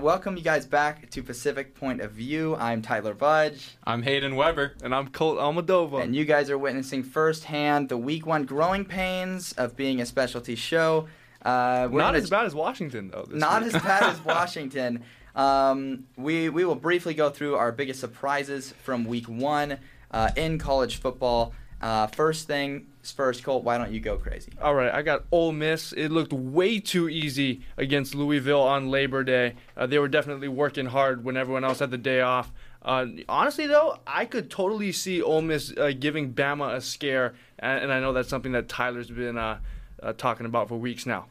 Welcome 0.00 0.36
you 0.36 0.44
guys 0.44 0.64
back 0.64 1.10
to 1.10 1.24
Pacific 1.24 1.74
Point 1.74 2.00
of 2.00 2.12
View. 2.12 2.54
I'm 2.54 2.82
Tyler 2.82 3.14
Budge. 3.14 3.76
I'm 3.82 4.04
Hayden 4.04 4.36
Weber. 4.36 4.74
And 4.84 4.94
I'm 4.94 5.08
Colt 5.08 5.38
Almadova. 5.38 6.00
And 6.00 6.14
you 6.14 6.24
guys 6.24 6.50
are 6.50 6.56
witnessing 6.56 7.02
firsthand 7.02 7.88
the 7.88 7.96
week 7.96 8.24
one 8.24 8.44
growing 8.44 8.84
pains 8.84 9.54
of 9.54 9.76
being 9.76 10.00
a 10.00 10.06
specialty 10.06 10.54
show. 10.54 11.08
Uh, 11.44 11.88
not 11.90 12.14
as 12.14 12.30
bad 12.30 12.46
as 12.46 12.54
Washington, 12.54 13.10
though. 13.10 13.26
Not 13.28 13.64
week. 13.64 13.74
as 13.74 13.82
bad 13.82 14.04
as 14.04 14.20
Washington. 14.24 15.02
Um, 15.34 16.04
we, 16.16 16.48
we 16.48 16.64
will 16.64 16.76
briefly 16.76 17.14
go 17.14 17.28
through 17.30 17.56
our 17.56 17.72
biggest 17.72 17.98
surprises 17.98 18.72
from 18.84 19.04
week 19.04 19.28
one 19.28 19.78
uh, 20.12 20.30
in 20.36 20.58
college 20.58 21.00
football. 21.00 21.54
Uh, 21.82 22.06
first 22.06 22.46
thing 22.46 22.86
first, 23.10 23.42
Colt. 23.42 23.64
Why 23.64 23.78
don't 23.78 23.92
you 23.92 24.00
go 24.00 24.16
crazy? 24.16 24.52
All 24.60 24.74
right, 24.74 24.92
I 24.92 25.02
got 25.02 25.24
Ole 25.30 25.52
Miss. 25.52 25.92
It 25.92 26.10
looked 26.10 26.32
way 26.32 26.80
too 26.80 27.08
easy 27.08 27.62
against 27.76 28.14
Louisville 28.14 28.62
on 28.62 28.90
Labor 28.90 29.24
Day. 29.24 29.54
Uh, 29.76 29.86
they 29.86 29.98
were 29.98 30.08
definitely 30.08 30.48
working 30.48 30.86
hard 30.86 31.24
when 31.24 31.36
everyone 31.36 31.64
else 31.64 31.78
had 31.78 31.90
the 31.90 31.98
day 31.98 32.20
off. 32.20 32.52
Uh, 32.82 33.06
honestly, 33.28 33.66
though, 33.66 33.98
I 34.06 34.24
could 34.24 34.50
totally 34.50 34.92
see 34.92 35.20
Ole 35.20 35.42
Miss 35.42 35.76
uh, 35.76 35.92
giving 35.98 36.32
Bama 36.32 36.74
a 36.74 36.80
scare, 36.80 37.34
and, 37.58 37.84
and, 37.84 37.92
I 37.92 38.00
know 38.00 38.12
that's 38.12 38.28
something 38.28 38.52
that 38.52 38.68
Tyler's 38.68 39.10
been 39.10 39.36
uh, 39.36 39.58
uh, 40.02 40.12
talking 40.12 40.46
about 40.46 40.68
for 40.68 40.76
weeks 40.76 41.04
now. 41.04 41.26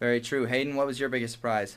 Very 0.00 0.20
true. 0.20 0.46
Hayden, 0.46 0.74
what 0.74 0.86
was 0.86 0.98
your 0.98 1.08
biggest 1.08 1.34
surprise? 1.34 1.76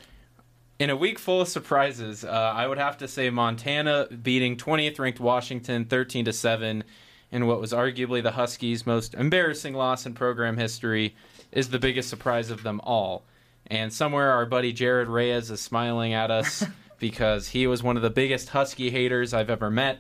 In 0.80 0.90
a 0.90 0.96
week 0.96 1.20
full 1.20 1.42
of 1.42 1.48
surprises, 1.48 2.26
uh, 2.26 2.30
I 2.30 2.68
would 2.68 2.80
have 2.80 2.98
to 2.98 3.08
say 3.08 3.30
Montana 3.30 4.08
beating 4.08 4.58
20th 4.58 5.00
ranked 5.00 5.20
Washington 5.20 5.86
13 5.86 6.26
to 6.26 6.34
7 6.34 6.84
in 7.32 7.48
what 7.48 7.62
was 7.62 7.72
arguably 7.72 8.22
the 8.22 8.32
Huskies' 8.32 8.86
most 8.86 9.14
embarrassing 9.14 9.74
loss 9.74 10.06
in 10.06 10.14
program 10.14 10.58
history 10.58 11.16
is 11.52 11.70
the 11.70 11.80
biggest 11.80 12.10
surprise 12.10 12.50
of 12.50 12.64
them 12.64 12.82
all. 12.84 13.24
And 13.68 13.94
somewhere 13.94 14.32
our 14.32 14.46
buddy 14.46 14.74
Jared 14.74 15.08
Reyes 15.08 15.50
is 15.50 15.62
smiling 15.62 16.14
at 16.14 16.30
us 16.30 16.66
because 17.00 17.50
he 17.50 17.68
was 17.68 17.82
one 17.82 17.96
of 17.96 18.04
the 18.04 18.10
biggest 18.10 18.50
Husky 18.50 18.90
haters 18.90 19.34
I've 19.34 19.50
ever 19.50 19.72
met. 19.72 20.00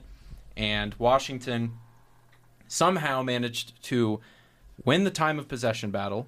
And 0.57 0.93
Washington 0.95 1.73
somehow 2.67 3.21
managed 3.23 3.81
to 3.83 4.19
win 4.83 5.03
the 5.03 5.11
time 5.11 5.39
of 5.39 5.47
possession 5.47 5.91
battle, 5.91 6.27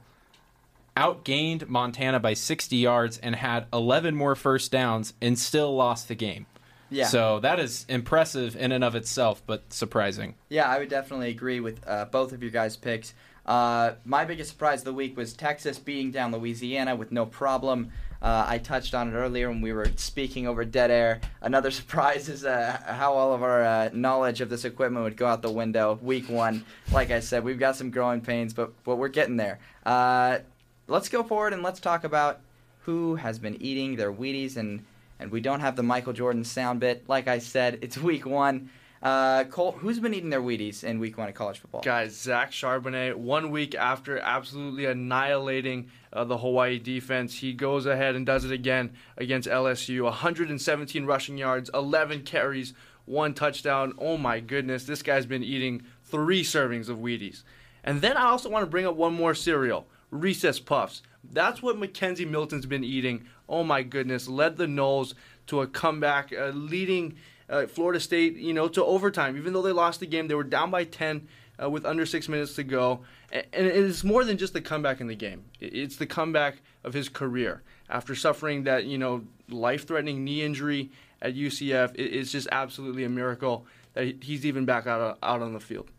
outgained 0.95 1.67
Montana 1.67 2.19
by 2.19 2.33
60 2.33 2.75
yards, 2.77 3.17
and 3.17 3.35
had 3.35 3.65
11 3.73 4.15
more 4.15 4.35
first 4.35 4.71
downs 4.71 5.13
and 5.21 5.37
still 5.37 5.75
lost 5.75 6.07
the 6.07 6.15
game. 6.15 6.45
Yeah. 6.93 7.07
So 7.07 7.39
that 7.39 7.59
is 7.59 7.85
impressive 7.89 8.55
in 8.55 8.71
and 8.71 8.83
of 8.83 8.95
itself, 8.95 9.41
but 9.45 9.73
surprising. 9.73 10.35
Yeah, 10.49 10.69
I 10.69 10.79
would 10.79 10.89
definitely 10.89 11.29
agree 11.29 11.59
with 11.59 11.79
uh, 11.87 12.05
both 12.05 12.31
of 12.31 12.41
your 12.41 12.51
guys' 12.51 12.77
picks. 12.77 13.13
Uh, 13.45 13.93
my 14.05 14.23
biggest 14.23 14.51
surprise 14.51 14.79
of 14.79 14.85
the 14.85 14.93
week 14.93 15.17
was 15.17 15.33
Texas 15.33 15.77
beating 15.77 16.11
down 16.11 16.31
Louisiana 16.31 16.95
with 16.95 17.11
no 17.11 17.25
problem. 17.25 17.91
Uh, 18.21 18.45
I 18.47 18.57
touched 18.57 18.93
on 18.93 19.09
it 19.09 19.13
earlier 19.17 19.49
when 19.49 19.59
we 19.59 19.73
were 19.73 19.87
speaking 19.97 20.47
over 20.47 20.63
dead 20.63 20.91
air. 20.91 21.19
Another 21.41 21.71
surprise 21.79 22.29
is 22.29 22.45
uh, 22.45 22.79
how 22.85 23.13
all 23.13 23.33
of 23.33 23.43
our 23.43 23.63
uh, 23.63 23.89
knowledge 23.91 24.39
of 24.39 24.49
this 24.49 24.63
equipment 24.63 25.03
would 25.03 25.17
go 25.17 25.25
out 25.25 25.41
the 25.41 25.51
window 25.51 25.99
week 26.01 26.29
one. 26.29 26.63
Like 26.91 27.11
I 27.11 27.19
said, 27.19 27.43
we've 27.43 27.59
got 27.59 27.75
some 27.75 27.89
growing 27.89 28.21
pains, 28.21 28.53
but, 28.53 28.71
but 28.85 28.95
we're 28.95 29.09
getting 29.09 29.35
there. 29.35 29.59
Uh, 29.85 30.39
let's 30.87 31.09
go 31.09 31.23
forward 31.23 31.51
and 31.51 31.63
let's 31.63 31.81
talk 31.81 32.05
about 32.05 32.39
who 32.83 33.15
has 33.15 33.39
been 33.39 33.61
eating 33.61 33.95
their 33.95 34.11
Wheaties 34.11 34.55
and 34.55 34.85
and 35.23 35.31
we 35.31 35.41
don't 35.41 35.61
have 35.61 35.75
the 35.75 35.83
Michael 35.83 36.13
Jordan 36.13 36.43
sound 36.43 36.81
bit. 36.81 37.07
Like 37.07 37.27
I 37.27 37.39
said, 37.39 37.79
it's 37.81 37.97
week 37.97 38.25
one. 38.25 38.69
Uh, 39.01 39.43
who's 39.45 39.99
been 39.99 40.13
eating 40.13 40.29
their 40.29 40.41
Wheaties 40.41 40.83
in 40.83 40.99
week 40.99 41.17
one 41.17 41.27
of 41.27 41.35
college 41.35 41.59
football? 41.59 41.81
Guys, 41.81 42.15
Zach 42.15 42.51
Charbonnet, 42.51 43.15
one 43.15 43.51
week 43.51 43.75
after 43.75 44.17
absolutely 44.19 44.85
annihilating 44.85 45.89
uh, 46.13 46.23
the 46.23 46.37
Hawaii 46.37 46.79
defense, 46.79 47.39
he 47.39 47.51
goes 47.51 47.85
ahead 47.85 48.15
and 48.15 48.25
does 48.25 48.45
it 48.45 48.51
again 48.51 48.93
against 49.17 49.49
LSU. 49.49 50.03
117 50.03 51.05
rushing 51.05 51.37
yards, 51.37 51.69
11 51.73 52.23
carries, 52.23 52.73
one 53.05 53.33
touchdown. 53.33 53.93
Oh 53.97 54.17
my 54.17 54.39
goodness, 54.39 54.85
this 54.85 55.01
guy's 55.01 55.25
been 55.25 55.43
eating 55.43 55.83
three 56.05 56.43
servings 56.43 56.87
of 56.87 56.97
Wheaties. 56.99 57.43
And 57.83 58.01
then 58.01 58.15
I 58.15 58.25
also 58.25 58.49
want 58.49 58.63
to 58.63 58.69
bring 58.69 58.85
up 58.85 58.95
one 58.95 59.13
more 59.13 59.35
cereal, 59.35 59.87
Recess 60.11 60.59
Puffs. 60.59 61.01
That's 61.29 61.61
what 61.61 61.77
McKenzie 61.77 62.29
Milton's 62.29 62.65
been 62.65 62.83
eating. 62.83 63.25
Oh 63.53 63.63
my 63.63 63.83
goodness, 63.83 64.27
led 64.27 64.57
the 64.57 64.65
Noles 64.65 65.13
to 65.45 65.61
a 65.61 65.67
comeback, 65.67 66.33
uh, 66.33 66.47
leading 66.47 67.17
uh, 67.47 67.67
Florida 67.67 67.99
State, 67.99 68.35
you 68.35 68.51
know, 68.51 68.67
to 68.67 68.83
overtime. 68.83 69.37
Even 69.37 69.53
though 69.53 69.61
they 69.61 69.71
lost 69.71 69.99
the 69.99 70.07
game, 70.07 70.27
they 70.27 70.33
were 70.33 70.43
down 70.43 70.71
by 70.71 70.85
10 70.85 71.27
uh, 71.61 71.69
with 71.69 71.85
under 71.85 72.03
six 72.03 72.27
minutes 72.27 72.55
to 72.55 72.63
go. 72.63 73.01
And, 73.31 73.45
and 73.53 73.67
it 73.67 73.75
is 73.75 74.03
more 74.03 74.25
than 74.25 74.39
just 74.39 74.53
the 74.53 74.61
comeback 74.61 75.01
in 75.01 75.05
the 75.05 75.13
game. 75.13 75.45
It's 75.59 75.97
the 75.97 76.07
comeback 76.07 76.63
of 76.83 76.95
his 76.95 77.09
career 77.09 77.61
after 77.91 78.15
suffering 78.15 78.63
that, 78.63 78.85
you 78.85 78.97
know, 78.97 79.23
life-threatening 79.49 80.23
knee 80.23 80.41
injury 80.41 80.89
at 81.21 81.35
UCF. 81.35 81.91
It's 81.93 82.31
just 82.31 82.47
absolutely 82.51 83.03
a 83.03 83.09
miracle 83.09 83.67
that 83.93 84.23
he's 84.23 84.47
even 84.47 84.65
back 84.65 84.87
out 84.87 85.19
out 85.21 85.41
on 85.43 85.53
the 85.53 85.59
field. 85.59 85.91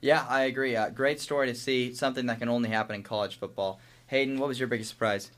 Yeah, 0.00 0.26
I 0.28 0.42
agree. 0.42 0.74
Uh, 0.74 0.90
great 0.90 1.20
story 1.20 1.46
to 1.46 1.54
see. 1.54 1.94
Something 1.94 2.26
that 2.26 2.40
can 2.40 2.48
only 2.48 2.70
happen 2.70 2.96
in 2.96 3.04
college 3.04 3.38
football. 3.38 3.78
Hayden, 4.08 4.40
what 4.40 4.48
was 4.48 4.58
your 4.58 4.66
biggest 4.66 4.90
surprise? 4.90 5.30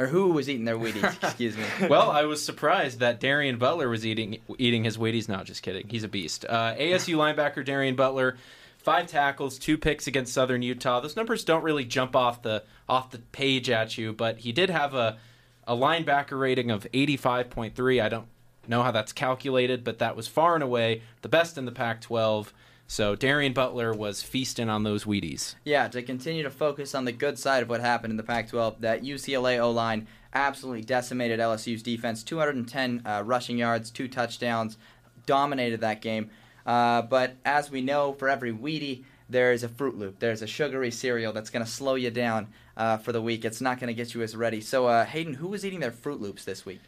Or 0.00 0.06
who 0.06 0.28
was 0.30 0.48
eating 0.48 0.64
their 0.64 0.78
Wheaties? 0.78 1.22
Excuse 1.22 1.58
me. 1.58 1.64
well, 1.88 2.10
I 2.10 2.24
was 2.24 2.42
surprised 2.42 3.00
that 3.00 3.20
Darien 3.20 3.58
Butler 3.58 3.88
was 3.90 4.06
eating 4.06 4.38
eating 4.56 4.84
his 4.84 4.96
Wheaties. 4.96 5.28
No, 5.28 5.44
just 5.44 5.62
kidding. 5.62 5.88
He's 5.88 6.04
a 6.04 6.08
beast. 6.08 6.46
Uh, 6.48 6.74
ASU 6.74 7.14
linebacker 7.36 7.62
Darien 7.62 7.96
Butler, 7.96 8.38
five 8.78 9.08
tackles, 9.08 9.58
two 9.58 9.76
picks 9.76 10.06
against 10.06 10.32
Southern 10.32 10.62
Utah. 10.62 11.00
Those 11.00 11.16
numbers 11.16 11.44
don't 11.44 11.62
really 11.62 11.84
jump 11.84 12.16
off 12.16 12.40
the 12.40 12.64
off 12.88 13.10
the 13.10 13.18
page 13.18 13.68
at 13.68 13.98
you, 13.98 14.14
but 14.14 14.38
he 14.38 14.52
did 14.52 14.70
have 14.70 14.94
a 14.94 15.18
a 15.66 15.76
linebacker 15.76 16.40
rating 16.40 16.70
of 16.70 16.86
85.3. 16.92 18.02
I 18.02 18.08
don't 18.08 18.26
know 18.66 18.82
how 18.82 18.90
that's 18.90 19.12
calculated, 19.12 19.84
but 19.84 19.98
that 19.98 20.16
was 20.16 20.26
far 20.26 20.54
and 20.54 20.64
away 20.64 21.02
the 21.20 21.28
best 21.28 21.58
in 21.58 21.66
the 21.66 21.72
Pac-12. 21.72 22.48
So 22.90 23.14
Darien 23.14 23.52
Butler 23.52 23.92
was 23.92 24.20
feasting 24.20 24.68
on 24.68 24.82
those 24.82 25.04
Wheaties. 25.04 25.54
Yeah, 25.62 25.86
to 25.86 26.02
continue 26.02 26.42
to 26.42 26.50
focus 26.50 26.92
on 26.92 27.04
the 27.04 27.12
good 27.12 27.38
side 27.38 27.62
of 27.62 27.68
what 27.68 27.80
happened 27.80 28.10
in 28.10 28.16
the 28.16 28.24
Pac-12, 28.24 28.80
that 28.80 29.04
UCLA 29.04 29.60
O 29.60 29.70
line 29.70 30.08
absolutely 30.34 30.82
decimated 30.82 31.38
LSU's 31.38 31.84
defense. 31.84 32.24
210 32.24 33.02
uh, 33.06 33.22
rushing 33.24 33.58
yards, 33.58 33.92
two 33.92 34.08
touchdowns, 34.08 34.76
dominated 35.24 35.82
that 35.82 36.02
game. 36.02 36.30
Uh, 36.66 37.02
but 37.02 37.36
as 37.44 37.70
we 37.70 37.80
know, 37.80 38.12
for 38.14 38.28
every 38.28 38.52
Wheatie, 38.52 39.04
there 39.28 39.52
is 39.52 39.62
a 39.62 39.68
Fruit 39.68 39.96
Loop. 39.96 40.18
There's 40.18 40.42
a 40.42 40.48
sugary 40.48 40.90
cereal 40.90 41.32
that's 41.32 41.50
going 41.50 41.64
to 41.64 41.70
slow 41.70 41.94
you 41.94 42.10
down 42.10 42.48
uh, 42.76 42.96
for 42.96 43.12
the 43.12 43.22
week. 43.22 43.44
It's 43.44 43.60
not 43.60 43.78
going 43.78 43.86
to 43.86 43.94
get 43.94 44.14
you 44.14 44.22
as 44.22 44.34
ready. 44.34 44.60
So, 44.60 44.88
uh, 44.88 45.04
Hayden, 45.04 45.34
who 45.34 45.46
was 45.46 45.64
eating 45.64 45.78
their 45.78 45.92
Fruit 45.92 46.20
Loops 46.20 46.44
this 46.44 46.66
week? 46.66 46.80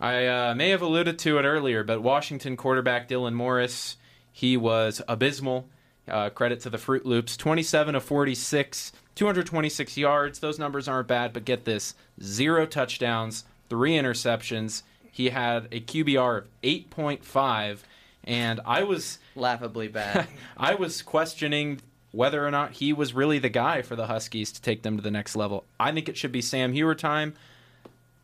I 0.00 0.26
uh, 0.26 0.54
may 0.54 0.70
have 0.70 0.80
alluded 0.80 1.18
to 1.18 1.36
it 1.36 1.42
earlier, 1.42 1.84
but 1.84 2.02
Washington 2.02 2.56
quarterback 2.56 3.06
Dylan 3.06 3.34
Morris 3.34 3.98
he 4.36 4.54
was 4.54 5.00
abysmal. 5.08 5.66
Uh, 6.06 6.28
credit 6.28 6.60
to 6.60 6.68
the 6.68 6.76
Fruit 6.76 7.06
Loops. 7.06 7.38
27 7.38 7.94
of 7.94 8.04
46, 8.04 8.92
226 9.14 9.96
yards. 9.96 10.40
Those 10.40 10.58
numbers 10.58 10.86
aren't 10.88 11.08
bad, 11.08 11.32
but 11.32 11.46
get 11.46 11.64
this 11.64 11.94
zero 12.22 12.66
touchdowns, 12.66 13.44
three 13.70 13.92
interceptions. 13.92 14.82
He 15.10 15.30
had 15.30 15.68
a 15.72 15.80
QBR 15.80 16.36
of 16.36 16.48
8.5, 16.62 17.78
and 18.24 18.60
I 18.66 18.82
was. 18.82 19.20
Laughably 19.36 19.88
bad. 19.88 20.28
I 20.58 20.74
was 20.74 21.00
questioning 21.00 21.80
whether 22.12 22.46
or 22.46 22.50
not 22.50 22.72
he 22.72 22.92
was 22.92 23.14
really 23.14 23.38
the 23.38 23.48
guy 23.48 23.80
for 23.80 23.96
the 23.96 24.06
Huskies 24.06 24.52
to 24.52 24.60
take 24.60 24.82
them 24.82 24.98
to 24.98 25.02
the 25.02 25.10
next 25.10 25.34
level. 25.34 25.64
I 25.80 25.92
think 25.92 26.10
it 26.10 26.18
should 26.18 26.32
be 26.32 26.42
Sam 26.42 26.74
Huard 26.74 26.98
time. 26.98 27.32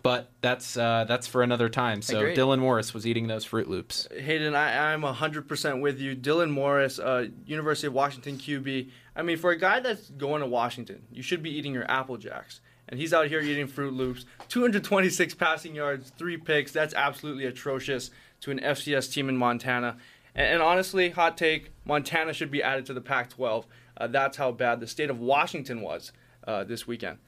But 0.02 0.32
that's 0.40 0.76
uh, 0.76 1.04
that's 1.06 1.28
for 1.28 1.42
another 1.42 1.68
time. 1.68 2.02
So 2.02 2.18
Agreed. 2.18 2.36
Dylan 2.36 2.58
Morris 2.58 2.92
was 2.92 3.06
eating 3.06 3.28
those 3.28 3.44
Fruit 3.44 3.68
Loops. 3.68 4.08
Hayden, 4.10 4.54
I, 4.54 4.92
I'm 4.92 5.02
100% 5.02 5.80
with 5.80 6.00
you. 6.00 6.16
Dylan 6.16 6.50
Morris, 6.50 6.98
uh, 6.98 7.26
University 7.46 7.86
of 7.86 7.92
Washington 7.92 8.36
QB. 8.36 8.90
I 9.14 9.22
mean, 9.22 9.36
for 9.36 9.50
a 9.52 9.58
guy 9.58 9.78
that's 9.78 10.10
going 10.10 10.40
to 10.40 10.48
Washington, 10.48 11.02
you 11.12 11.22
should 11.22 11.42
be 11.42 11.50
eating 11.50 11.72
your 11.72 11.88
Apple 11.88 12.16
Jacks. 12.16 12.60
And 12.88 12.98
he's 12.98 13.14
out 13.14 13.28
here 13.28 13.40
eating 13.40 13.68
Fruit 13.68 13.94
Loops. 13.94 14.26
226 14.48 15.34
passing 15.34 15.74
yards, 15.74 16.10
three 16.10 16.36
picks. 16.36 16.72
That's 16.72 16.94
absolutely 16.94 17.46
atrocious 17.46 18.10
to 18.40 18.50
an 18.50 18.58
FCS 18.58 19.12
team 19.12 19.28
in 19.28 19.36
Montana. 19.36 19.96
And, 20.34 20.54
and 20.54 20.62
honestly, 20.62 21.10
hot 21.10 21.38
take 21.38 21.70
Montana 21.84 22.32
should 22.32 22.50
be 22.50 22.62
added 22.62 22.86
to 22.86 22.92
the 22.92 23.00
Pac 23.00 23.30
12. 23.30 23.66
Uh, 23.96 24.06
that's 24.08 24.36
how 24.36 24.50
bad 24.50 24.80
the 24.80 24.86
state 24.86 25.10
of 25.10 25.20
Washington 25.20 25.80
was 25.80 26.12
uh, 26.46 26.64
this 26.64 26.86
weekend. 26.86 27.18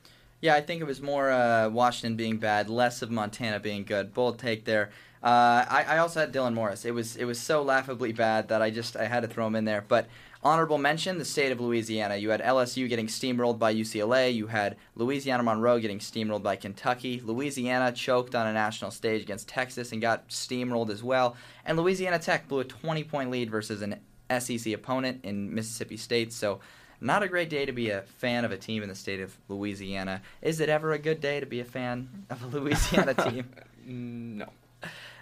Yeah, 0.45 0.55
I 0.55 0.61
think 0.61 0.83
it 0.83 0.85
was 0.85 1.01
more 1.01 1.31
uh, 1.31 1.71
Washington 1.71 2.17
being 2.17 2.37
bad, 2.37 2.69
less 2.69 3.01
of 3.01 3.11
Montana 3.11 3.59
being 3.61 3.83
good. 3.83 4.13
Bold 4.13 4.39
take 4.39 4.67
there. 4.67 4.91
Uh, 5.23 5.65
I, 5.67 5.87
I 5.89 5.99
also 6.01 6.21
had 6.21 6.35
Dylan 6.35 6.53
Morris. 6.53 6.85
It 6.85 6.91
was 6.91 7.17
it 7.17 7.25
was 7.25 7.41
so 7.41 7.63
laughably 7.63 8.13
bad 8.13 8.49
that 8.49 8.61
I 8.61 8.69
just 8.69 8.95
I 8.95 9.07
had 9.07 9.21
to 9.21 9.27
throw 9.27 9.47
him 9.47 9.57
in 9.57 9.65
there. 9.65 9.83
But 9.89 10.07
honorable 10.43 10.77
mention: 10.77 11.17
the 11.17 11.25
state 11.25 11.51
of 11.51 11.63
Louisiana. 11.63 12.17
You 12.17 12.29
had 12.29 12.43
LSU 12.43 12.91
getting 12.91 13.07
steamrolled 13.07 13.59
by 13.59 13.75
UCLA. 13.75 14.35
You 14.35 14.49
had 14.49 14.77
Louisiana 14.97 15.43
Monroe 15.43 15.79
getting 15.79 15.99
steamrolled 15.99 16.43
by 16.43 16.57
Kentucky. 16.57 17.23
Louisiana 17.25 17.91
choked 17.91 18.35
on 18.35 18.47
a 18.47 18.53
national 18.53 18.91
stage 18.91 19.23
against 19.23 19.49
Texas 19.49 19.93
and 19.93 20.03
got 20.03 20.29
steamrolled 20.29 20.91
as 20.91 21.03
well. 21.03 21.37
And 21.65 21.79
Louisiana 21.79 22.19
Tech 22.19 22.49
blew 22.49 22.61
a 22.61 22.65
20 22.65 23.03
point 23.05 23.31
lead 23.31 23.51
versus 23.51 23.81
an 23.81 23.99
SEC 24.39 24.75
opponent 24.75 25.25
in 25.25 25.55
Mississippi 25.55 25.97
State. 25.97 26.35
So 26.35 26.61
not 27.05 27.23
a 27.23 27.29
great 27.29 27.51
day 27.51 27.67
to 27.67 27.73
be 27.73 27.91
a 27.91 28.03
fan 28.03 28.45
of 28.45 28.53
a 28.53 28.57
team 28.57 28.83
in 28.83 28.89
the 28.89 28.95
state 28.95 29.21
of 29.21 29.37
Louisiana. 29.49 30.23
Is 30.43 30.61
it 30.61 30.69
ever 30.69 30.93
a 30.93 30.99
good 30.99 31.21
day 31.21 31.39
to 31.39 31.47
be 31.47 31.61
a 31.61 31.65
fan 31.65 32.09
of 32.31 32.43
a 32.43 32.47
Louisiana 32.59 33.15
team? 33.31 33.49
No. 33.87 34.47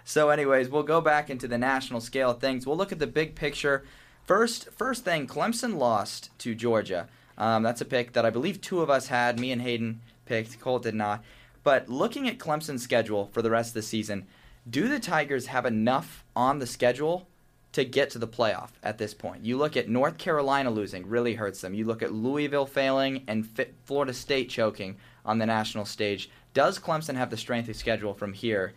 So, 0.05 0.29
anyways, 0.29 0.69
we'll 0.69 0.83
go 0.83 1.01
back 1.01 1.29
into 1.29 1.47
the 1.47 1.57
national 1.57 2.01
scale 2.01 2.31
of 2.31 2.39
things. 2.39 2.65
We'll 2.65 2.77
look 2.77 2.91
at 2.91 2.99
the 2.99 3.07
big 3.07 3.35
picture. 3.35 3.83
First, 4.25 4.69
first 4.71 5.03
thing, 5.03 5.27
Clemson 5.27 5.77
lost 5.77 6.29
to 6.39 6.55
Georgia. 6.55 7.07
Um, 7.37 7.63
that's 7.63 7.81
a 7.81 7.85
pick 7.85 8.13
that 8.13 8.25
I 8.25 8.29
believe 8.29 8.61
two 8.61 8.81
of 8.81 8.89
us 8.89 9.07
had. 9.07 9.39
Me 9.39 9.51
and 9.51 9.61
Hayden 9.61 10.01
picked. 10.25 10.59
Colt 10.59 10.83
did 10.83 10.95
not. 10.95 11.23
But 11.63 11.89
looking 11.89 12.27
at 12.27 12.37
Clemson's 12.37 12.83
schedule 12.83 13.29
for 13.33 13.41
the 13.41 13.49
rest 13.49 13.69
of 13.69 13.73
the 13.75 13.81
season, 13.81 14.27
do 14.69 14.87
the 14.87 14.99
Tigers 14.99 15.47
have 15.47 15.65
enough 15.65 16.23
on 16.35 16.59
the 16.59 16.67
schedule 16.67 17.27
to 17.73 17.83
get 17.83 18.09
to 18.11 18.19
the 18.19 18.27
playoff 18.27 18.69
at 18.81 18.97
this 18.97 19.13
point? 19.13 19.45
You 19.45 19.57
look 19.57 19.77
at 19.77 19.89
North 19.89 20.17
Carolina 20.17 20.71
losing, 20.71 21.07
really 21.07 21.35
hurts 21.35 21.61
them. 21.61 21.73
You 21.73 21.85
look 21.85 22.01
at 22.01 22.13
Louisville 22.13 22.65
failing 22.65 23.23
and 23.27 23.47
Florida 23.85 24.13
State 24.13 24.49
choking 24.49 24.97
on 25.25 25.37
the 25.37 25.45
national 25.45 25.85
stage. 25.85 26.29
Does 26.53 26.79
Clemson 26.79 27.15
have 27.15 27.29
the 27.29 27.37
strength 27.37 27.69
of 27.69 27.75
schedule 27.75 28.13
from 28.13 28.33
here 28.33 28.73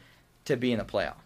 to 0.46 0.56
be 0.56 0.72
in 0.72 0.78
the 0.78 0.84
playoff? 0.84 1.16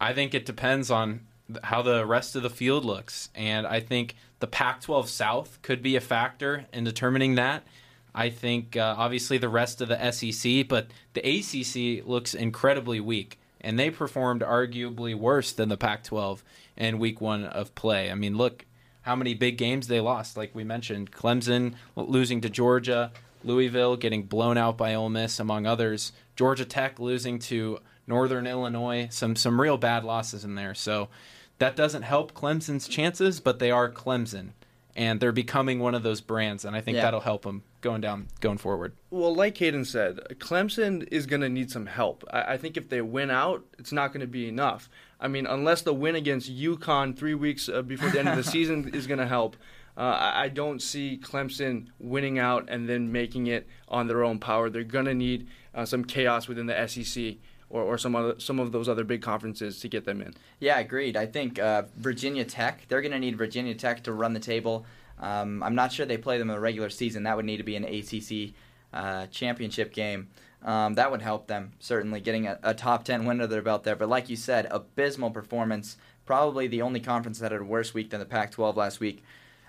I 0.00 0.12
think 0.12 0.34
it 0.34 0.46
depends 0.46 0.90
on 0.90 1.20
how 1.64 1.82
the 1.82 2.06
rest 2.06 2.36
of 2.36 2.42
the 2.42 2.50
field 2.50 2.84
looks. 2.84 3.28
And 3.34 3.66
I 3.66 3.80
think 3.80 4.16
the 4.40 4.46
Pac 4.46 4.80
12 4.80 5.08
South 5.08 5.58
could 5.62 5.82
be 5.82 5.96
a 5.96 6.00
factor 6.00 6.66
in 6.72 6.84
determining 6.84 7.34
that. 7.36 7.64
I 8.14 8.30
think 8.30 8.76
uh, 8.76 8.94
obviously 8.98 9.38
the 9.38 9.48
rest 9.48 9.80
of 9.80 9.88
the 9.88 10.10
SEC, 10.10 10.68
but 10.68 10.88
the 11.14 11.20
ACC 11.20 12.06
looks 12.06 12.34
incredibly 12.34 13.00
weak. 13.00 13.38
And 13.62 13.78
they 13.78 13.90
performed 13.90 14.42
arguably 14.42 15.14
worse 15.14 15.52
than 15.52 15.68
the 15.68 15.76
Pac 15.76 16.02
12 16.04 16.42
in 16.76 16.98
week 16.98 17.20
one 17.20 17.44
of 17.44 17.74
play. 17.74 18.10
I 18.10 18.14
mean, 18.14 18.36
look 18.36 18.66
how 19.02 19.14
many 19.16 19.34
big 19.34 19.56
games 19.56 19.86
they 19.88 20.00
lost. 20.00 20.36
Like 20.36 20.54
we 20.54 20.64
mentioned, 20.64 21.12
Clemson 21.12 21.74
losing 21.94 22.40
to 22.40 22.50
Georgia, 22.50 23.12
Louisville 23.44 23.96
getting 23.96 24.24
blown 24.24 24.56
out 24.58 24.76
by 24.76 24.94
Ole 24.94 25.08
Miss, 25.10 25.38
among 25.38 25.66
others, 25.66 26.12
Georgia 26.36 26.64
Tech 26.64 26.98
losing 26.98 27.38
to 27.40 27.78
Northern 28.06 28.46
Illinois, 28.46 29.08
some 29.10 29.36
some 29.36 29.60
real 29.60 29.76
bad 29.78 30.04
losses 30.04 30.44
in 30.44 30.54
there. 30.56 30.74
So 30.74 31.08
that 31.58 31.76
doesn't 31.76 32.02
help 32.02 32.32
Clemson's 32.34 32.88
chances, 32.88 33.38
but 33.38 33.60
they 33.60 33.70
are 33.70 33.88
Clemson, 33.90 34.50
and 34.96 35.20
they're 35.20 35.30
becoming 35.32 35.78
one 35.78 35.94
of 35.94 36.02
those 36.02 36.20
brands, 36.20 36.64
and 36.64 36.74
I 36.74 36.80
think 36.80 36.96
Yeah. 36.96 37.02
that'll 37.02 37.20
help 37.20 37.42
them 37.42 37.62
going 37.82 38.00
down 38.00 38.28
going 38.40 38.56
forward. 38.56 38.94
Well, 39.10 39.34
like 39.34 39.58
Hayden 39.58 39.84
said, 39.84 40.18
Clemson 40.38 41.06
is 41.10 41.26
going 41.26 41.42
to 41.42 41.48
need 41.48 41.70
some 41.70 41.86
help. 41.86 42.24
I, 42.32 42.54
I 42.54 42.56
think 42.56 42.76
if 42.78 42.88
they 42.88 43.02
win 43.02 43.30
out, 43.30 43.64
it's 43.78 43.92
not 43.92 44.12
going 44.12 44.22
to 44.22 44.26
be 44.26 44.48
enough. 44.48 44.88
I 45.20 45.28
mean, 45.28 45.46
unless 45.46 45.82
the 45.82 45.92
win 45.92 46.16
against 46.16 46.50
UConn 46.50 47.16
three 47.16 47.34
weeks 47.34 47.68
uh, 47.68 47.82
before 47.82 48.08
the 48.08 48.20
end 48.20 48.28
of 48.28 48.36
the 48.36 48.44
season 48.50 48.90
is 48.94 49.06
going 49.06 49.18
to 49.18 49.26
help, 49.26 49.56
uh, 49.96 50.00
I, 50.00 50.44
I 50.44 50.48
don't 50.48 50.80
see 50.80 51.20
Clemson 51.22 51.88
winning 51.98 52.38
out 52.38 52.64
and 52.68 52.88
then 52.88 53.12
making 53.12 53.48
it 53.48 53.68
on 53.88 54.06
their 54.06 54.24
own 54.24 54.38
power. 54.38 54.70
They're 54.70 54.84
going 54.84 55.04
to 55.04 55.14
need 55.14 55.48
uh, 55.74 55.84
some 55.84 56.04
chaos 56.04 56.48
within 56.48 56.66
the 56.66 56.86
SEC 56.88 57.34
or, 57.68 57.82
or 57.82 57.98
some 57.98 58.14
other, 58.14 58.38
some 58.38 58.58
of 58.58 58.72
those 58.72 58.88
other 58.88 59.04
big 59.04 59.22
conferences 59.22 59.80
to 59.80 59.88
get 59.88 60.04
them 60.04 60.20
in. 60.22 60.34
Yeah, 60.60 60.78
agreed. 60.78 61.16
I 61.16 61.26
think 61.26 61.58
uh, 61.58 61.82
Virginia 61.96 62.44
Tech, 62.44 62.86
they're 62.88 63.02
going 63.02 63.12
to 63.12 63.18
need 63.18 63.36
Virginia 63.36 63.74
Tech 63.74 64.04
to 64.04 64.12
run 64.12 64.32
the 64.32 64.40
table. 64.40 64.86
Um, 65.22 65.62
I'm 65.62 65.74
not 65.74 65.92
sure 65.92 66.04
they 66.04 66.18
play 66.18 66.36
them 66.36 66.50
in 66.50 66.56
the 66.56 66.60
regular 66.60 66.90
season. 66.90 67.22
That 67.22 67.36
would 67.36 67.44
need 67.44 67.58
to 67.58 67.62
be 67.62 67.76
an 67.76 67.84
ACC 67.84 68.54
uh, 68.92 69.26
championship 69.28 69.94
game. 69.94 70.28
Um, 70.64 70.94
that 70.94 71.10
would 71.10 71.22
help 71.22 71.46
them, 71.46 71.72
certainly, 71.78 72.20
getting 72.20 72.46
a, 72.46 72.58
a 72.62 72.74
top 72.74 73.04
10 73.04 73.24
win 73.24 73.40
under 73.40 73.46
their 73.46 73.62
belt 73.62 73.84
there. 73.84 73.96
But 73.96 74.08
like 74.08 74.28
you 74.28 74.36
said, 74.36 74.66
abysmal 74.70 75.30
performance. 75.30 75.96
Probably 76.24 76.68
the 76.68 76.82
only 76.82 77.00
conference 77.00 77.38
that 77.40 77.52
had 77.52 77.60
a 77.60 77.64
worse 77.64 77.94
week 77.94 78.10
than 78.10 78.20
the 78.20 78.26
Pac 78.26 78.52
12 78.52 78.76
last 78.76 79.00
week. 79.00 79.24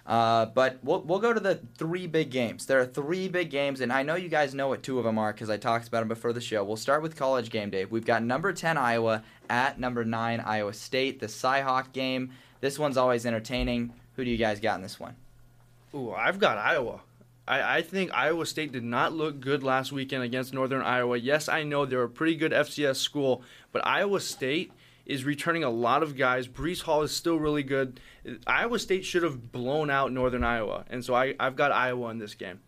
Uh, 0.06 0.46
but 0.48 0.80
we'll, 0.84 1.02
we'll 1.02 1.20
go 1.20 1.34
to 1.34 1.40
the 1.40 1.62
three 1.78 2.08
big 2.08 2.30
games. 2.30 2.66
There 2.66 2.80
are 2.80 2.86
three 2.86 3.30
big 3.30 3.50
games, 3.50 3.80
and 3.80 3.92
I 3.92 4.04
know 4.04 4.16
you 4.16 4.28
guys 4.28 4.54
know 4.54 4.68
what 4.68 4.84
two 4.84 4.98
of 5.00 5.06
them 5.06 5.18
are 5.18 5.32
because 5.32 5.50
I 5.50 5.58
talked 5.58 5.88
about 5.88 6.02
them 6.02 6.10
before 6.10 6.34
the 6.34 6.42
show. 6.42 6.64
We'll 6.64 6.76
start 6.76 7.02
with 7.02 7.16
college 7.16 7.50
game 7.50 7.70
day. 7.70 7.86
We've 7.86 8.06
got 8.06 8.22
number 8.22 8.52
10 8.52 8.78
Iowa 8.78 9.24
at 9.50 9.80
number 9.80 10.04
9 10.04 10.42
Iowa 10.42 10.74
State, 10.74 11.20
the 11.20 11.28
Cyhawk 11.28 11.94
game. 11.94 12.32
This 12.60 12.78
one's 12.78 12.98
always 12.98 13.26
entertaining. 13.26 13.94
Who 14.16 14.26
do 14.26 14.30
you 14.30 14.38
guys 14.38 14.60
got 14.60 14.76
in 14.76 14.82
this 14.82 15.00
one? 15.00 15.16
Ooh, 15.96 16.12
I've 16.12 16.40
got 16.40 16.58
Iowa. 16.58 17.02
I, 17.48 17.78
I 17.78 17.82
think 17.82 18.12
Iowa 18.14 18.46
State 18.46 18.72
did 18.72 18.84
not 18.84 19.14
look 19.14 19.40
good 19.40 19.64
last 19.64 19.92
weekend 19.92 20.24
against 20.24 20.54
Northern 20.54 20.82
Iowa. 20.82 21.18
Yes, 21.18 21.50
I 21.50 21.64
know 21.64 21.86
they're 21.86 22.04
a 22.04 22.10
pretty 22.10 22.36
good 22.36 22.52
FCS 22.52 22.98
school, 22.98 23.44
but 23.72 23.86
Iowa 23.86 24.20
State 24.22 24.72
is 25.06 25.26
returning 25.26 25.64
a 25.64 25.70
lot 25.70 26.02
of 26.02 26.16
guys. 26.16 26.48
Breece 26.48 26.82
Hall 26.82 27.02
is 27.02 27.12
still 27.12 27.38
really 27.38 27.64
good. 27.64 28.00
Iowa 28.48 28.80
State 28.80 29.06
should 29.06 29.24
have 29.24 29.52
blown 29.52 29.90
out 29.90 30.12
Northern 30.12 30.44
Iowa, 30.44 30.86
and 30.90 31.04
so 31.04 31.14
I, 31.14 31.36
I've 31.40 31.56
got 31.56 31.72
Iowa 31.72 32.10
in 32.10 32.20
this 32.20 32.36
game. 32.36 32.62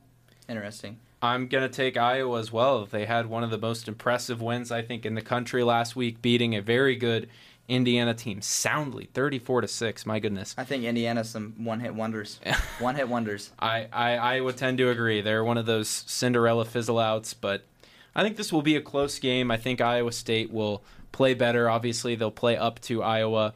Interesting. 0.50 1.00
I'm 1.22 1.48
going 1.48 1.68
to 1.68 1.74
take 1.74 1.98
Iowa 1.98 2.40
as 2.40 2.52
well. 2.52 2.86
They 2.86 3.06
had 3.06 3.28
one 3.28 3.44
of 3.44 3.50
the 3.50 3.58
most 3.58 3.88
impressive 3.88 4.42
wins, 4.42 4.72
I 4.72 4.82
think, 4.82 5.06
in 5.06 5.16
the 5.16 5.22
country 5.22 5.64
last 5.64 5.96
week, 5.96 6.22
beating 6.22 6.56
a 6.56 6.62
very 6.62 6.96
good 6.96 7.30
Indiana 7.68 8.14
team 8.14 8.42
soundly, 8.42 9.10
34 9.14 9.62
to 9.62 9.68
6. 9.68 10.06
My 10.06 10.20
goodness. 10.20 10.54
I 10.58 10.64
think 10.64 10.84
Indiana's 10.84 11.30
some 11.30 11.54
one 11.58 11.80
hit 11.80 11.96
wonders. 11.96 12.40
one 12.80 12.96
hit 12.96 13.10
wonders. 13.10 13.52
I, 13.60 13.88
I, 13.92 14.18
I 14.18 14.42
would 14.42 14.58
tend 14.58 14.78
to 14.78 14.90
agree. 14.90 15.22
They're 15.22 15.44
one 15.44 15.58
of 15.58 15.66
those 15.66 15.90
Cinderella 15.90 16.66
fizzle 16.66 17.00
outs, 17.00 17.34
but 17.34 17.66
I 18.16 18.24
think 18.24 18.38
this 18.38 18.54
will 18.54 18.62
be 18.62 18.76
a 18.76 18.82
close 18.82 19.20
game. 19.20 19.50
I 19.50 19.58
think 19.58 19.82
Iowa 19.82 20.12
State 20.12 20.52
will 20.52 20.84
play 21.12 21.34
better. 21.34 21.70
Obviously, 21.70 22.16
they'll 22.16 22.32
play 22.32 22.56
up 22.56 22.80
to 22.82 23.02
Iowa, 23.02 23.54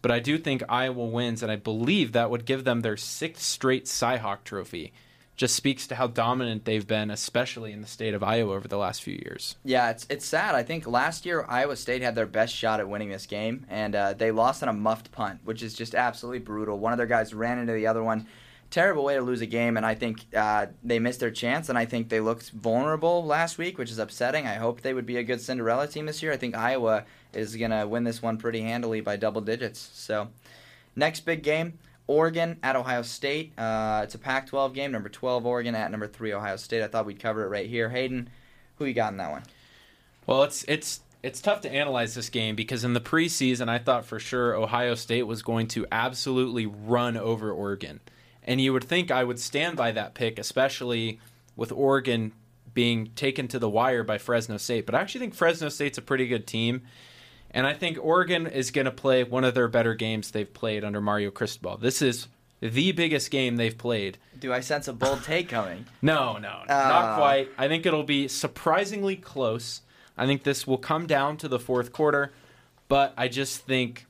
but 0.00 0.10
I 0.10 0.20
do 0.20 0.38
think 0.38 0.62
Iowa 0.68 1.04
wins, 1.04 1.42
and 1.42 1.52
I 1.52 1.56
believe 1.56 2.12
that 2.12 2.30
would 2.30 2.46
give 2.46 2.64
them 2.64 2.80
their 2.80 2.96
sixth 2.96 3.42
straight 3.42 3.84
Cyhawk 3.84 4.44
trophy. 4.44 4.92
Just 5.40 5.56
speaks 5.56 5.86
to 5.86 5.94
how 5.94 6.06
dominant 6.06 6.66
they've 6.66 6.86
been, 6.86 7.10
especially 7.10 7.72
in 7.72 7.80
the 7.80 7.86
state 7.86 8.12
of 8.12 8.22
Iowa 8.22 8.52
over 8.52 8.68
the 8.68 8.76
last 8.76 9.02
few 9.02 9.14
years. 9.14 9.56
Yeah, 9.64 9.88
it's 9.88 10.06
it's 10.10 10.26
sad. 10.26 10.54
I 10.54 10.62
think 10.62 10.86
last 10.86 11.24
year 11.24 11.46
Iowa 11.48 11.76
State 11.76 12.02
had 12.02 12.14
their 12.14 12.26
best 12.26 12.54
shot 12.54 12.78
at 12.78 12.86
winning 12.86 13.08
this 13.08 13.24
game, 13.24 13.64
and 13.70 13.94
uh, 13.94 14.12
they 14.12 14.32
lost 14.32 14.62
on 14.62 14.68
a 14.68 14.74
muffed 14.74 15.12
punt, 15.12 15.40
which 15.44 15.62
is 15.62 15.72
just 15.72 15.94
absolutely 15.94 16.40
brutal. 16.40 16.78
One 16.78 16.92
of 16.92 16.98
their 16.98 17.06
guys 17.06 17.32
ran 17.32 17.58
into 17.58 17.72
the 17.72 17.86
other 17.86 18.02
one. 18.02 18.26
Terrible 18.68 19.02
way 19.02 19.14
to 19.14 19.22
lose 19.22 19.40
a 19.40 19.46
game, 19.46 19.78
and 19.78 19.86
I 19.86 19.94
think 19.94 20.26
uh, 20.36 20.66
they 20.84 20.98
missed 20.98 21.20
their 21.20 21.30
chance. 21.30 21.70
And 21.70 21.78
I 21.78 21.86
think 21.86 22.10
they 22.10 22.20
looked 22.20 22.50
vulnerable 22.50 23.24
last 23.24 23.56
week, 23.56 23.78
which 23.78 23.90
is 23.90 23.98
upsetting. 23.98 24.46
I 24.46 24.56
hope 24.56 24.82
they 24.82 24.92
would 24.92 25.06
be 25.06 25.16
a 25.16 25.22
good 25.22 25.40
Cinderella 25.40 25.88
team 25.88 26.04
this 26.04 26.22
year. 26.22 26.32
I 26.32 26.36
think 26.36 26.54
Iowa 26.54 27.04
is 27.32 27.56
gonna 27.56 27.88
win 27.88 28.04
this 28.04 28.20
one 28.20 28.36
pretty 28.36 28.60
handily 28.60 29.00
by 29.00 29.16
double 29.16 29.40
digits. 29.40 29.88
So, 29.94 30.28
next 30.94 31.20
big 31.20 31.42
game. 31.42 31.78
Oregon 32.10 32.58
at 32.64 32.74
Ohio 32.74 33.02
State. 33.02 33.56
Uh, 33.56 34.00
it's 34.02 34.16
a 34.16 34.18
Pac-12 34.18 34.74
game. 34.74 34.90
Number 34.90 35.08
12 35.08 35.46
Oregon 35.46 35.76
at 35.76 35.92
number 35.92 36.08
three 36.08 36.32
Ohio 36.32 36.56
State. 36.56 36.82
I 36.82 36.88
thought 36.88 37.06
we'd 37.06 37.20
cover 37.20 37.44
it 37.44 37.48
right 37.48 37.68
here. 37.68 37.88
Hayden, 37.88 38.28
who 38.76 38.84
you 38.84 38.94
got 38.94 39.12
in 39.12 39.18
that 39.18 39.30
one? 39.30 39.44
Well, 40.26 40.42
it's 40.42 40.64
it's 40.66 41.00
it's 41.22 41.40
tough 41.40 41.60
to 41.60 41.72
analyze 41.72 42.14
this 42.14 42.28
game 42.28 42.56
because 42.56 42.82
in 42.82 42.94
the 42.94 43.00
preseason, 43.00 43.68
I 43.68 43.78
thought 43.78 44.04
for 44.04 44.18
sure 44.18 44.56
Ohio 44.56 44.96
State 44.96 45.22
was 45.22 45.42
going 45.42 45.68
to 45.68 45.86
absolutely 45.92 46.66
run 46.66 47.16
over 47.16 47.52
Oregon, 47.52 48.00
and 48.42 48.60
you 48.60 48.72
would 48.72 48.84
think 48.84 49.12
I 49.12 49.22
would 49.22 49.38
stand 49.38 49.76
by 49.76 49.92
that 49.92 50.14
pick, 50.14 50.38
especially 50.38 51.20
with 51.54 51.70
Oregon 51.70 52.32
being 52.74 53.10
taken 53.14 53.46
to 53.48 53.60
the 53.60 53.70
wire 53.70 54.02
by 54.02 54.18
Fresno 54.18 54.56
State. 54.56 54.84
But 54.84 54.96
I 54.96 55.00
actually 55.00 55.20
think 55.20 55.34
Fresno 55.34 55.68
State's 55.68 55.98
a 55.98 56.02
pretty 56.02 56.26
good 56.26 56.46
team. 56.46 56.82
And 57.52 57.66
I 57.66 57.74
think 57.74 57.98
Oregon 58.00 58.46
is 58.46 58.70
going 58.70 58.84
to 58.84 58.90
play 58.90 59.24
one 59.24 59.44
of 59.44 59.54
their 59.54 59.68
better 59.68 59.94
games 59.94 60.30
they've 60.30 60.52
played 60.52 60.84
under 60.84 61.00
Mario 61.00 61.30
Cristobal. 61.30 61.76
This 61.78 62.00
is 62.00 62.28
the 62.60 62.92
biggest 62.92 63.30
game 63.30 63.56
they've 63.56 63.76
played. 63.76 64.18
Do 64.38 64.52
I 64.52 64.60
sense 64.60 64.86
a 64.86 64.92
bold 64.92 65.24
take 65.24 65.48
coming? 65.48 65.86
No, 66.02 66.36
no, 66.38 66.62
Ah. 66.68 66.88
not 66.88 67.16
quite. 67.18 67.48
I 67.58 67.68
think 67.68 67.86
it'll 67.86 68.04
be 68.04 68.28
surprisingly 68.28 69.16
close. 69.16 69.80
I 70.16 70.26
think 70.26 70.42
this 70.44 70.66
will 70.66 70.78
come 70.78 71.06
down 71.06 71.36
to 71.38 71.48
the 71.48 71.58
fourth 71.58 71.92
quarter, 71.92 72.32
but 72.88 73.14
I 73.16 73.28
just 73.28 73.62
think 73.66 74.06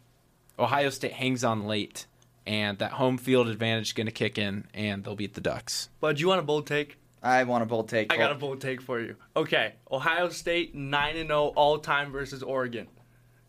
Ohio 0.59 0.91
State 0.91 1.13
hangs 1.13 1.43
on 1.45 1.65
late, 1.67 2.07
and 2.47 2.79
that 2.79 2.93
home 2.93 3.17
field 3.17 3.49
advantage 3.49 3.89
is 3.89 3.93
going 3.93 4.07
to 4.07 4.13
kick 4.13 4.37
in, 4.37 4.67
and 4.75 5.05
they'll 5.05 5.15
beat 5.17 5.35
the 5.35 5.41
Ducks. 5.41 5.89
But 6.01 6.17
do 6.17 6.21
you 6.23 6.29
want 6.29 6.41
a 6.41 6.45
bold 6.45 6.67
take? 6.67 6.99
I 7.23 7.45
want 7.45 7.63
a 7.63 7.67
bold 7.67 7.89
take. 7.89 8.13
I 8.13 8.17
got 8.17 8.33
a 8.33 8.35
bold 8.35 8.61
take 8.61 8.81
for 8.83 8.99
you. 9.01 9.15
Okay, 9.37 9.75
Ohio 9.91 10.29
State 10.31 10.75
nine 10.75 11.17
and 11.17 11.29
zero 11.29 11.53
all 11.55 11.79
time 11.79 12.11
versus 12.13 12.43
Oregon. 12.43 12.89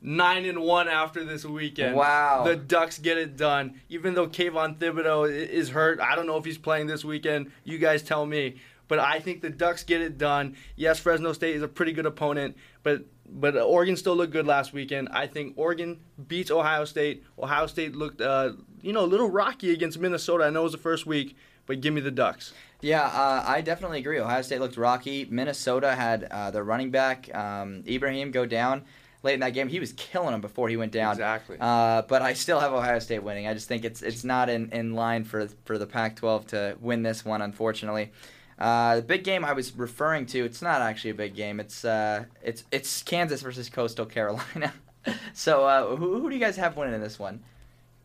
Nine 0.01 0.45
and 0.45 0.61
one 0.61 0.87
after 0.87 1.23
this 1.23 1.45
weekend. 1.45 1.95
Wow. 1.95 2.43
The 2.43 2.55
Ducks 2.55 2.97
get 2.97 3.19
it 3.19 3.37
done. 3.37 3.79
Even 3.87 4.15
though 4.15 4.27
Kayvon 4.27 4.77
Thibodeaux 4.77 5.31
is 5.31 5.69
hurt, 5.69 5.99
I 5.99 6.15
don't 6.15 6.25
know 6.25 6.37
if 6.37 6.45
he's 6.45 6.57
playing 6.57 6.87
this 6.87 7.05
weekend. 7.05 7.51
You 7.63 7.77
guys 7.77 8.01
tell 8.01 8.25
me. 8.25 8.55
But 8.87 8.99
I 8.99 9.19
think 9.19 9.41
the 9.41 9.49
Ducks 9.49 9.83
get 9.83 10.01
it 10.01 10.17
done. 10.17 10.57
Yes, 10.75 10.99
Fresno 10.99 11.33
State 11.33 11.55
is 11.55 11.61
a 11.61 11.67
pretty 11.67 11.93
good 11.93 12.05
opponent, 12.05 12.57
but 12.83 13.05
but 13.25 13.55
Oregon 13.55 13.95
still 13.95 14.15
looked 14.15 14.33
good 14.33 14.45
last 14.45 14.73
weekend. 14.73 15.07
I 15.13 15.27
think 15.27 15.53
Oregon 15.55 16.01
beats 16.27 16.51
Ohio 16.51 16.83
State. 16.83 17.23
Ohio 17.39 17.67
State 17.67 17.95
looked, 17.95 18.19
uh, 18.19 18.51
you 18.81 18.91
know, 18.91 19.05
a 19.05 19.07
little 19.07 19.29
rocky 19.29 19.71
against 19.71 19.97
Minnesota. 19.97 20.43
I 20.43 20.49
know 20.49 20.61
it 20.61 20.63
was 20.63 20.71
the 20.73 20.77
first 20.77 21.05
week, 21.05 21.37
but 21.65 21.79
give 21.79 21.93
me 21.93 22.01
the 22.01 22.11
Ducks. 22.11 22.53
Yeah, 22.81 23.03
uh, 23.03 23.45
I 23.47 23.61
definitely 23.61 23.99
agree. 23.99 24.19
Ohio 24.19 24.41
State 24.41 24.59
looked 24.59 24.75
rocky. 24.75 25.25
Minnesota 25.29 25.95
had 25.95 26.25
uh, 26.25 26.51
their 26.51 26.65
running 26.65 26.91
back 26.91 27.33
um, 27.33 27.83
Ibrahim 27.87 28.31
go 28.31 28.45
down 28.45 28.83
late 29.23 29.35
in 29.35 29.39
that 29.41 29.53
game. 29.53 29.67
He 29.67 29.79
was 29.79 29.93
killing 29.93 30.33
him 30.33 30.41
before 30.41 30.69
he 30.69 30.77
went 30.77 30.91
down. 30.91 31.13
Exactly. 31.13 31.57
Uh, 31.59 32.03
but 32.03 32.21
I 32.21 32.33
still 32.33 32.59
have 32.59 32.73
Ohio 32.73 32.99
State 32.99 33.23
winning. 33.23 33.47
I 33.47 33.53
just 33.53 33.67
think 33.67 33.85
it's 33.85 34.01
it's 34.01 34.23
not 34.23 34.49
in, 34.49 34.69
in 34.71 34.93
line 34.93 35.23
for 35.23 35.47
for 35.65 35.77
the 35.77 35.87
Pac-12 35.87 36.47
to 36.47 36.77
win 36.79 37.03
this 37.03 37.23
one, 37.25 37.41
unfortunately. 37.41 38.11
Uh, 38.57 38.97
the 38.97 39.01
big 39.01 39.23
game 39.23 39.43
I 39.43 39.53
was 39.53 39.75
referring 39.75 40.27
to, 40.27 40.45
it's 40.45 40.61
not 40.61 40.81
actually 40.81 41.09
a 41.09 41.15
big 41.15 41.35
game. 41.35 41.59
It's 41.59 41.83
uh, 41.83 42.25
it's 42.43 42.63
it's 42.71 43.01
Kansas 43.03 43.41
versus 43.41 43.69
Coastal 43.69 44.05
Carolina. 44.05 44.73
so 45.33 45.65
uh, 45.65 45.95
who, 45.95 46.19
who 46.19 46.29
do 46.29 46.35
you 46.35 46.41
guys 46.41 46.57
have 46.57 46.77
winning 46.77 46.93
in 46.93 47.01
this 47.01 47.17
one? 47.17 47.41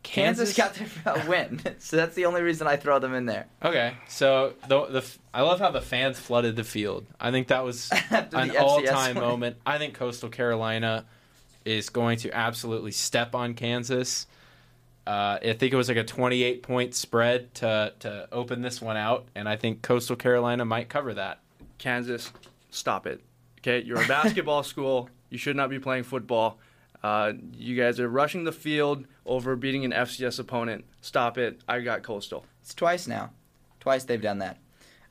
Kansas, 0.03 0.55
got 0.55 0.73
their 0.73 1.25
win, 1.27 1.59
so 1.79 1.97
that's 1.97 2.15
the 2.15 2.25
only 2.25 2.41
reason 2.41 2.65
I 2.67 2.77
throw 2.77 2.99
them 2.99 3.13
in 3.13 3.25
there. 3.25 3.47
Okay, 3.63 3.93
so 4.07 4.53
the 4.67 4.85
the 4.85 4.99
f- 4.99 5.19
I 5.33 5.41
love 5.41 5.59
how 5.59 5.71
the 5.71 5.81
fans 5.81 6.19
flooded 6.19 6.55
the 6.55 6.63
field. 6.63 7.05
I 7.19 7.31
think 7.31 7.47
that 7.47 7.63
was 7.63 7.91
an 8.09 8.55
all-time 8.55 9.15
moment. 9.15 9.57
I 9.65 9.77
think 9.77 9.95
Coastal 9.95 10.29
Carolina 10.29 11.05
is 11.65 11.89
going 11.89 12.19
to 12.19 12.31
absolutely 12.31 12.91
step 12.91 13.35
on 13.35 13.53
Kansas. 13.53 14.27
Uh, 15.05 15.39
I 15.41 15.53
think 15.57 15.73
it 15.73 15.75
was 15.75 15.87
like 15.87 15.97
a 15.97 16.03
28 16.03 16.63
point 16.63 16.95
spread 16.95 17.53
to 17.55 17.93
to 17.99 18.27
open 18.31 18.61
this 18.61 18.81
one 18.81 18.97
out, 18.97 19.27
and 19.35 19.47
I 19.47 19.55
think 19.55 19.81
Coastal 19.81 20.15
Carolina 20.15 20.63
might 20.65 20.89
cover 20.89 21.13
that. 21.13 21.39
Kansas, 21.77 22.31
stop 22.71 23.07
it. 23.07 23.21
Okay, 23.59 23.85
you're 23.85 24.01
a 24.01 24.07
basketball 24.07 24.63
school. 24.73 25.09
You 25.29 25.37
should 25.37 25.55
not 25.55 25.69
be 25.69 25.79
playing 25.79 26.03
football. 26.03 26.59
Uh, 27.03 27.33
you 27.53 27.75
guys 27.75 27.99
are 27.99 28.09
rushing 28.09 28.43
the 28.43 28.51
field 28.51 29.05
over 29.25 29.55
beating 29.55 29.85
an 29.85 29.91
FCS 29.91 30.39
opponent. 30.39 30.85
Stop 31.01 31.37
it. 31.37 31.61
I 31.67 31.79
got 31.81 32.03
Coastal. 32.03 32.45
It's 32.61 32.73
twice 32.73 33.07
now. 33.07 33.31
Twice 33.79 34.03
they've 34.03 34.21
done 34.21 34.39
that. 34.39 34.57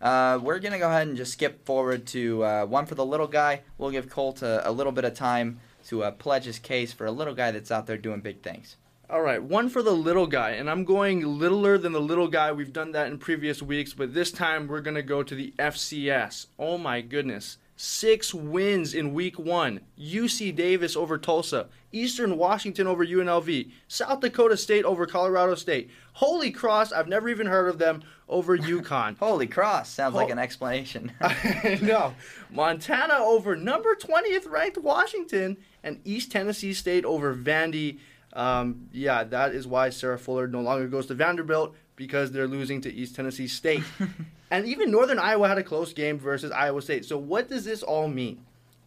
Uh, 0.01 0.39
we're 0.43 0.59
going 0.59 0.73
to 0.73 0.79
go 0.79 0.89
ahead 0.89 1.09
and 1.09 1.17
just 1.17 1.33
skip 1.33 1.65
forward 1.65 2.07
to 2.09 2.45
uh, 2.45 2.67
one 2.67 2.85
for 2.87 2.95
the 2.95 3.07
little 3.07 3.27
guy. 3.27 3.63
We'll 3.79 3.91
give 3.91 4.11
Colt 4.11 4.43
a, 4.43 4.69
a 4.69 4.71
little 4.71 4.93
bit 4.93 5.05
of 5.05 5.15
time 5.15 5.61
to 5.89 6.05
uh, 6.05 6.11
pledge 6.11 6.45
his 6.45 6.59
case 6.59 6.93
for 6.93 7.07
a 7.07 7.13
little 7.13 7.35
guy 7.35 7.51
that's 7.51 7.71
out 7.71 7.87
there 7.87 7.97
doing 7.97 8.21
big 8.21 8.43
things. 8.43 8.77
All 9.09 9.23
right, 9.23 9.41
one 9.41 9.69
for 9.69 9.83
the 9.83 9.93
little 9.93 10.27
guy, 10.27 10.51
and 10.51 10.69
I'm 10.69 10.85
going 10.85 11.39
littler 11.39 11.79
than 11.79 11.93
the 11.93 12.01
little 12.01 12.27
guy. 12.27 12.51
We've 12.51 12.73
done 12.73 12.91
that 12.93 13.07
in 13.07 13.19
previous 13.19 13.63
weeks, 13.63 13.93
but 13.93 14.15
this 14.15 14.33
time 14.33 14.67
we're 14.67 14.81
going 14.81 14.97
to 14.97 15.03
go 15.03 15.23
to 15.23 15.35
the 15.35 15.55
FCS. 15.61 16.47
Oh 16.59 16.77
my 16.77 17.03
goodness. 17.03 17.59
Six 17.77 18.35
wins 18.35 18.95
in 18.95 19.15
week 19.15 19.39
one. 19.39 19.81
UC 19.97 20.57
Davis 20.57 20.97
over 20.97 21.19
Tulsa. 21.19 21.69
Eastern 21.93 22.37
Washington 22.37 22.89
over 22.89 23.07
UNLV. 23.07 23.71
South 23.87 24.21
Dakota 24.21 24.57
State 24.57 24.85
over 24.85 25.07
Colorado 25.07 25.55
State. 25.55 25.89
Holy 26.15 26.51
Cross, 26.51 26.91
I've 26.91 27.07
never 27.07 27.29
even 27.29 27.47
heard 27.47 27.69
of 27.69 27.79
them, 27.79 28.03
over 28.29 28.59
UConn. 28.59 29.17
Holy 29.19 29.47
cross! 29.47 29.89
Sounds 29.89 30.15
like 30.15 30.31
an 30.31 30.39
explanation. 30.39 31.13
no. 31.81 32.15
Montana 32.51 33.19
over 33.19 33.55
number 33.55 33.95
20th 33.95 34.51
ranked 34.51 34.79
Washington 34.79 35.57
and 35.85 36.01
East 36.05 36.33
Tennessee 36.33 36.73
State 36.73 37.05
over 37.05 37.37
Vandy. 37.37 37.99
Um, 38.33 38.89
yeah, 38.93 39.25
that 39.25 39.55
is 39.55 39.67
why 39.67 39.91
Sarah 39.91 40.19
Fuller 40.19 40.47
no 40.47 40.61
longer 40.61 40.89
goes 40.89 41.07
to 41.07 41.15
Vanderbilt 41.15 41.75
because 41.97 42.33
they're 42.33 42.47
losing 42.47 42.81
to 42.83 42.93
East 42.93 43.17
Tennessee 43.17 43.49
State. 43.49 43.83
and 44.51 44.67
even 44.67 44.91
Northern 44.91 45.19
Iowa 45.19 45.49
had 45.49 45.59
a 45.59 45.63
close 45.63 45.93
game 45.93 46.19
versus 46.19 46.53
Iowa 46.53 46.83
State. 46.83 47.05
So, 47.05 47.17
what 47.17 47.49
does 47.49 47.65
this 47.65 47.83
all 47.83 48.09
mean? 48.09 48.41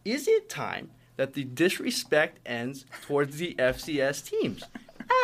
Is 0.05 0.27
it 0.27 0.49
time 0.49 0.91
that 1.17 1.33
the 1.33 1.43
disrespect 1.43 2.39
ends 2.45 2.85
towards 3.01 3.37
the 3.37 3.55
FCS 3.55 4.29
teams? 4.29 4.63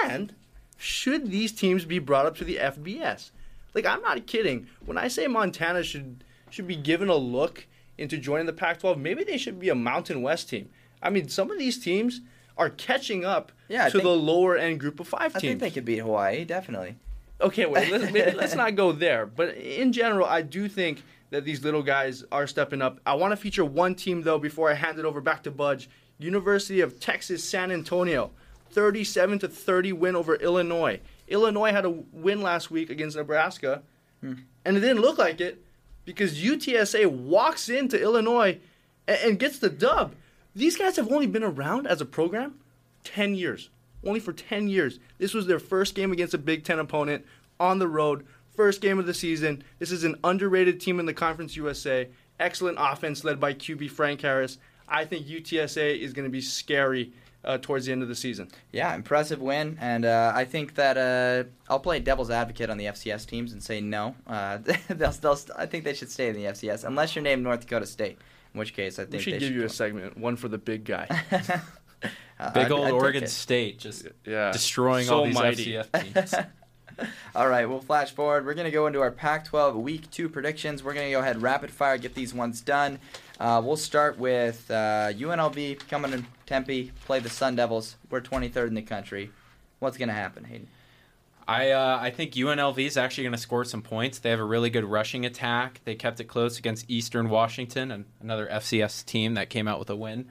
And 0.04 0.34
should 0.78 1.32
these 1.32 1.52
teams 1.52 1.86
be 1.86 2.00
brought 2.00 2.26
up 2.26 2.36
to 2.38 2.44
the 2.44 2.58
FBS? 2.58 3.30
Like 3.74 3.86
I'm 3.86 4.02
not 4.02 4.26
kidding. 4.26 4.68
When 4.86 4.98
I 4.98 5.08
say 5.08 5.28
Montana 5.28 5.84
should 5.84 6.24
should 6.50 6.68
be 6.68 6.76
given 6.76 7.10
a 7.10 7.16
look 7.16 7.68
into 7.98 8.18
joining 8.18 8.46
the 8.46 8.54
Pac-12, 8.54 8.98
maybe 8.98 9.24
they 9.24 9.38
should 9.38 9.60
be 9.60 9.70
a 9.70 9.76
Mountain 9.76 10.22
West 10.22 10.50
team. 10.50 10.70
I 11.02 11.10
mean, 11.10 11.28
some 11.28 11.52
of 11.52 11.58
these 11.58 11.78
teams 11.78 12.22
are 12.58 12.70
catching 12.70 13.26
up 13.26 13.52
Yeah, 13.68 13.86
to 13.86 13.92
think- 13.92 14.04
the 14.04 14.10
lower 14.10 14.58
end 14.58 14.80
group 14.80 15.00
of 15.00 15.08
five 15.08 15.34
teams. 15.34 15.36
I 15.36 15.40
think 15.40 15.60
they 15.60 15.72
could 15.72 15.86
beat 15.86 16.00
Hawaii, 16.00 16.46
definitely. 16.46 16.96
Okay, 17.42 17.66
wait, 17.66 17.92
let's, 17.92 18.12
maybe, 18.14 18.32
let's 18.32 18.56
not 18.64 18.76
go 18.76 18.92
there. 18.92 19.26
But 19.26 19.56
in 19.56 19.92
general, 19.92 20.26
I 20.26 20.42
do 20.42 20.70
think 20.70 21.04
that 21.32 21.44
these 21.44 21.64
little 21.64 21.84
guys 21.84 22.24
are 22.32 22.48
stepping 22.48 22.82
up. 22.82 23.00
I 23.06 23.16
want 23.16 23.32
to 23.34 23.38
feature 23.38 23.66
one 23.66 23.96
team, 23.96 24.22
though, 24.22 24.40
before 24.40 24.72
I 24.72 24.76
hand 24.76 25.00
it 25.00 25.06
over 25.06 25.20
back 25.20 25.44
to 25.44 25.52
Budge. 25.52 25.90
University 26.18 26.80
of 26.80 27.00
Texas 27.00 27.44
San 27.44 27.72
Antonio, 27.72 28.32
37 28.72 29.40
to 29.40 29.48
30 29.50 29.92
win 29.94 30.16
over 30.16 30.36
Illinois. 30.36 31.02
Illinois 31.28 31.72
had 31.72 31.84
a 31.84 31.90
win 31.90 32.42
last 32.42 32.72
week 32.72 32.90
against 32.90 33.18
Nebraska, 33.18 33.82
hmm. 34.22 34.34
and 34.64 34.78
it 34.78 34.80
didn't 34.80 35.02
look 35.02 35.18
like 35.18 35.42
it 35.42 35.62
because 36.06 36.42
UTSA 36.42 37.08
walks 37.08 37.68
into 37.68 38.00
Illinois 38.00 38.60
and, 39.08 39.20
and 39.24 39.40
gets 39.40 39.60
the 39.60 39.70
dub. 39.70 40.14
These 40.56 40.78
guys 40.78 40.96
have 40.96 41.12
only 41.12 41.28
been 41.28 41.44
around 41.44 41.86
as 41.86 42.00
a 42.00 42.06
program 42.06 42.60
10 43.04 43.36
years. 43.36 43.70
Only 44.06 44.20
for 44.20 44.34
10 44.34 44.68
years. 44.68 45.00
This 45.18 45.34
was 45.34 45.48
their 45.48 45.60
first 45.60 45.96
game 45.96 46.12
against 46.12 46.34
a 46.34 46.38
Big 46.38 46.64
Ten 46.64 46.80
opponent 46.80 47.26
on 47.60 47.80
the 47.80 47.88
road. 47.88 48.26
First 48.56 48.80
game 48.80 48.98
of 48.98 49.06
the 49.06 49.14
season. 49.14 49.64
This 49.80 49.92
is 49.92 50.04
an 50.04 50.16
underrated 50.24 50.80
team 50.80 51.00
in 51.00 51.06
the 51.06 51.14
Conference 51.14 51.56
USA. 51.58 52.08
Excellent 52.40 52.78
offense 52.80 53.24
led 53.24 53.40
by 53.40 53.54
QB 53.54 53.90
Frank 53.92 54.22
Harris. 54.22 54.58
I 54.88 55.04
think 55.06 55.26
UTSA 55.26 56.00
is 56.00 56.14
going 56.14 56.26
to 56.26 56.32
be 56.32 56.42
scary 56.42 57.12
uh, 57.44 57.58
towards 57.58 57.86
the 57.86 57.92
end 57.92 58.02
of 58.02 58.08
the 58.08 58.16
season. 58.16 58.50
Yeah, 58.72 58.94
impressive 58.96 59.42
win, 59.42 59.78
and 59.80 60.06
uh, 60.06 60.32
I 60.36 60.46
think 60.46 60.76
that 60.76 60.98
uh, 60.98 61.50
I'll 61.70 61.80
play 61.80 62.00
devil's 62.00 62.32
advocate 62.32 62.70
on 62.70 62.78
the 62.78 62.86
FCS 62.86 63.26
teams 63.28 63.54
and 63.54 63.62
say 63.62 63.82
no. 63.82 64.16
Uh, 64.28 64.58
they'll, 64.90 65.12
they'll, 65.12 65.40
I 65.56 65.66
think 65.66 65.84
they 65.84 65.94
should 65.94 66.12
stay 66.12 66.30
in 66.30 66.36
the 66.36 66.46
FCS 66.46 66.84
unless 66.84 67.16
you're 67.16 67.24
named 67.24 67.44
North 67.44 67.62
Dakota 67.62 67.86
State, 67.86 68.18
in 68.56 68.60
which 68.60 68.74
case 68.74 68.98
I 68.98 69.04
think 69.04 69.12
We 69.12 69.18
think 69.18 69.24
should 69.24 69.34
they 69.34 69.40
give 69.40 69.48
should 69.50 69.56
you 69.56 69.64
a 69.66 69.70
segment, 69.70 70.18
one 70.18 70.36
for 70.38 70.48
the 70.48 70.58
big 70.58 70.86
guy. 70.86 71.08
Uh, 72.38 72.52
Big 72.52 72.64
I'd- 72.66 72.74
old 72.74 72.88
I'd 72.88 72.92
Oregon. 72.92 73.28
State 73.28 73.80
just 73.80 74.06
Yeah. 74.26 74.52
destroying 74.52 75.06
So 75.06 75.20
all 75.20 75.26
these 75.26 75.34
mighty. 75.36 75.72
FCS 75.72 76.14
teams. 76.14 76.36
All 77.34 77.48
right, 77.48 77.66
we'll 77.66 77.80
flash 77.80 78.12
forward. 78.12 78.46
We're 78.46 78.54
going 78.56 78.66
to 78.66 78.72
go 78.72 78.88
into 78.88 79.00
our 79.00 79.10
Pac 79.10 79.46
12 79.46 79.78
Week 79.78 80.12
2 80.12 80.28
predictions. 80.28 80.84
We're 80.84 80.94
going 80.94 81.08
to 81.08 81.12
go 81.12 81.20
ahead 81.22 81.42
rapid 81.42 81.72
fire, 81.72 81.98
get 81.98 82.14
these 82.14 82.34
ones 82.34 82.60
done. 82.60 83.00
Uh, 83.40 83.62
we'll 83.64 83.78
start 83.78 84.20
with 84.20 84.70
uh, 84.70 85.14
UNLV 85.14 85.88
coming 85.88 86.12
to 86.12 86.24
Tempe, 86.46 86.92
play 87.06 87.20
the 87.22 87.30
Sun 87.30 87.56
Devils. 87.56 87.96
We're 88.10 88.20
23rd 88.22 88.68
in 88.68 88.74
the 88.76 88.82
country. 88.82 89.32
What's 89.80 89.98
going 89.98 90.10
to 90.10 90.14
happen, 90.16 90.44
Hayden? 90.44 90.68
I 91.48 91.72
uh, 91.72 92.00
I 92.02 92.10
think 92.10 92.34
UNLV 92.34 92.78
is 92.80 92.98
actually 92.98 93.26
going 93.26 93.34
to 93.34 93.40
score 93.40 93.66
some 93.66 93.82
points. 93.82 94.20
They 94.20 94.32
have 94.32 94.40
a 94.40 94.46
really 94.46 94.70
good 94.70 94.86
rushing 94.86 95.26
attack. 95.26 95.82
They 95.84 95.96
kept 95.96 96.20
it 96.20 96.26
close 96.26 96.58
against 96.58 96.90
Eastern 96.90 97.30
Washington, 97.30 97.92
and 97.92 98.06
another 98.20 98.48
FCS 98.48 99.06
team 99.06 99.36
that 99.36 99.50
came 99.50 99.68
out 99.68 99.78
with 99.78 99.90
a 99.90 99.96
win. 99.96 100.28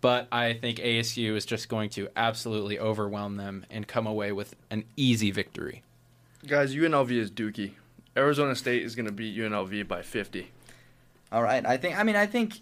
But 0.00 0.28
I 0.32 0.54
think 0.54 0.78
ASU 0.78 1.36
is 1.36 1.46
just 1.46 1.68
going 1.68 1.90
to 1.90 2.08
absolutely 2.16 2.78
overwhelm 2.78 3.36
them 3.36 3.64
and 3.70 3.86
come 3.86 4.06
away 4.06 4.32
with 4.32 4.56
an 4.70 4.84
easy 4.96 5.30
victory. 5.30 5.82
Guys, 6.46 6.74
UNLV 6.74 7.10
is 7.12 7.30
dookie. 7.30 7.74
Arizona 8.16 8.56
State 8.56 8.82
is 8.82 8.96
going 8.96 9.06
to 9.06 9.12
beat 9.12 9.36
UNLV 9.36 9.86
by 9.86 10.02
50. 10.02 10.50
All 11.30 11.42
right. 11.42 11.64
I 11.64 11.76
think. 11.76 11.98
I 11.98 12.02
mean, 12.02 12.16
I 12.16 12.26
think 12.26 12.60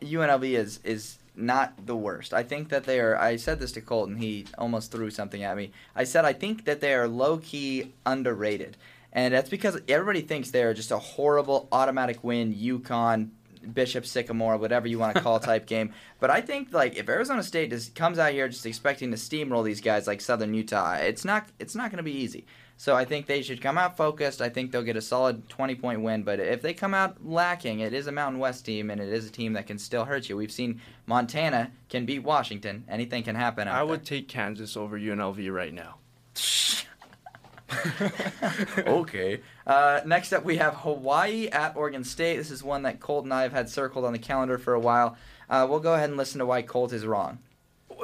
UNLV 0.00 0.44
is 0.44 0.80
is 0.82 1.18
not 1.34 1.86
the 1.86 1.96
worst. 1.96 2.34
I 2.34 2.42
think 2.42 2.68
that 2.68 2.84
they 2.84 3.00
are. 3.00 3.16
I 3.16 3.36
said 3.36 3.58
this 3.58 3.72
to 3.72 3.80
Colton. 3.80 4.16
He 4.16 4.46
almost 4.58 4.92
threw 4.92 5.10
something 5.10 5.42
at 5.42 5.56
me. 5.56 5.72
I 5.94 6.04
said 6.04 6.24
I 6.24 6.32
think 6.32 6.64
that 6.64 6.80
they 6.80 6.94
are 6.94 7.08
low 7.08 7.38
key 7.38 7.92
underrated, 8.04 8.76
and 9.12 9.32
that's 9.32 9.50
because 9.50 9.80
everybody 9.88 10.20
thinks 10.20 10.50
they 10.50 10.62
are 10.62 10.74
just 10.74 10.90
a 10.90 10.98
horrible 10.98 11.68
automatic 11.72 12.22
win. 12.22 12.54
UConn. 12.54 13.30
Bishop 13.74 14.04
Sycamore, 14.04 14.56
whatever 14.56 14.88
you 14.88 14.98
want 14.98 15.14
to 15.14 15.22
call 15.22 15.38
type 15.40 15.66
game, 15.66 15.92
but 16.18 16.30
I 16.30 16.40
think 16.40 16.72
like 16.72 16.96
if 16.96 17.08
Arizona 17.08 17.44
State 17.44 17.70
just 17.70 17.94
comes 17.94 18.18
out 18.18 18.32
here 18.32 18.48
just 18.48 18.66
expecting 18.66 19.12
to 19.12 19.16
steamroll 19.16 19.64
these 19.64 19.80
guys 19.80 20.08
like 20.08 20.20
Southern 20.20 20.52
Utah, 20.52 20.94
it's 20.94 21.24
not 21.24 21.46
it's 21.60 21.76
not 21.76 21.92
going 21.92 21.98
to 21.98 22.02
be 22.02 22.10
easy. 22.10 22.44
So 22.82 22.96
I 22.96 23.04
think 23.04 23.26
they 23.26 23.42
should 23.42 23.60
come 23.60 23.78
out 23.78 23.96
focused. 23.96 24.42
I 24.42 24.48
think 24.48 24.72
they'll 24.72 24.82
get 24.82 24.96
a 24.96 25.00
solid 25.00 25.48
20 25.48 25.76
point 25.76 26.02
win. 26.02 26.24
But 26.24 26.40
if 26.40 26.62
they 26.62 26.74
come 26.74 26.94
out 26.94 27.24
lacking, 27.24 27.78
it 27.78 27.94
is 27.94 28.08
a 28.08 28.12
Mountain 28.12 28.40
West 28.40 28.66
team, 28.66 28.90
and 28.90 29.00
it 29.00 29.08
is 29.08 29.24
a 29.24 29.30
team 29.30 29.52
that 29.52 29.68
can 29.68 29.78
still 29.78 30.04
hurt 30.04 30.28
you. 30.28 30.36
We've 30.36 30.50
seen 30.50 30.80
Montana 31.06 31.70
can 31.88 32.06
beat 32.06 32.24
Washington. 32.24 32.82
Anything 32.88 33.22
can 33.22 33.36
happen. 33.36 33.68
Out 33.68 33.76
I 33.76 33.84
would 33.84 34.00
there. 34.00 34.18
take 34.18 34.26
Kansas 34.26 34.76
over 34.76 34.98
UNLV 34.98 35.54
right 35.54 35.72
now. 35.72 35.98
okay. 38.78 39.42
Uh, 39.64 40.00
next 40.04 40.32
up, 40.32 40.44
we 40.44 40.56
have 40.56 40.74
Hawaii 40.74 41.46
at 41.50 41.76
Oregon 41.76 42.02
State. 42.02 42.38
This 42.38 42.50
is 42.50 42.64
one 42.64 42.82
that 42.82 42.98
Colt 42.98 43.22
and 43.22 43.32
I 43.32 43.42
have 43.42 43.52
had 43.52 43.68
circled 43.68 44.04
on 44.04 44.12
the 44.12 44.18
calendar 44.18 44.58
for 44.58 44.74
a 44.74 44.80
while. 44.80 45.16
Uh, 45.48 45.68
we'll 45.70 45.78
go 45.78 45.94
ahead 45.94 46.08
and 46.08 46.18
listen 46.18 46.40
to 46.40 46.46
why 46.46 46.62
Colt 46.62 46.92
is 46.92 47.06
wrong. 47.06 47.38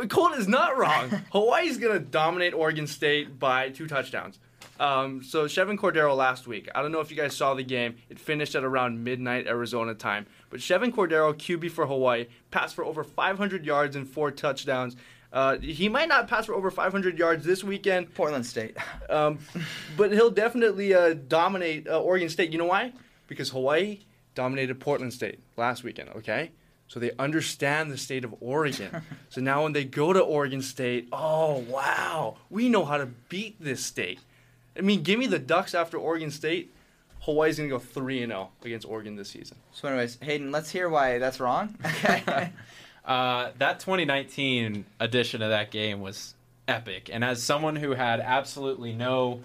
Colt 0.08 0.38
is 0.38 0.46
not 0.46 0.78
wrong. 0.78 1.24
Hawaii's 1.32 1.78
going 1.78 1.94
to 1.94 1.98
dominate 1.98 2.54
Oregon 2.54 2.86
State 2.86 3.40
by 3.40 3.70
two 3.70 3.88
touchdowns. 3.88 4.38
Um, 4.78 5.22
so 5.22 5.46
Chevan 5.46 5.76
Cordeiro 5.76 6.16
last 6.16 6.46
week. 6.46 6.68
I 6.74 6.82
don't 6.82 6.92
know 6.92 7.00
if 7.00 7.10
you 7.10 7.16
guys 7.16 7.36
saw 7.36 7.54
the 7.54 7.64
game. 7.64 7.96
It 8.08 8.18
finished 8.18 8.54
at 8.54 8.64
around 8.64 9.02
midnight 9.02 9.46
Arizona 9.46 9.94
time. 9.94 10.26
But 10.50 10.60
Chevan 10.60 10.92
Cordeiro, 10.92 11.34
QB 11.34 11.70
for 11.70 11.86
Hawaii, 11.86 12.26
passed 12.50 12.74
for 12.74 12.84
over 12.84 13.02
500 13.02 13.64
yards 13.64 13.96
and 13.96 14.08
four 14.08 14.30
touchdowns. 14.30 14.96
Uh, 15.32 15.58
he 15.58 15.88
might 15.88 16.08
not 16.08 16.26
pass 16.26 16.46
for 16.46 16.54
over 16.54 16.70
500 16.70 17.18
yards 17.18 17.44
this 17.44 17.62
weekend, 17.62 18.14
Portland 18.14 18.46
State. 18.46 18.76
um, 19.10 19.38
but 19.96 20.12
he'll 20.12 20.30
definitely 20.30 20.94
uh, 20.94 21.14
dominate 21.14 21.86
uh, 21.86 22.00
Oregon 22.00 22.28
State. 22.28 22.50
You 22.50 22.58
know 22.58 22.64
why? 22.66 22.92
Because 23.26 23.50
Hawaii 23.50 24.00
dominated 24.34 24.80
Portland 24.80 25.12
State 25.12 25.40
last 25.56 25.84
weekend. 25.84 26.08
Okay, 26.10 26.52
so 26.86 26.98
they 26.98 27.10
understand 27.18 27.90
the 27.90 27.98
state 27.98 28.24
of 28.24 28.34
Oregon. 28.40 29.02
so 29.28 29.40
now 29.42 29.64
when 29.64 29.72
they 29.72 29.84
go 29.84 30.14
to 30.14 30.20
Oregon 30.20 30.62
State, 30.62 31.08
oh 31.12 31.58
wow, 31.68 32.38
we 32.48 32.70
know 32.70 32.84
how 32.84 32.96
to 32.96 33.06
beat 33.28 33.60
this 33.60 33.84
state. 33.84 34.20
I 34.78 34.82
mean, 34.82 35.02
give 35.02 35.18
me 35.18 35.26
the 35.26 35.38
Ducks 35.38 35.74
after 35.74 35.98
Oregon 35.98 36.30
State. 36.30 36.74
Hawaii's 37.22 37.58
gonna 37.58 37.68
go 37.68 37.78
three 37.78 38.22
and 38.22 38.30
zero 38.30 38.50
against 38.64 38.86
Oregon 38.86 39.16
this 39.16 39.28
season. 39.28 39.56
So, 39.72 39.88
anyways, 39.88 40.18
Hayden, 40.22 40.52
let's 40.52 40.70
hear 40.70 40.88
why 40.88 41.18
that's 41.18 41.40
wrong. 41.40 41.76
Okay. 41.84 42.52
Uh, 43.08 43.52
that 43.56 43.80
2019 43.80 44.84
edition 45.00 45.40
of 45.40 45.48
that 45.48 45.70
game 45.70 46.02
was 46.02 46.34
epic, 46.68 47.08
and 47.10 47.24
as 47.24 47.42
someone 47.42 47.74
who 47.74 47.92
had 47.92 48.20
absolutely 48.20 48.92
no 48.92 49.40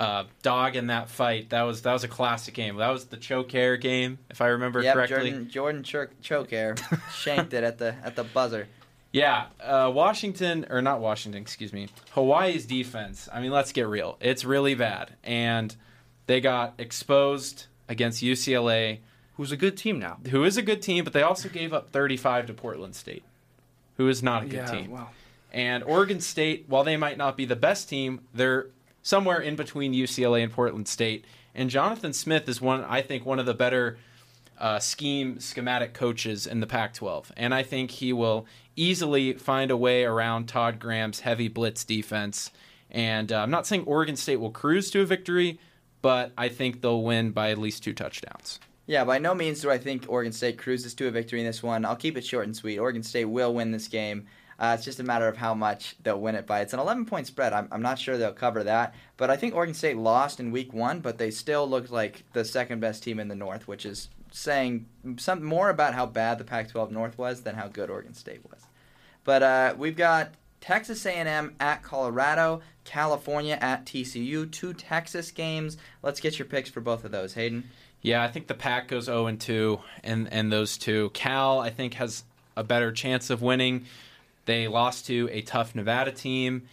uh, 0.00 0.24
dog 0.42 0.74
in 0.74 0.88
that 0.88 1.08
fight, 1.08 1.50
that 1.50 1.62
was 1.62 1.82
that 1.82 1.92
was 1.92 2.02
a 2.02 2.08
classic 2.08 2.52
game. 2.52 2.74
That 2.76 2.88
was 2.88 3.04
the 3.04 3.16
Choukair 3.16 3.80
game, 3.80 4.18
if 4.28 4.40
I 4.40 4.48
remember 4.48 4.82
yep, 4.82 4.94
correctly. 4.94 5.30
Jordan 5.30 5.84
Jordan 5.84 6.10
Choukair, 6.20 7.10
shanked 7.12 7.54
it 7.54 7.62
at 7.62 7.78
the 7.78 7.94
at 8.02 8.16
the 8.16 8.24
buzzer. 8.24 8.66
Yeah, 9.12 9.46
uh, 9.60 9.90
Washington 9.92 10.66
or 10.70 10.80
not 10.80 11.00
Washington, 11.00 11.42
excuse 11.42 11.72
me. 11.72 11.88
Hawaii's 12.12 12.64
defense. 12.64 13.28
I 13.32 13.40
mean, 13.40 13.50
let's 13.50 13.72
get 13.72 13.88
real. 13.88 14.16
It's 14.20 14.44
really 14.44 14.74
bad, 14.74 15.14
and 15.24 15.74
they 16.26 16.40
got 16.40 16.74
exposed 16.78 17.66
against 17.88 18.22
UCLA, 18.22 19.00
Who's 19.36 19.52
a 19.52 19.56
good 19.56 19.76
team 19.76 19.98
now? 19.98 20.18
who 20.30 20.44
is 20.44 20.56
a 20.56 20.62
good 20.62 20.82
team, 20.82 21.02
but 21.02 21.12
they 21.12 21.22
also 21.22 21.48
gave 21.48 21.72
up 21.72 21.90
35 21.90 22.46
to 22.46 22.54
Portland 22.54 22.94
State, 22.94 23.24
who 23.96 24.06
is 24.08 24.22
not 24.22 24.44
a 24.44 24.46
good 24.46 24.66
team. 24.66 24.90
Wow. 24.90 25.08
And 25.52 25.82
Oregon 25.82 26.20
State, 26.20 26.66
while 26.68 26.84
they 26.84 26.96
might 26.96 27.16
not 27.18 27.36
be 27.36 27.46
the 27.46 27.56
best 27.56 27.88
team, 27.88 28.20
they're 28.32 28.66
somewhere 29.02 29.40
in 29.40 29.56
between 29.56 29.92
UCLA 29.92 30.44
and 30.44 30.52
Portland 30.52 30.86
State. 30.86 31.24
And 31.54 31.68
Jonathan 31.68 32.12
Smith 32.12 32.48
is 32.48 32.60
one, 32.60 32.84
I 32.84 33.02
think, 33.02 33.26
one 33.26 33.38
of 33.40 33.46
the 33.46 33.54
better 33.54 33.98
uh, 34.60 34.78
scheme 34.78 35.40
schematic 35.40 35.94
coaches 35.94 36.46
in 36.46 36.60
the 36.60 36.66
Pac-12, 36.66 37.30
and 37.36 37.54
I 37.54 37.62
think 37.62 37.90
he 37.92 38.12
will 38.12 38.46
easily 38.80 39.34
find 39.34 39.70
a 39.70 39.76
way 39.76 40.04
around 40.04 40.48
Todd 40.48 40.78
Graham's 40.78 41.20
heavy 41.20 41.48
blitz 41.48 41.84
defense. 41.84 42.50
And 42.90 43.30
uh, 43.30 43.40
I'm 43.40 43.50
not 43.50 43.66
saying 43.66 43.84
Oregon 43.84 44.16
State 44.16 44.40
will 44.40 44.50
cruise 44.50 44.90
to 44.92 45.02
a 45.02 45.04
victory, 45.04 45.60
but 46.02 46.32
I 46.36 46.48
think 46.48 46.80
they'll 46.80 47.02
win 47.02 47.30
by 47.30 47.50
at 47.50 47.58
least 47.58 47.84
two 47.84 47.92
touchdowns. 47.92 48.58
Yeah, 48.86 49.04
by 49.04 49.18
no 49.18 49.34
means 49.34 49.60
do 49.60 49.70
I 49.70 49.78
think 49.78 50.06
Oregon 50.08 50.32
State 50.32 50.58
cruises 50.58 50.94
to 50.94 51.06
a 51.06 51.10
victory 51.10 51.40
in 51.40 51.46
this 51.46 51.62
one. 51.62 51.84
I'll 51.84 51.94
keep 51.94 52.16
it 52.16 52.24
short 52.24 52.46
and 52.46 52.56
sweet. 52.56 52.78
Oregon 52.78 53.02
State 53.02 53.26
will 53.26 53.54
win 53.54 53.70
this 53.70 53.86
game. 53.86 54.26
Uh, 54.58 54.74
it's 54.74 54.84
just 54.84 55.00
a 55.00 55.04
matter 55.04 55.28
of 55.28 55.36
how 55.36 55.54
much 55.54 55.94
they'll 56.02 56.20
win 56.20 56.34
it 56.34 56.46
by. 56.46 56.60
It's 56.60 56.72
an 56.72 56.80
11 56.80 57.06
point 57.06 57.26
spread. 57.26 57.52
I'm, 57.52 57.68
I'm 57.70 57.82
not 57.82 57.98
sure 57.98 58.18
they'll 58.18 58.32
cover 58.32 58.64
that. 58.64 58.94
But 59.16 59.30
I 59.30 59.36
think 59.36 59.54
Oregon 59.54 59.74
State 59.74 59.96
lost 59.96 60.40
in 60.40 60.50
week 60.50 60.72
one, 60.72 61.00
but 61.00 61.18
they 61.18 61.30
still 61.30 61.68
looked 61.68 61.90
like 61.90 62.24
the 62.32 62.44
second 62.44 62.80
best 62.80 63.02
team 63.02 63.20
in 63.20 63.28
the 63.28 63.34
North, 63.34 63.68
which 63.68 63.86
is 63.86 64.08
saying 64.32 64.86
some 65.18 65.42
more 65.42 65.70
about 65.70 65.94
how 65.94 66.06
bad 66.06 66.38
the 66.38 66.44
Pac 66.44 66.68
12 66.68 66.90
North 66.90 67.16
was 67.16 67.42
than 67.42 67.54
how 67.54 67.68
good 67.68 67.90
Oregon 67.90 68.14
State 68.14 68.42
was. 68.50 68.60
But 69.30 69.44
uh, 69.44 69.74
we've 69.78 69.94
got 69.94 70.32
Texas 70.60 71.06
A&M 71.06 71.54
at 71.60 71.84
Colorado, 71.84 72.62
California 72.82 73.56
at 73.60 73.86
TCU, 73.86 74.50
two 74.50 74.74
Texas 74.74 75.30
games. 75.30 75.76
Let's 76.02 76.18
get 76.18 76.36
your 76.36 76.46
picks 76.46 76.68
for 76.68 76.80
both 76.80 77.04
of 77.04 77.12
those, 77.12 77.34
Hayden. 77.34 77.70
Yeah, 78.02 78.24
I 78.24 78.26
think 78.26 78.48
the 78.48 78.54
Pack 78.54 78.88
goes 78.88 79.04
0 79.04 79.26
and 79.26 79.40
2, 79.40 79.78
and 80.02 80.32
and 80.32 80.50
those 80.50 80.76
two. 80.76 81.10
Cal, 81.10 81.60
I 81.60 81.70
think, 81.70 81.94
has 81.94 82.24
a 82.56 82.64
better 82.64 82.90
chance 82.90 83.30
of 83.30 83.40
winning. 83.40 83.84
They 84.46 84.66
lost 84.66 85.06
to 85.06 85.28
a 85.30 85.42
tough 85.42 85.76
Nevada 85.76 86.10
team. 86.10 86.66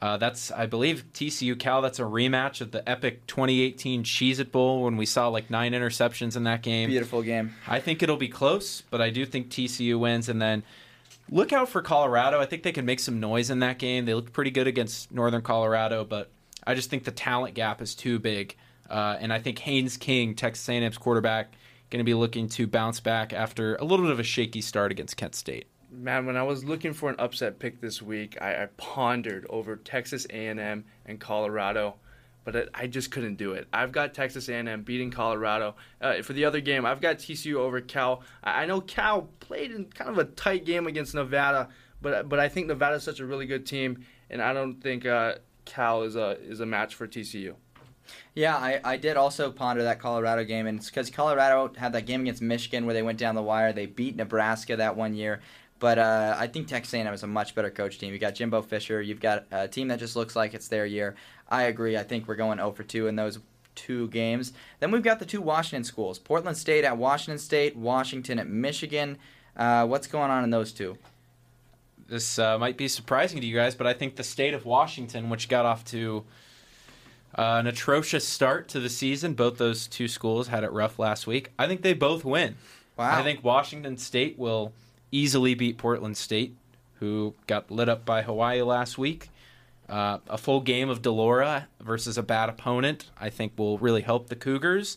Uh, 0.00 0.16
that's, 0.16 0.50
I 0.50 0.64
believe, 0.64 1.04
TCU 1.12 1.58
Cal. 1.58 1.82
That's 1.82 1.98
a 1.98 2.04
rematch 2.04 2.62
of 2.62 2.70
the 2.70 2.88
epic 2.88 3.26
2018 3.26 4.04
Cheez 4.04 4.40
It 4.40 4.50
Bowl 4.50 4.84
when 4.84 4.96
we 4.96 5.04
saw 5.04 5.28
like 5.28 5.50
nine 5.50 5.72
interceptions 5.72 6.34
in 6.34 6.44
that 6.44 6.62
game. 6.62 6.88
Beautiful 6.88 7.20
game. 7.20 7.54
I 7.68 7.78
think 7.78 8.02
it'll 8.02 8.16
be 8.16 8.28
close, 8.28 8.84
but 8.88 9.02
I 9.02 9.10
do 9.10 9.26
think 9.26 9.50
TCU 9.50 9.98
wins. 9.98 10.30
And 10.30 10.40
then 10.40 10.62
look 11.30 11.52
out 11.52 11.68
for 11.68 11.80
Colorado. 11.80 12.40
I 12.40 12.46
think 12.46 12.62
they 12.62 12.72
can 12.72 12.84
make 12.84 13.00
some 13.00 13.20
noise 13.20 13.50
in 13.50 13.60
that 13.60 13.78
game. 13.78 14.04
They 14.04 14.14
look 14.14 14.32
pretty 14.32 14.50
good 14.50 14.66
against 14.66 15.12
Northern 15.12 15.42
Colorado, 15.42 16.04
but 16.04 16.30
I 16.66 16.74
just 16.74 16.90
think 16.90 17.04
the 17.04 17.12
talent 17.12 17.54
gap 17.54 17.80
is 17.80 17.94
too 17.94 18.18
big. 18.18 18.56
Uh, 18.88 19.16
and 19.20 19.32
I 19.32 19.38
think 19.38 19.58
Haynes 19.60 19.96
King, 19.96 20.34
Texas 20.34 20.68
A&M's 20.68 20.98
quarterback, 20.98 21.54
going 21.90 21.98
to 21.98 22.04
be 22.04 22.14
looking 22.14 22.48
to 22.50 22.66
bounce 22.66 23.00
back 23.00 23.32
after 23.32 23.76
a 23.76 23.84
little 23.84 24.04
bit 24.04 24.12
of 24.12 24.20
a 24.20 24.24
shaky 24.24 24.60
start 24.60 24.90
against 24.90 25.16
Kent 25.16 25.34
State. 25.34 25.66
Man, 25.92 26.26
when 26.26 26.36
I 26.36 26.42
was 26.42 26.64
looking 26.64 26.92
for 26.92 27.10
an 27.10 27.16
upset 27.18 27.58
pick 27.58 27.80
this 27.80 28.00
week, 28.00 28.36
I, 28.40 28.62
I 28.62 28.68
pondered 28.76 29.46
over 29.50 29.76
Texas 29.76 30.26
A&M 30.30 30.84
and 31.06 31.20
Colorado, 31.20 31.96
but 32.44 32.56
I, 32.56 32.64
I 32.74 32.86
just 32.86 33.10
couldn't 33.10 33.36
do 33.36 33.52
it. 33.52 33.68
I've 33.72 33.92
got 33.92 34.14
Texas 34.14 34.48
A&M 34.48 34.82
beating 34.82 35.10
Colorado. 35.10 35.76
Uh, 36.00 36.22
for 36.22 36.32
the 36.32 36.44
other 36.44 36.60
game, 36.60 36.86
I've 36.86 37.00
got 37.00 37.18
TCU 37.18 37.54
over 37.54 37.80
Cal. 37.80 38.22
I, 38.42 38.66
know 38.66 38.80
Cal 38.80 39.22
played 39.40 39.72
in 39.72 39.86
kind 39.86 40.10
of 40.10 40.18
a 40.18 40.24
tight 40.24 40.64
game 40.64 40.86
against 40.86 41.14
Nevada, 41.14 41.68
but 42.02 42.28
but 42.28 42.38
I 42.38 42.48
think 42.48 42.66
Nevada's 42.66 43.02
such 43.02 43.20
a 43.20 43.26
really 43.26 43.46
good 43.46 43.66
team, 43.66 44.04
and 44.30 44.40
I 44.42 44.52
don't 44.52 44.80
think 44.80 45.06
uh, 45.06 45.34
Cal 45.64 46.02
is 46.02 46.16
a 46.16 46.38
is 46.42 46.60
a 46.60 46.66
match 46.66 46.94
for 46.94 47.06
TCU. 47.06 47.54
Yeah, 48.34 48.56
I, 48.56 48.80
I 48.82 48.96
did 48.96 49.16
also 49.16 49.52
ponder 49.52 49.84
that 49.84 50.00
Colorado 50.00 50.44
game, 50.44 50.66
and 50.66 50.78
it's 50.78 50.90
because 50.90 51.10
Colorado 51.10 51.72
had 51.76 51.92
that 51.92 52.06
game 52.06 52.22
against 52.22 52.42
Michigan 52.42 52.84
where 52.86 52.94
they 52.94 53.02
went 53.02 53.18
down 53.18 53.34
the 53.34 53.42
wire. 53.42 53.72
They 53.72 53.86
beat 53.86 54.16
Nebraska 54.16 54.76
that 54.76 54.96
one 54.96 55.14
year, 55.14 55.40
but 55.80 55.98
uh, 55.98 56.36
I 56.38 56.46
think 56.46 56.68
Texas 56.68 56.92
A&M 56.94 57.12
is 57.12 57.22
a 57.22 57.26
much 57.26 57.54
better 57.54 57.70
coach 57.70 57.98
team. 57.98 58.12
You 58.12 58.18
got 58.18 58.34
Jimbo 58.34 58.62
Fisher. 58.62 59.00
You've 59.00 59.20
got 59.20 59.46
a 59.50 59.66
team 59.66 59.88
that 59.88 59.98
just 59.98 60.14
looks 60.14 60.36
like 60.36 60.54
it's 60.54 60.68
their 60.68 60.86
year. 60.86 61.16
I 61.50 61.64
agree. 61.64 61.96
I 61.96 62.02
think 62.02 62.28
we're 62.28 62.36
going 62.36 62.58
0 62.58 62.72
for 62.72 62.82
2 62.84 63.08
in 63.08 63.16
those 63.16 63.38
two 63.74 64.08
games. 64.08 64.52
Then 64.78 64.90
we've 64.90 65.02
got 65.02 65.18
the 65.18 65.24
two 65.24 65.40
Washington 65.40 65.84
schools: 65.84 66.18
Portland 66.18 66.56
State 66.56 66.84
at 66.84 66.96
Washington 66.96 67.38
State, 67.38 67.76
Washington 67.76 68.38
at 68.38 68.48
Michigan. 68.48 69.18
Uh, 69.56 69.86
what's 69.86 70.06
going 70.06 70.30
on 70.30 70.44
in 70.44 70.50
those 70.50 70.72
two? 70.72 70.96
This 72.08 72.38
uh, 72.38 72.58
might 72.58 72.76
be 72.76 72.88
surprising 72.88 73.40
to 73.40 73.46
you 73.46 73.54
guys, 73.54 73.74
but 73.74 73.86
I 73.86 73.92
think 73.92 74.16
the 74.16 74.24
state 74.24 74.52
of 74.52 74.64
Washington, 74.64 75.30
which 75.30 75.48
got 75.48 75.64
off 75.64 75.84
to 75.86 76.24
uh, 77.38 77.58
an 77.60 77.68
atrocious 77.68 78.26
start 78.26 78.68
to 78.68 78.80
the 78.80 78.88
season, 78.88 79.34
both 79.34 79.58
those 79.58 79.86
two 79.86 80.08
schools 80.08 80.48
had 80.48 80.64
it 80.64 80.72
rough 80.72 80.98
last 80.98 81.26
week. 81.26 81.52
I 81.58 81.68
think 81.68 81.82
they 81.82 81.92
both 81.92 82.24
win. 82.24 82.56
Wow. 82.96 83.18
I 83.18 83.22
think 83.22 83.44
Washington 83.44 83.96
State 83.96 84.38
will 84.38 84.72
easily 85.12 85.54
beat 85.54 85.78
Portland 85.78 86.16
State, 86.16 86.56
who 86.98 87.34
got 87.46 87.70
lit 87.70 87.88
up 87.88 88.04
by 88.04 88.22
Hawaii 88.22 88.62
last 88.62 88.98
week. 88.98 89.30
Uh, 89.90 90.18
a 90.28 90.38
full 90.38 90.60
game 90.60 90.88
of 90.88 91.02
de 91.02 91.10
Laura 91.10 91.66
versus 91.80 92.16
a 92.16 92.22
bad 92.22 92.48
opponent, 92.48 93.10
I 93.18 93.28
think, 93.28 93.58
will 93.58 93.76
really 93.78 94.02
help 94.02 94.28
the 94.28 94.36
Cougars. 94.36 94.96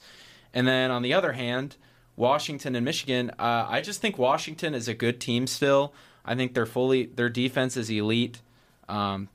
And 0.53 0.67
then 0.67 0.91
on 0.91 1.01
the 1.01 1.13
other 1.13 1.33
hand, 1.33 1.77
Washington 2.15 2.75
and 2.75 2.85
Michigan, 2.85 3.31
uh, 3.39 3.65
I 3.67 3.81
just 3.81 4.01
think 4.01 4.19
Washington 4.19 4.75
is 4.75 4.87
a 4.87 4.93
good 4.93 5.19
team 5.19 5.47
still. 5.47 5.93
I 6.23 6.35
think 6.35 6.53
they're 6.53 6.67
fully 6.67 7.07
their 7.07 7.29
defense 7.29 7.75
is 7.75 7.89
elite. 7.89 8.41
Um, 8.87 9.29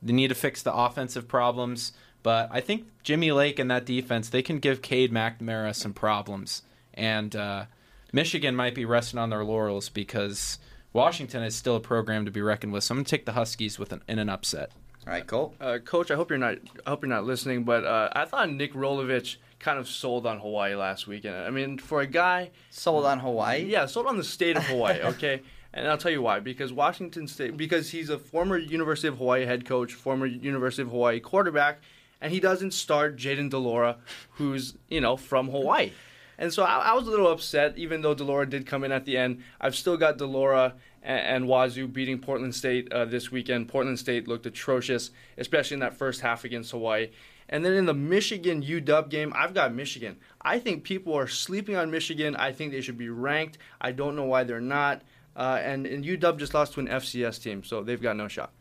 they 0.00 0.12
need 0.12 0.28
to 0.28 0.34
fix 0.34 0.62
the 0.62 0.72
offensive 0.72 1.26
problems, 1.26 1.92
but 2.22 2.48
I 2.52 2.60
think 2.60 2.86
Jimmy 3.02 3.32
Lake 3.32 3.58
and 3.58 3.70
that 3.70 3.84
defense 3.84 4.28
they 4.28 4.42
can 4.42 4.60
give 4.60 4.80
Cade 4.80 5.12
McNamara 5.12 5.74
some 5.74 5.92
problems. 5.92 6.62
And 6.94 7.34
uh, 7.34 7.64
Michigan 8.12 8.54
might 8.54 8.76
be 8.76 8.84
resting 8.84 9.18
on 9.18 9.30
their 9.30 9.44
laurels 9.44 9.88
because 9.88 10.58
Washington 10.92 11.42
is 11.42 11.56
still 11.56 11.76
a 11.76 11.80
program 11.80 12.24
to 12.24 12.30
be 12.30 12.42
reckoned 12.42 12.72
with. 12.72 12.84
So 12.84 12.92
I'm 12.92 12.98
going 12.98 13.04
to 13.06 13.10
take 13.10 13.26
the 13.26 13.32
Huskies 13.32 13.78
with 13.78 13.92
an, 13.92 14.02
in 14.08 14.18
an 14.18 14.28
upset. 14.28 14.70
All 15.06 15.12
right, 15.14 15.26
Colt. 15.26 15.54
Uh, 15.60 15.78
Coach, 15.78 16.10
I 16.10 16.14
hope 16.14 16.28
you're 16.30 16.38
not. 16.38 16.58
I 16.86 16.90
hope 16.90 17.02
you're 17.02 17.08
not 17.08 17.24
listening, 17.24 17.64
but 17.64 17.84
uh, 17.84 18.10
I 18.12 18.26
thought 18.26 18.50
Nick 18.50 18.74
Rolovich 18.74 19.36
kind 19.58 19.78
of 19.78 19.88
sold 19.88 20.26
on 20.26 20.40
Hawaii 20.40 20.74
last 20.74 21.06
weekend. 21.06 21.36
I 21.36 21.50
mean, 21.50 21.78
for 21.78 22.00
a 22.00 22.06
guy, 22.06 22.50
Sold 22.70 23.06
on 23.06 23.18
Hawaii. 23.20 23.64
yeah, 23.64 23.86
sold 23.86 24.06
on 24.06 24.18
the 24.18 24.24
state 24.24 24.56
of 24.56 24.64
Hawaii. 24.64 25.00
Okay, 25.04 25.42
and 25.72 25.88
I'll 25.88 25.96
tell 25.98 26.12
you 26.12 26.20
why. 26.22 26.40
Because 26.40 26.72
Washington 26.72 27.26
State, 27.26 27.56
because 27.56 27.90
he's 27.90 28.10
a 28.10 28.18
former 28.18 28.58
University 28.58 29.08
of 29.08 29.16
Hawaii 29.16 29.46
head 29.46 29.64
coach, 29.64 29.94
former 29.94 30.26
University 30.26 30.82
of 30.82 30.90
Hawaii 30.90 31.18
quarterback, 31.18 31.80
and 32.20 32.30
he 32.32 32.38
doesn't 32.38 32.72
start 32.72 33.16
Jayden 33.16 33.48
de 33.48 33.58
Laura, 33.58 33.96
who's 34.32 34.74
you 34.88 35.00
know 35.00 35.16
from 35.16 35.48
Hawaii. 35.48 35.92
And 36.38 36.52
so 36.52 36.62
I, 36.62 36.78
I, 36.78 36.94
was 36.94 37.06
a 37.06 37.10
little 37.10 37.30
upset, 37.30 37.76
even 37.76 38.00
though 38.00 38.14
de 38.14 38.24
Laura 38.24 38.48
did 38.48 38.66
come 38.66 38.82
in 38.82 38.92
at 38.92 39.04
the 39.04 39.18
end. 39.18 39.42
I've 39.60 39.76
still 39.76 39.98
got 39.98 40.16
de 40.16 40.24
Laura 40.24 40.74
and, 41.02 41.48
Wazoo 41.48 41.88
beating 41.88 42.18
Portland 42.18 42.54
State 42.54 42.92
uh, 42.92 43.04
this 43.04 43.30
weekend. 43.30 43.68
Portland 43.68 43.98
State 43.98 44.28
looked 44.28 44.46
atrocious, 44.46 45.10
especially 45.38 45.74
in 45.74 45.80
that 45.80 45.96
first 45.96 46.20
half 46.20 46.44
against 46.44 46.70
Hawaii. 46.72 47.08
And 47.48 47.64
then 47.64 47.72
in 47.72 47.86
the 47.86 47.94
Michigan 47.94 48.62
UW 48.62 49.08
game, 49.08 49.32
I've 49.34 49.54
got 49.54 49.74
Michigan. 49.74 50.16
I 50.40 50.58
think 50.58 50.84
people 50.84 51.14
are 51.14 51.26
sleeping 51.26 51.74
on 51.74 51.90
Michigan. 51.90 52.36
I 52.36 52.52
think 52.52 52.70
they 52.70 52.80
should 52.80 52.98
be 52.98 53.08
ranked. 53.08 53.58
I 53.80 53.92
don't 53.92 54.14
know 54.14 54.24
why 54.24 54.44
they're 54.44 54.60
not. 54.60 55.02
Uh, 55.36 55.58
and, 55.62 55.86
and 55.86 56.04
UW 56.04 56.38
just 56.38 56.54
lost 56.54 56.74
to 56.74 56.80
an 56.80 56.88
FCS 56.88 57.42
team, 57.42 57.64
so 57.64 57.82
they've 57.82 58.00
got 58.00 58.16
no 58.16 58.28
shot. 58.28 58.52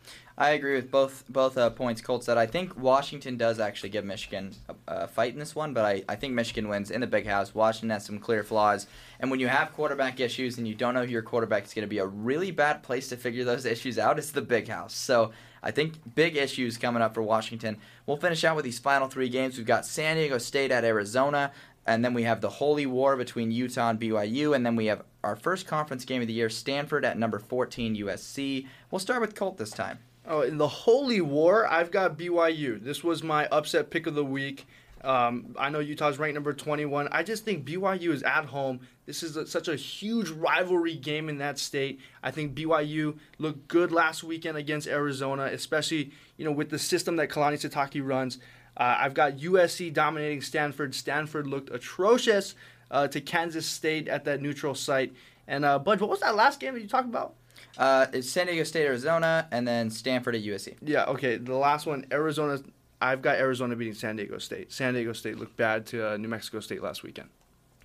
I 0.41 0.51
agree 0.51 0.75
with 0.75 0.89
both 0.89 1.25
both 1.27 1.57
uh, 1.57 1.69
points 1.69 2.01
Colt 2.01 2.23
said. 2.23 2.37
I 2.37 2.45
think 2.45 2.77
Washington 2.77 3.35
does 3.35 3.59
actually 3.59 3.89
give 3.89 4.05
Michigan 4.05 4.55
a, 4.69 4.75
a, 4.87 5.07
fight 5.07 5.33
in 5.33 5.39
this 5.39 5.53
one, 5.53 5.73
but 5.73 5.83
I, 5.83 6.01
I 6.07 6.15
think 6.15 6.33
Michigan 6.33 6.69
wins 6.69 6.91
in 6.91 7.01
the 7.01 7.07
big 7.07 7.27
house. 7.27 7.53
Washington 7.53 7.89
has 7.89 8.05
some 8.05 8.19
clear 8.19 8.41
flaws. 8.41 8.87
And 9.19 9.29
when 9.29 9.41
you 9.41 9.49
have 9.49 9.73
quarterback 9.73 10.21
issues 10.21 10.57
and 10.57 10.65
you 10.65 10.75
don't 10.75 10.93
know 10.93 11.03
who 11.03 11.11
your 11.11 11.23
quarterback 11.23 11.65
is 11.65 11.73
going 11.73 11.83
to 11.83 11.89
be, 11.89 11.97
a 11.97 12.05
really 12.05 12.51
bad 12.51 12.83
place 12.83 13.09
to 13.09 13.17
figure 13.17 13.43
those 13.43 13.65
issues 13.75 13.99
out 13.99 14.17
is 14.17 14.31
the 14.31 14.41
big 14.41 14.69
house. 14.69 14.93
So 14.95 15.31
I 15.61 15.71
think 15.71 16.15
big 16.15 16.37
issues 16.37 16.77
coming 16.77 17.01
up 17.01 17.13
for 17.13 17.21
Washington. 17.21 17.75
We'll 18.05 18.15
finish 18.15 18.45
out 18.45 18.55
with 18.55 18.63
these 18.63 18.79
final 18.79 19.09
three 19.09 19.27
games. 19.27 19.57
We've 19.57 19.67
got 19.67 19.85
San 19.85 20.15
Diego 20.15 20.37
State 20.37 20.71
at 20.71 20.85
Arizona, 20.85 21.51
and 21.85 22.05
then 22.05 22.13
we 22.13 22.23
have 22.23 22.39
the 22.39 22.49
holy 22.49 22.85
war 22.85 23.17
between 23.17 23.51
Utah 23.51 23.89
and 23.89 23.99
BYU, 23.99 24.55
and 24.55 24.65
then 24.65 24.77
we 24.77 24.85
have 24.85 25.03
our 25.21 25.35
first 25.35 25.67
conference 25.67 26.05
game 26.05 26.21
of 26.21 26.29
the 26.29 26.33
year, 26.33 26.49
Stanford 26.49 27.03
at 27.03 27.19
number 27.19 27.39
14 27.39 27.97
USC. 27.97 28.67
We'll 28.89 28.99
start 28.99 29.19
with 29.19 29.35
Colt 29.35 29.57
this 29.57 29.71
time. 29.71 29.99
Oh, 30.31 30.41
in 30.41 30.59
the 30.59 30.67
holy 30.67 31.21
war, 31.21 31.65
I've 31.67 31.89
got 31.89 32.15
BYU. 32.15 32.81
This 32.83 33.03
was 33.03 33.23
my 33.23 33.47
upset 33.47 33.89
pick 33.89 34.05
of 34.05 34.13
the 34.13 34.23
week. 34.23 34.67
Um, 35.03 35.55
I 35.57 35.69
know 35.69 35.79
Utah's 35.79 36.19
ranked 36.19 36.35
number 36.35 36.53
21. 36.53 37.07
I 37.11 37.23
just 37.23 37.45
think 37.45 37.65
BYU 37.65 38.11
is 38.11 38.21
at 38.21 38.45
home. 38.45 38.81
This 39.07 39.23
is 39.23 39.37
a, 39.37 39.47
such 39.47 39.67
a 39.67 39.75
huge 39.75 40.29
rivalry 40.29 40.93
game 40.93 41.29
in 41.29 41.39
that 41.39 41.57
state. 41.57 41.99
I 42.21 42.29
think 42.29 42.53
BYU 42.53 43.17
looked 43.39 43.67
good 43.67 43.91
last 43.91 44.23
weekend 44.23 44.55
against 44.55 44.87
Arizona, 44.87 45.45
especially 45.45 46.11
you 46.37 46.45
know 46.45 46.51
with 46.51 46.69
the 46.69 46.77
system 46.77 47.15
that 47.15 47.29
Kalani 47.29 47.55
Sitake 47.55 48.07
runs. 48.07 48.37
Uh, 48.77 48.97
I've 48.99 49.15
got 49.15 49.37
USC 49.37 49.91
dominating 49.91 50.41
Stanford. 50.41 50.93
Stanford 50.93 51.47
looked 51.47 51.71
atrocious 51.71 52.53
uh, 52.91 53.07
to 53.07 53.19
Kansas 53.19 53.65
State 53.65 54.07
at 54.07 54.25
that 54.25 54.43
neutral 54.43 54.75
site. 54.75 55.11
And 55.47 55.65
uh, 55.65 55.79
Bud, 55.79 55.99
what 56.01 56.09
was 56.11 56.19
that 56.19 56.35
last 56.35 56.59
game 56.59 56.75
that 56.75 56.81
you 56.81 56.87
talked 56.87 57.09
about? 57.09 57.33
Uh, 57.77 58.07
it's 58.13 58.29
San 58.29 58.47
Diego 58.47 58.63
State, 58.63 58.85
Arizona, 58.85 59.47
and 59.51 59.67
then 59.67 59.89
Stanford 59.89 60.35
at 60.35 60.43
USC. 60.43 60.75
Yeah, 60.81 61.05
okay. 61.05 61.37
The 61.37 61.55
last 61.55 61.85
one, 61.85 62.05
Arizona 62.11 62.59
I've 63.01 63.21
got 63.21 63.37
Arizona 63.37 63.75
beating 63.75 63.93
San 63.93 64.15
Diego 64.17 64.37
State. 64.39 64.71
San 64.71 64.93
Diego 64.93 65.13
State 65.13 65.37
looked 65.37 65.55
bad 65.55 65.85
to 65.87 66.13
uh, 66.13 66.17
New 66.17 66.27
Mexico 66.27 66.59
State 66.59 66.83
last 66.83 67.03
weekend. 67.03 67.29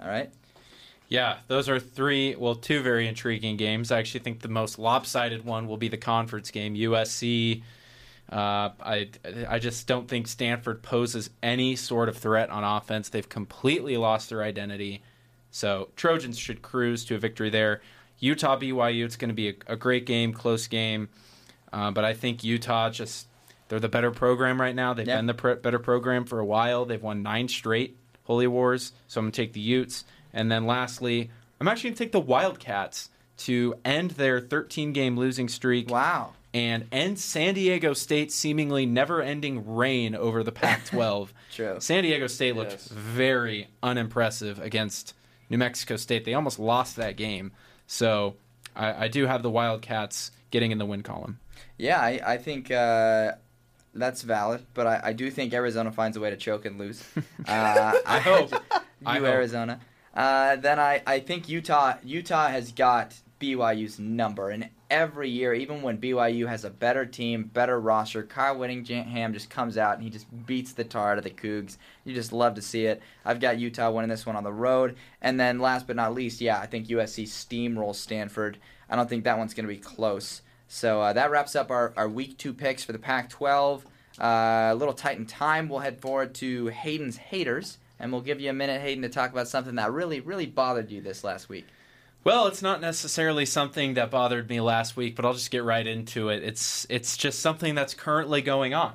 All 0.00 0.08
right. 0.08 0.30
Yeah, 1.08 1.38
those 1.46 1.68
are 1.68 1.78
three, 1.78 2.34
well, 2.34 2.54
two 2.54 2.82
very 2.82 3.06
intriguing 3.06 3.56
games. 3.56 3.92
I 3.92 3.98
actually 3.98 4.20
think 4.20 4.40
the 4.40 4.48
most 4.48 4.78
lopsided 4.78 5.44
one 5.44 5.68
will 5.68 5.76
be 5.76 5.88
the 5.88 5.98
conference 5.98 6.50
game. 6.50 6.74
USC. 6.74 7.62
Uh, 8.32 8.70
I 8.80 9.10
I 9.48 9.58
just 9.58 9.86
don't 9.86 10.08
think 10.08 10.26
Stanford 10.26 10.82
poses 10.82 11.28
any 11.42 11.76
sort 11.76 12.08
of 12.08 12.16
threat 12.16 12.48
on 12.48 12.64
offense. 12.64 13.10
They've 13.10 13.28
completely 13.28 13.98
lost 13.98 14.30
their 14.30 14.42
identity. 14.42 15.02
So 15.50 15.90
Trojans 15.94 16.38
should 16.38 16.62
cruise 16.62 17.04
to 17.04 17.16
a 17.16 17.18
victory 17.18 17.50
there. 17.50 17.82
Utah 18.18 18.58
BYU. 18.58 19.04
It's 19.04 19.16
going 19.16 19.28
to 19.28 19.34
be 19.34 19.50
a, 19.50 19.54
a, 19.68 19.76
great 19.76 20.06
game, 20.06 20.32
close 20.32 20.66
game. 20.66 21.08
Uh, 21.72 21.90
but 21.90 22.04
I 22.04 22.14
think 22.14 22.44
Utah 22.44 22.90
just 22.90 23.26
they're 23.68 23.80
the 23.80 23.88
better 23.88 24.10
program 24.10 24.60
right 24.60 24.74
now. 24.74 24.94
They've 24.94 25.06
been 25.06 25.26
the 25.26 25.34
pr- 25.34 25.54
better 25.54 25.78
program 25.78 26.24
for 26.24 26.38
a 26.38 26.44
while. 26.44 26.84
They've 26.84 27.02
won 27.02 27.22
nine 27.22 27.48
straight 27.48 27.96
Holy 28.24 28.46
Wars. 28.46 28.92
So 29.06 29.20
I'm 29.20 29.26
going 29.26 29.32
to 29.32 29.42
take 29.42 29.52
the 29.52 29.60
Utes. 29.60 30.04
And 30.32 30.50
then 30.50 30.66
lastly, 30.66 31.30
I'm 31.60 31.68
actually 31.68 31.90
going 31.90 31.96
to 31.96 32.04
take 32.04 32.12
the 32.12 32.20
Wildcats 32.20 33.10
to 33.36 33.74
end 33.84 34.12
their 34.12 34.40
13 34.40 34.92
game 34.92 35.16
losing 35.16 35.48
streak. 35.48 35.90
Wow. 35.90 36.34
And 36.52 36.86
end 36.92 37.18
San 37.18 37.54
Diego 37.54 37.94
State's 37.94 38.34
seemingly 38.34 38.86
never 38.86 39.20
ending 39.20 39.74
reign 39.74 40.14
over 40.14 40.42
the 40.44 40.52
Pac 40.52 40.84
12. 40.86 41.34
True. 41.52 41.76
San 41.80 42.04
Diego 42.04 42.26
State 42.26 42.54
looked 42.54 42.72
yes. 42.72 42.88
very 42.88 43.68
unimpressive 43.82 44.60
against 44.60 45.14
New 45.50 45.58
Mexico 45.58 45.96
State. 45.96 46.24
They 46.24 46.34
almost 46.34 46.58
lost 46.58 46.96
that 46.96 47.16
game. 47.16 47.52
So 47.86 48.36
I, 48.74 49.04
I 49.04 49.08
do 49.08 49.26
have 49.26 49.42
the 49.42 49.50
Wildcats 49.50 50.30
getting 50.50 50.70
in 50.70 50.78
the 50.78 50.86
win 50.86 51.02
column. 51.02 51.38
Yeah, 51.78 52.00
I, 52.00 52.20
I 52.24 52.36
think 52.38 52.70
uh, 52.70 53.32
that's 53.94 54.22
valid, 54.22 54.66
but 54.74 54.86
I, 54.86 55.00
I 55.04 55.12
do 55.12 55.30
think 55.30 55.52
Arizona 55.52 55.92
finds 55.92 56.16
a 56.16 56.20
way 56.20 56.30
to 56.30 56.36
choke 56.36 56.64
and 56.64 56.78
lose. 56.78 57.02
Uh, 57.46 57.92
I 58.06 58.20
hope. 58.20 58.52
you 58.72 59.06
I 59.06 59.18
Arizona. 59.18 59.78
Uh, 60.14 60.56
then 60.56 60.78
I, 60.78 61.02
I 61.06 61.20
think 61.20 61.48
Utah 61.48 61.96
Utah 62.02 62.48
has 62.48 62.72
got 62.72 63.14
BYU's 63.38 63.98
number, 63.98 64.48
and 64.48 64.70
every 64.94 65.28
year, 65.28 65.52
even 65.52 65.82
when 65.82 65.98
BYU 65.98 66.46
has 66.46 66.64
a 66.64 66.70
better 66.70 67.04
team, 67.04 67.50
better 67.52 67.80
roster, 67.80 68.22
Kyle 68.22 68.56
Whittingham 68.56 69.32
just 69.32 69.50
comes 69.50 69.76
out 69.76 69.94
and 69.94 70.04
he 70.04 70.08
just 70.08 70.26
beats 70.46 70.72
the 70.72 70.84
tar 70.84 71.10
out 71.10 71.18
of 71.18 71.24
the 71.24 71.30
Cougs. 71.30 71.78
You 72.04 72.14
just 72.14 72.32
love 72.32 72.54
to 72.54 72.62
see 72.62 72.86
it. 72.86 73.02
I've 73.24 73.40
got 73.40 73.58
Utah 73.58 73.90
winning 73.90 74.08
this 74.08 74.24
one 74.24 74.36
on 74.36 74.44
the 74.44 74.52
road, 74.52 74.94
and 75.20 75.38
then 75.38 75.58
last 75.58 75.88
but 75.88 75.96
not 75.96 76.14
least, 76.14 76.40
yeah, 76.40 76.60
I 76.60 76.66
think 76.66 76.86
USC 76.86 77.24
steamrolls 77.24 77.96
Stanford. 77.96 78.58
I 78.88 78.94
don't 78.94 79.08
think 79.08 79.24
that 79.24 79.36
one's 79.36 79.52
going 79.52 79.66
to 79.66 79.74
be 79.74 79.80
close. 79.80 80.42
So 80.68 81.02
uh, 81.02 81.12
that 81.12 81.32
wraps 81.32 81.56
up 81.56 81.72
our, 81.72 81.92
our 81.96 82.08
week 82.08 82.38
two 82.38 82.54
picks 82.54 82.84
for 82.84 82.92
the 82.92 82.98
Pac 83.00 83.30
12. 83.30 83.84
Uh, 84.20 84.68
a 84.70 84.74
little 84.76 84.94
tight 84.94 85.18
in 85.18 85.26
time. 85.26 85.68
We'll 85.68 85.80
head 85.80 86.00
forward 86.00 86.36
to 86.36 86.68
Hayden's 86.68 87.16
Haters, 87.16 87.78
and 87.98 88.12
we'll 88.12 88.20
give 88.20 88.40
you 88.40 88.48
a 88.48 88.52
minute, 88.52 88.80
Hayden, 88.80 89.02
to 89.02 89.08
talk 89.08 89.32
about 89.32 89.48
something 89.48 89.74
that 89.74 89.90
really, 89.90 90.20
really 90.20 90.46
bothered 90.46 90.92
you 90.92 91.00
this 91.00 91.24
last 91.24 91.48
week. 91.48 91.66
Well, 92.24 92.46
it's 92.46 92.62
not 92.62 92.80
necessarily 92.80 93.44
something 93.44 93.94
that 93.94 94.10
bothered 94.10 94.48
me 94.48 94.58
last 94.62 94.96
week, 94.96 95.14
but 95.14 95.26
I'll 95.26 95.34
just 95.34 95.50
get 95.50 95.62
right 95.62 95.86
into 95.86 96.30
it. 96.30 96.42
It's 96.42 96.86
it's 96.88 97.18
just 97.18 97.40
something 97.40 97.74
that's 97.74 97.92
currently 97.92 98.40
going 98.40 98.72
on. 98.72 98.94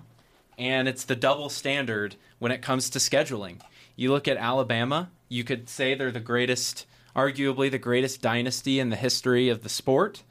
And 0.58 0.88
it's 0.88 1.06
the 1.06 1.16
double 1.16 1.50
standard 1.50 2.16
when 2.40 2.52
it 2.52 2.64
comes 2.64 2.90
to 2.90 3.00
scheduling. 3.00 3.62
You 3.96 4.12
look 4.12 4.28
at 4.28 4.38
Alabama, 4.38 5.12
you 5.30 5.44
could 5.44 5.70
say 5.70 5.94
they're 5.94 6.12
the 6.12 6.20
greatest, 6.20 6.88
arguably 7.16 7.70
the 7.70 7.78
greatest 7.78 8.20
dynasty 8.20 8.80
in 8.80 8.90
the 8.90 8.96
history 8.96 9.48
of 9.48 9.62
the 9.62 9.70
sport. 9.70 10.24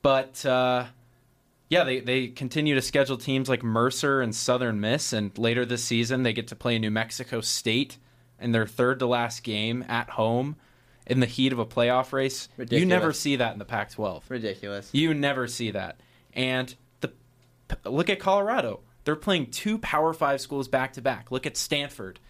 But 0.00 0.46
uh, 0.46 0.86
yeah, 1.68 1.82
they, 1.82 1.98
they 1.98 2.28
continue 2.28 2.76
to 2.76 2.82
schedule 2.82 3.16
teams 3.16 3.48
like 3.48 3.64
Mercer 3.64 4.22
and 4.22 4.32
Southern 4.32 4.80
Miss, 4.80 5.12
and 5.12 5.36
later 5.36 5.64
this 5.64 5.82
season 5.82 6.22
they 6.22 6.32
get 6.32 6.46
to 6.48 6.56
play 6.56 6.78
New 6.78 6.92
Mexico 6.92 7.40
State 7.40 7.98
in 8.38 8.52
their 8.52 8.68
third 8.68 9.00
to 9.00 9.06
last 9.06 9.42
game 9.42 9.84
at 9.88 10.10
home 10.10 10.54
in 11.06 11.20
the 11.20 11.26
heat 11.26 11.52
of 11.52 11.58
a 11.58 11.66
playoff 11.66 12.12
race. 12.12 12.48
Ridiculous. 12.56 12.80
You 12.80 12.86
never 12.86 13.12
see 13.12 13.36
that 13.36 13.52
in 13.52 13.58
the 13.58 13.64
Pac-12. 13.64 14.22
Ridiculous. 14.28 14.90
You 14.92 15.14
never 15.14 15.46
see 15.46 15.70
that. 15.70 16.00
And 16.32 16.74
the 17.00 17.12
look 17.84 18.08
at 18.08 18.18
Colorado. 18.18 18.80
They're 19.04 19.16
playing 19.16 19.50
two 19.50 19.78
Power 19.78 20.14
5 20.14 20.40
schools 20.40 20.66
back 20.66 20.94
to 20.94 21.02
back. 21.02 21.30
Look 21.30 21.46
at 21.46 21.58
Stanford. 21.58 22.20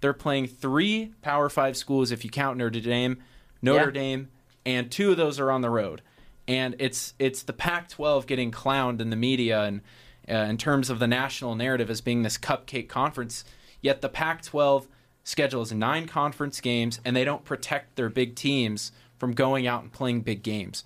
They're 0.00 0.12
playing 0.12 0.48
three 0.48 1.12
Power 1.22 1.48
5 1.48 1.76
schools 1.76 2.10
if 2.10 2.24
you 2.24 2.30
count 2.30 2.58
Notre 2.58 2.80
Dame, 2.80 3.22
Notre 3.62 3.86
yeah. 3.86 3.90
Dame, 3.90 4.28
and 4.66 4.90
two 4.90 5.12
of 5.12 5.16
those 5.16 5.38
are 5.38 5.50
on 5.50 5.60
the 5.60 5.70
road 5.70 6.02
and 6.46 6.76
it's 6.78 7.14
it's 7.18 7.42
the 7.42 7.52
Pac-12 7.52 8.26
getting 8.26 8.50
clowned 8.50 9.00
in 9.00 9.10
the 9.10 9.16
media 9.16 9.62
and 9.62 9.80
uh, 10.28 10.48
in 10.48 10.56
terms 10.56 10.90
of 10.90 10.98
the 10.98 11.06
national 11.06 11.54
narrative 11.54 11.90
as 11.90 12.00
being 12.00 12.22
this 12.22 12.38
cupcake 12.38 12.88
conference. 12.88 13.44
Yet 13.80 14.00
the 14.00 14.08
Pac-12 14.08 14.86
schedules 15.24 15.72
nine 15.72 16.06
conference 16.06 16.60
games, 16.60 17.00
and 17.04 17.16
they 17.16 17.24
don't 17.24 17.44
protect 17.44 17.96
their 17.96 18.08
big 18.08 18.36
teams 18.36 18.92
from 19.18 19.32
going 19.32 19.66
out 19.66 19.82
and 19.82 19.92
playing 19.92 20.20
big 20.20 20.42
games. 20.42 20.84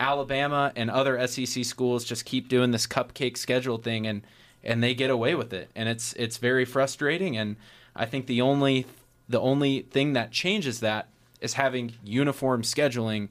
Alabama 0.00 0.72
and 0.74 0.90
other 0.90 1.24
SEC 1.26 1.64
schools 1.64 2.04
just 2.04 2.24
keep 2.24 2.48
doing 2.48 2.72
this 2.72 2.86
cupcake 2.86 3.36
schedule 3.36 3.78
thing, 3.78 4.06
and 4.06 4.22
and 4.64 4.82
they 4.82 4.94
get 4.94 5.10
away 5.10 5.34
with 5.34 5.52
it, 5.52 5.70
and 5.76 5.88
it's 5.88 6.12
it's 6.14 6.38
very 6.38 6.64
frustrating. 6.64 7.36
And 7.36 7.56
I 7.94 8.06
think 8.06 8.26
the 8.26 8.40
only 8.40 8.86
the 9.28 9.40
only 9.40 9.82
thing 9.82 10.14
that 10.14 10.32
changes 10.32 10.80
that 10.80 11.08
is 11.40 11.54
having 11.54 11.92
uniform 12.02 12.62
scheduling 12.62 13.28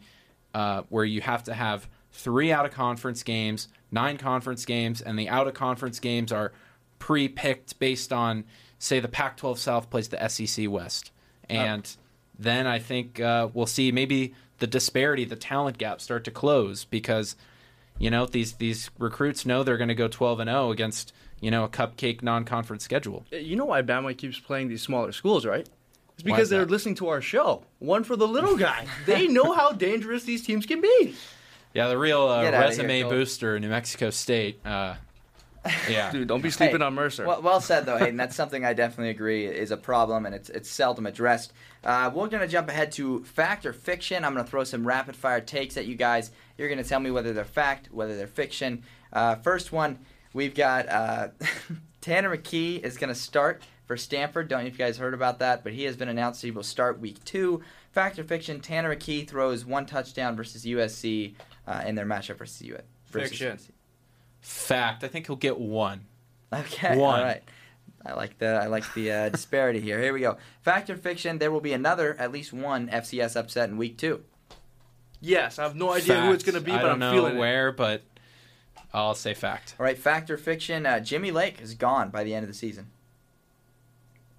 uh, 0.53 0.83
where 0.89 1.05
you 1.05 1.21
have 1.21 1.43
to 1.43 1.53
have 1.53 1.87
three 2.11 2.51
out 2.51 2.65
of 2.65 2.71
conference 2.71 3.23
games, 3.23 3.67
nine 3.91 4.17
conference 4.17 4.65
games, 4.65 5.01
and 5.01 5.17
the 5.17 5.27
out 5.27 5.47
of 5.47 5.53
conference 5.53 5.99
games 5.99 6.31
are 6.31 6.53
pre 6.99 7.27
picked 7.27 7.79
based 7.79 8.13
on, 8.13 8.45
say, 8.83 8.99
the 8.99 9.07
Pac 9.07 9.37
12 9.37 9.59
South 9.59 9.89
plays 9.89 10.09
the 10.09 10.27
SEC 10.27 10.69
West. 10.69 11.11
And 11.49 11.83
oh. 11.85 12.01
then 12.39 12.67
I 12.67 12.79
think 12.79 13.19
uh, 13.19 13.49
we'll 13.53 13.65
see 13.65 13.91
maybe 13.91 14.33
the 14.59 14.67
disparity, 14.67 15.25
the 15.25 15.35
talent 15.35 15.77
gap 15.77 16.01
start 16.01 16.23
to 16.25 16.31
close 16.31 16.85
because. 16.85 17.35
You 17.99 18.09
know 18.09 18.25
these 18.25 18.53
these 18.53 18.89
recruits 18.97 19.45
know 19.45 19.61
they're 19.61 19.77
going 19.77 19.87
to 19.87 19.95
go 19.95 20.07
12 20.07 20.39
and 20.39 20.49
0 20.49 20.71
against 20.71 21.13
you 21.39 21.51
know 21.51 21.63
a 21.63 21.69
cupcake 21.69 22.23
non-conference 22.23 22.83
schedule. 22.83 23.23
You 23.31 23.55
know 23.55 23.65
why 23.65 23.83
Bama 23.83 24.17
keeps 24.17 24.39
playing 24.39 24.67
these 24.67 24.81
smaller 24.81 25.11
schools, 25.11 25.45
right? 25.45 25.69
It's 26.15 26.23
because 26.23 26.49
they're 26.49 26.65
listening 26.65 26.95
to 26.95 27.09
our 27.09 27.21
show. 27.21 27.63
One 27.79 28.03
for 28.03 28.15
the 28.15 28.27
little 28.27 28.55
guy. 28.55 28.85
they 29.05 29.27
know 29.27 29.53
how 29.53 29.71
dangerous 29.89 30.23
these 30.23 30.45
teams 30.45 30.65
can 30.65 30.79
be. 30.79 31.15
Yeah, 31.73 31.87
the 31.87 31.97
real 31.97 32.27
uh, 32.27 32.49
resume 32.51 32.99
here, 32.99 33.09
booster, 33.09 33.59
New 33.59 33.69
Mexico 33.69 34.11
State. 34.11 34.65
Uh, 34.65 34.95
Yeah. 35.89 36.11
Dude, 36.11 36.27
don't 36.27 36.41
be 36.41 36.49
sleeping 36.49 36.79
Hey, 36.81 36.85
on 36.85 36.93
Mercer. 36.93 37.25
Well, 37.25 37.41
well 37.41 37.61
said 37.61 37.85
though, 37.85 37.97
Hayden. 37.97 38.17
That's 38.17 38.35
something 38.35 38.65
I 38.65 38.73
definitely 38.73 39.11
agree 39.11 39.45
is 39.45 39.71
a 39.71 39.77
problem, 39.77 40.25
and 40.25 40.35
it's 40.35 40.49
it's 40.49 40.69
seldom 40.69 41.05
addressed. 41.05 41.53
Uh, 41.83 42.11
we're 42.13 42.27
gonna 42.27 42.47
jump 42.47 42.69
ahead 42.69 42.91
to 42.93 43.23
fact 43.23 43.65
or 43.65 43.73
fiction. 43.73 44.25
I'm 44.25 44.33
gonna 44.33 44.45
throw 44.47 44.63
some 44.63 44.85
rapid 44.85 45.15
fire 45.15 45.39
takes 45.41 45.77
at 45.77 45.85
you 45.85 45.95
guys. 45.95 46.31
You're 46.57 46.69
gonna 46.69 46.83
tell 46.83 46.99
me 46.99 47.11
whether 47.11 47.31
they're 47.33 47.45
fact, 47.45 47.89
whether 47.91 48.15
they're 48.17 48.27
fiction. 48.27 48.83
Uh, 49.13 49.35
first 49.35 49.71
one, 49.71 49.99
we've 50.33 50.55
got 50.55 50.89
uh, 50.89 51.27
Tanner 52.01 52.35
McKee 52.35 52.83
is 52.83 52.97
gonna 52.97 53.15
start 53.15 53.63
for 53.85 53.95
Stanford. 53.97 54.47
Don't 54.49 54.61
know 54.61 54.67
if 54.67 54.73
you 54.73 54.79
guys 54.79 54.97
heard 54.97 55.13
about 55.13 55.39
that, 55.39 55.63
but 55.63 55.73
he 55.73 55.83
has 55.83 55.95
been 55.95 56.09
announced 56.09 56.41
he 56.41 56.51
will 56.51 56.63
start 56.63 56.99
week 56.99 57.23
two. 57.23 57.61
Fact 57.91 58.17
or 58.19 58.23
fiction? 58.23 58.59
Tanner 58.59 58.93
McKee 58.95 59.27
throws 59.27 59.65
one 59.65 59.85
touchdown 59.85 60.35
versus 60.35 60.65
USC 60.65 61.35
uh, 61.67 61.83
in 61.85 61.95
their 61.95 62.05
matchup 62.05 62.37
versus 62.37 62.61
US. 62.63 62.81
versus 63.11 63.29
Fiction. 63.29 63.57
USC. 63.57 63.69
Fact. 64.43 65.03
I 65.03 65.07
think 65.07 65.25
he'll 65.27 65.35
get 65.35 65.57
one. 65.59 66.01
Okay. 66.53 66.95
One. 66.95 67.19
All 67.19 67.25
right. 67.25 67.41
I 68.05 68.13
like 68.13 68.37
the 68.37 68.47
I 68.47 68.67
like 68.67 68.93
the 68.93 69.11
uh, 69.11 69.29
disparity 69.37 69.79
here. 69.79 69.99
Here 69.99 70.13
we 70.13 70.19
go. 70.19 70.37
Fact 70.61 70.89
or 70.89 70.97
fiction? 70.97 71.39
There 71.39 71.49
will 71.51 71.61
be 71.61 71.73
another, 71.73 72.15
at 72.19 72.31
least 72.31 72.53
one 72.53 72.87
FCS 72.89 73.35
upset 73.35 73.69
in 73.69 73.77
week 73.77 73.97
two. 73.97 74.23
yes, 75.21 75.57
I 75.57 75.63
have 75.63 75.75
no 75.75 75.91
idea 75.93 76.21
who 76.21 76.33
it's 76.33 76.43
going 76.43 76.55
to 76.55 76.61
be, 76.61 76.73
I 76.73 76.75
but 76.77 76.81
don't 76.83 76.91
I'm 76.91 76.99
know 76.99 77.13
feeling 77.13 77.37
where, 77.37 77.71
but 77.71 78.03
I'll 78.93 79.15
say 79.15 79.33
fact. 79.33 79.75
All 79.79 79.85
right. 79.85 79.97
Fact 79.97 80.29
or 80.29 80.37
fiction? 80.37 80.85
Uh, 80.85 80.99
Jimmy 80.99 81.31
Lake 81.31 81.61
is 81.61 81.73
gone 81.75 82.09
by 82.09 82.23
the 82.25 82.35
end 82.35 82.43
of 82.43 82.49
the 82.49 82.53
season. 82.55 82.91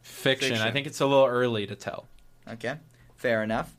Fiction. 0.03 0.59
I 0.59 0.71
think 0.71 0.87
it's 0.87 1.01
a 1.01 1.07
little 1.07 1.27
early 1.27 1.67
to 1.67 1.75
tell. 1.75 2.07
Okay. 2.47 2.77
Fair 3.17 3.43
enough. 3.43 3.75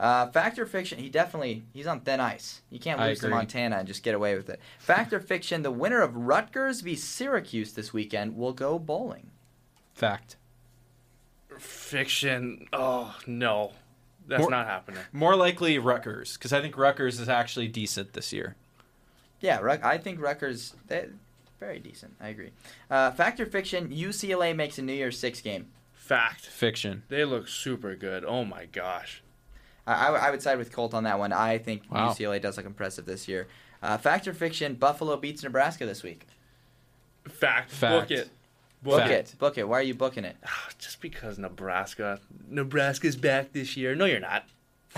Uh, 0.00 0.26
fact 0.28 0.58
or 0.58 0.64
fiction? 0.64 0.98
He 0.98 1.10
definitely 1.10 1.62
he's 1.74 1.86
on 1.86 2.00
thin 2.00 2.20
ice. 2.20 2.62
You 2.70 2.80
can't 2.80 2.98
I 2.98 3.08
lose 3.08 3.20
to. 3.20 3.28
Montana 3.28 3.76
and 3.76 3.86
just 3.86 4.02
get 4.02 4.14
away 4.14 4.34
with 4.34 4.48
it. 4.48 4.58
Fact 4.78 5.12
or 5.12 5.20
fiction? 5.20 5.62
The 5.62 5.70
winner 5.70 6.00
of 6.00 6.16
Rutgers 6.16 6.80
v 6.80 6.96
Syracuse 6.96 7.74
this 7.74 7.92
weekend 7.92 8.34
will 8.34 8.54
go 8.54 8.78
bowling. 8.78 9.30
Fact. 9.94 10.36
Fiction. 11.58 12.66
Oh, 12.72 13.14
no. 13.26 13.72
That's 14.26 14.40
More- 14.40 14.50
not 14.50 14.66
happening. 14.66 15.00
More 15.12 15.36
likely 15.36 15.78
Rutgers, 15.78 16.38
because 16.38 16.54
I 16.54 16.62
think 16.62 16.78
Rutgers 16.78 17.20
is 17.20 17.28
actually 17.28 17.68
decent 17.68 18.14
this 18.14 18.32
year. 18.32 18.56
Yeah, 19.40 19.58
Ruck, 19.58 19.84
I 19.84 19.98
think 19.98 20.20
Rutgers 20.20 20.74
they 20.88 21.08
very 21.58 21.78
decent. 21.78 22.14
I 22.20 22.28
agree. 22.28 22.52
Uh, 22.90 23.10
fact 23.10 23.38
or 23.38 23.44
fiction? 23.44 23.90
UCLA 23.90 24.56
makes 24.56 24.78
a 24.78 24.82
New 24.82 24.94
Year's 24.94 25.18
Six 25.18 25.42
game. 25.42 25.66
Fact. 25.92 26.46
Fiction. 26.46 27.02
They 27.08 27.26
look 27.26 27.48
super 27.48 27.94
good. 27.94 28.24
Oh, 28.24 28.44
my 28.46 28.64
gosh. 28.64 29.22
I, 29.86 30.08
I, 30.08 30.28
I 30.28 30.30
would 30.30 30.42
side 30.42 30.58
with 30.58 30.72
Colt 30.72 30.94
on 30.94 31.04
that 31.04 31.18
one. 31.18 31.32
I 31.32 31.58
think 31.58 31.82
Wow. 31.90 32.10
UCLA 32.10 32.40
does 32.40 32.56
look 32.56 32.66
impressive 32.66 33.06
this 33.06 33.26
year. 33.28 33.48
Uh, 33.82 33.96
fact 33.96 34.28
or 34.28 34.34
fiction? 34.34 34.74
Buffalo 34.74 35.16
beats 35.16 35.42
Nebraska 35.42 35.86
this 35.86 36.02
week. 36.02 36.26
Fact. 37.28 37.70
Fact. 37.70 38.08
Book 38.08 38.10
it. 38.18 38.30
Book 38.82 39.00
Fact. 39.00 39.10
it. 39.12 39.34
Book 39.38 39.58
it. 39.58 39.68
Why 39.68 39.78
are 39.78 39.82
you 39.82 39.94
booking 39.94 40.24
it? 40.24 40.36
Just 40.78 41.00
because 41.00 41.38
Nebraska. 41.38 42.20
Nebraska's 42.48 43.16
back 43.16 43.52
this 43.52 43.76
year. 43.76 43.94
No, 43.94 44.04
you're 44.06 44.20
not. 44.20 44.44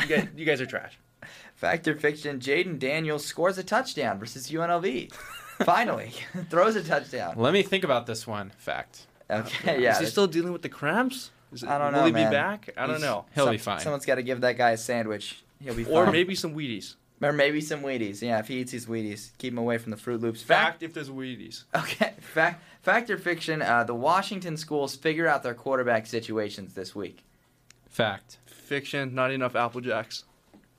You 0.00 0.06
guys, 0.06 0.28
you 0.36 0.44
guys 0.44 0.60
are 0.60 0.66
trash. 0.66 0.98
Fact 1.54 1.86
or 1.88 1.94
fiction? 1.94 2.38
Jayden 2.40 2.78
Daniels 2.78 3.24
scores 3.24 3.58
a 3.58 3.62
touchdown 3.62 4.18
versus 4.18 4.50
UNLV. 4.50 5.12
Finally, 5.64 6.12
throws 6.50 6.74
a 6.76 6.82
touchdown. 6.82 7.34
Let 7.36 7.52
me 7.52 7.62
think 7.62 7.84
about 7.84 8.06
this 8.06 8.26
one. 8.26 8.50
Fact. 8.58 9.06
Okay, 9.30 9.80
yeah. 9.82 9.92
Is 9.92 9.98
he 10.00 10.06
still 10.06 10.26
dealing 10.26 10.52
with 10.52 10.62
the 10.62 10.68
cramps? 10.68 11.30
Is 11.52 11.62
it, 11.62 11.68
I 11.68 11.78
don't 11.78 11.92
know. 11.92 11.98
will 12.00 12.06
he 12.06 12.12
man. 12.12 12.30
be 12.30 12.34
back? 12.34 12.70
I 12.76 12.86
don't 12.86 13.00
know. 13.00 13.26
He'll 13.34 13.44
some- 13.44 13.54
be 13.54 13.58
fine. 13.58 13.80
Someone's 13.80 14.06
got 14.06 14.14
to 14.16 14.22
give 14.22 14.40
that 14.42 14.56
guy 14.56 14.70
a 14.70 14.76
sandwich. 14.76 15.42
He'll 15.62 15.74
be 15.74 15.84
fine. 15.84 15.92
Or 15.94 16.10
maybe 16.10 16.34
some 16.34 16.54
Wheaties. 16.54 16.94
or 17.20 17.32
maybe 17.32 17.60
some 17.60 17.82
Wheaties. 17.82 18.20
Yeah, 18.22 18.38
if 18.40 18.48
he 18.48 18.56
eats 18.60 18.72
his 18.72 18.86
Wheaties, 18.86 19.30
keep 19.38 19.52
him 19.52 19.58
away 19.58 19.78
from 19.78 19.90
the 19.90 19.96
Fruit 19.96 20.20
Loops. 20.20 20.42
Fact 20.42 20.82
if 20.82 20.92
there's 20.94 21.10
Wheaties. 21.10 21.64
Okay, 21.74 22.14
fact, 22.20 22.62
fact 22.82 23.10
or 23.10 23.18
fiction? 23.18 23.62
Uh, 23.62 23.84
the 23.84 23.94
Washington 23.94 24.56
schools 24.56 24.96
figure 24.96 25.28
out 25.28 25.42
their 25.42 25.54
quarterback 25.54 26.06
situations 26.06 26.74
this 26.74 26.94
week. 26.94 27.22
Fact. 27.88 28.38
Fiction, 28.46 29.14
not 29.14 29.30
enough 29.30 29.54
Apple 29.54 29.80
Jacks. 29.82 30.24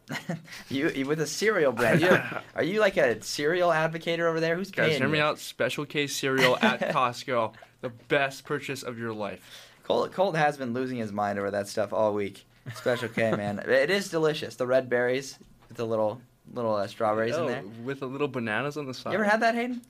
you, 0.69 0.89
you 0.89 1.05
with 1.05 1.21
a 1.21 1.27
cereal 1.27 1.71
brand? 1.71 2.01
You, 2.01 2.19
are 2.55 2.63
you 2.63 2.79
like 2.79 2.97
a 2.97 3.21
cereal 3.21 3.71
advocate 3.71 4.19
over 4.19 4.39
there? 4.39 4.55
Who's 4.55 4.71
Guys, 4.71 4.89
paying 4.89 5.01
hear 5.01 5.07
me 5.09 5.19
you? 5.19 5.23
out. 5.23 5.39
Special 5.39 5.85
K 5.85 6.07
cereal 6.07 6.57
at 6.61 6.79
Costco. 6.93 7.53
The 7.81 7.89
best 7.89 8.43
purchase 8.45 8.83
of 8.83 8.97
your 8.97 9.13
life. 9.13 9.69
Colt, 9.83 10.11
Colt 10.13 10.35
has 10.35 10.57
been 10.57 10.73
losing 10.73 10.97
his 10.97 11.11
mind 11.11 11.39
over 11.39 11.51
that 11.51 11.67
stuff 11.67 11.93
all 11.93 12.13
week. 12.13 12.45
Special 12.75 13.09
K, 13.09 13.31
man, 13.35 13.59
it 13.59 13.89
is 13.89 14.09
delicious. 14.09 14.55
The 14.55 14.65
red 14.67 14.89
berries 14.89 15.37
with 15.67 15.77
the 15.77 15.85
little 15.85 16.21
little 16.53 16.75
uh, 16.75 16.87
strawberries 16.87 17.35
in 17.35 17.41
Oh, 17.43 17.47
there. 17.47 17.63
With 17.83 18.01
a 18.01 18.05
little 18.05 18.27
bananas 18.27 18.77
on 18.77 18.85
the 18.85 18.93
side. 18.93 19.11
You 19.11 19.15
ever 19.15 19.23
had 19.23 19.41
that, 19.41 19.55
Hayden? 19.55 19.81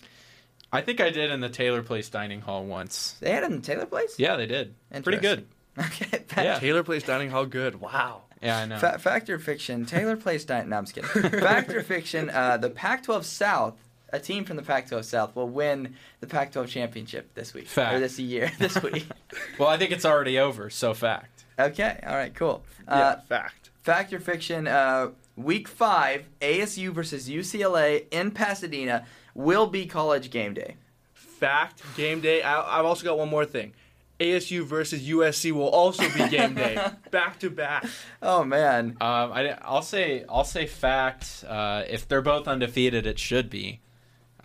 I 0.71 0.81
think 0.81 1.01
I 1.01 1.09
did 1.11 1.29
in 1.31 1.39
the 1.39 1.49
Taylor 1.49 1.83
Place 1.83 2.09
dining 2.09 2.41
hall 2.41 2.63
once. 2.63 3.15
They 3.19 3.31
had 3.31 3.43
it 3.43 3.47
in 3.51 3.57
the 3.57 3.61
Taylor 3.61 3.85
Place. 3.85 4.17
Yeah, 4.17 4.35
they 4.37 4.45
did. 4.47 4.73
Pretty 5.03 5.19
good. 5.19 5.45
Okay. 5.75 6.05
Fact, 6.05 6.35
Yeah. 6.37 6.59
Taylor 6.59 6.83
Place 6.83 7.01
Dining 7.01 7.31
Hall 7.31 7.47
good. 7.47 7.81
Wow. 7.81 8.21
Yeah, 8.43 8.59
I 8.59 8.65
know. 8.67 8.77
fa- 8.77 8.99
fact 8.99 9.27
or 9.31 9.39
fiction? 9.39 9.87
Taylor 9.87 10.15
Place 10.15 10.45
dining. 10.45 10.69
No, 10.69 10.77
I'm 10.77 10.85
just 10.85 10.93
kidding. 10.93 11.31
fact 11.41 11.71
or 11.71 11.81
fiction? 11.81 12.29
Uh, 12.29 12.57
the 12.57 12.69
Pac-12 12.69 13.23
South, 13.23 13.73
a 14.13 14.19
team 14.19 14.45
from 14.45 14.55
the 14.55 14.63
Pac-12 14.63 15.03
South, 15.03 15.35
will 15.35 15.49
win 15.49 15.95
the 16.21 16.27
Pac-12 16.27 16.67
championship 16.69 17.33
this 17.33 17.53
week 17.53 17.67
Fact. 17.67 17.95
or 17.95 17.99
this 17.99 18.17
year. 18.19 18.49
This 18.59 18.81
week. 18.81 19.05
well, 19.59 19.67
I 19.67 19.77
think 19.77 19.91
it's 19.91 20.05
already 20.05 20.39
over, 20.39 20.69
so 20.69 20.93
fact. 20.93 21.43
okay. 21.59 21.99
All 22.07 22.15
right. 22.15 22.33
Cool. 22.33 22.63
Yeah, 22.87 22.93
Uh, 22.93 23.19
fact. 23.21 23.71
Fact 23.81 24.13
or 24.13 24.19
fiction? 24.21 24.67
Uh, 24.67 25.09
week 25.35 25.67
five, 25.67 26.25
ASU 26.41 26.91
versus 26.93 27.27
UCLA 27.27 28.05
in 28.11 28.31
Pasadena 28.31 29.05
will 29.35 29.67
be 29.67 29.85
college 29.85 30.29
game 30.29 30.53
day. 30.53 30.75
Fact. 31.13 31.81
Game 31.97 32.21
day. 32.21 32.41
I, 32.43 32.79
I've 32.79 32.85
also 32.85 33.03
got 33.03 33.17
one 33.17 33.29
more 33.29 33.45
thing. 33.45 33.73
ASU 34.19 34.63
versus 34.63 35.01
USC 35.09 35.51
will 35.51 35.67
also 35.67 36.03
be 36.11 36.29
game 36.29 36.53
day. 36.53 36.79
back 37.11 37.39
to 37.39 37.49
back. 37.49 37.85
Oh 38.21 38.43
man. 38.43 38.95
Um, 39.01 39.33
I, 39.33 39.57
I'll 39.63 39.81
say 39.81 40.23
I'll 40.29 40.45
say 40.45 40.65
fact. 40.67 41.43
Uh, 41.45 41.83
if 41.89 42.07
they're 42.07 42.21
both 42.21 42.47
undefeated, 42.47 43.05
it 43.05 43.19
should 43.19 43.49
be. 43.49 43.81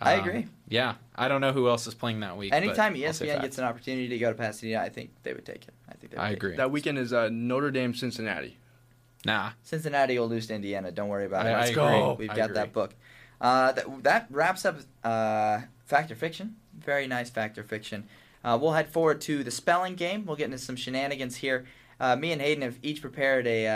I 0.01 0.15
Um, 0.15 0.19
agree. 0.27 0.47
Yeah, 0.67 0.95
I 1.15 1.27
don't 1.27 1.41
know 1.41 1.51
who 1.51 1.67
else 1.67 1.85
is 1.87 1.93
playing 1.93 2.21
that 2.21 2.37
week. 2.37 2.53
Anytime 2.53 2.93
I'll 2.95 3.13
say 3.13 3.27
ESPN 3.27 3.41
gets 3.41 3.57
an 3.57 3.65
opportunity 3.65 4.07
to 4.07 4.17
go 4.17 4.29
to 4.31 4.37
Pasadena, 4.37 4.79
I 4.81 4.89
think 4.89 5.11
they 5.23 5.33
would 5.33 5.45
take 5.45 5.67
it. 5.67 5.73
I 5.89 5.93
think 5.95 6.11
they 6.11 6.17
would 6.17 6.23
I 6.23 6.29
take 6.29 6.37
agree. 6.37 6.55
That 6.55 6.71
weekend 6.71 6.97
is 6.97 7.11
uh, 7.11 7.29
Notre 7.31 7.71
Dame 7.71 7.93
Cincinnati. 7.93 8.57
Nah, 9.25 9.51
Cincinnati 9.63 10.17
will 10.17 10.29
lose 10.29 10.47
to 10.47 10.55
Indiana. 10.55 10.91
Don't 10.91 11.09
worry 11.09 11.25
about 11.25 11.45
I- 11.45 11.49
it. 11.49 11.53
I 11.53 11.57
Let's 11.59 11.69
agree. 11.71 11.83
go. 11.83 12.15
We've 12.17 12.29
I 12.29 12.35
got 12.35 12.45
agree. 12.45 12.53
that 12.55 12.73
book. 12.73 12.95
Uh, 13.41 13.71
that, 13.73 14.03
that 14.03 14.27
wraps 14.29 14.63
up 14.65 14.77
uh, 15.03 15.59
fact 15.85 16.11
or 16.11 16.15
fiction. 16.15 16.55
Very 16.77 17.07
nice 17.07 17.29
fact 17.29 17.57
or 17.57 17.63
fiction. 17.63 18.07
Uh, 18.43 18.57
we'll 18.61 18.71
head 18.71 18.89
forward 18.89 19.19
to 19.21 19.43
the 19.43 19.51
spelling 19.51 19.95
game. 19.95 20.25
We'll 20.25 20.37
get 20.37 20.45
into 20.45 20.57
some 20.57 20.77
shenanigans 20.77 21.37
here. 21.37 21.65
Uh, 21.99 22.15
me 22.15 22.31
and 22.31 22.41
Hayden 22.41 22.61
have 22.63 22.77
each 22.81 23.01
prepared 23.01 23.45
a, 23.45 23.67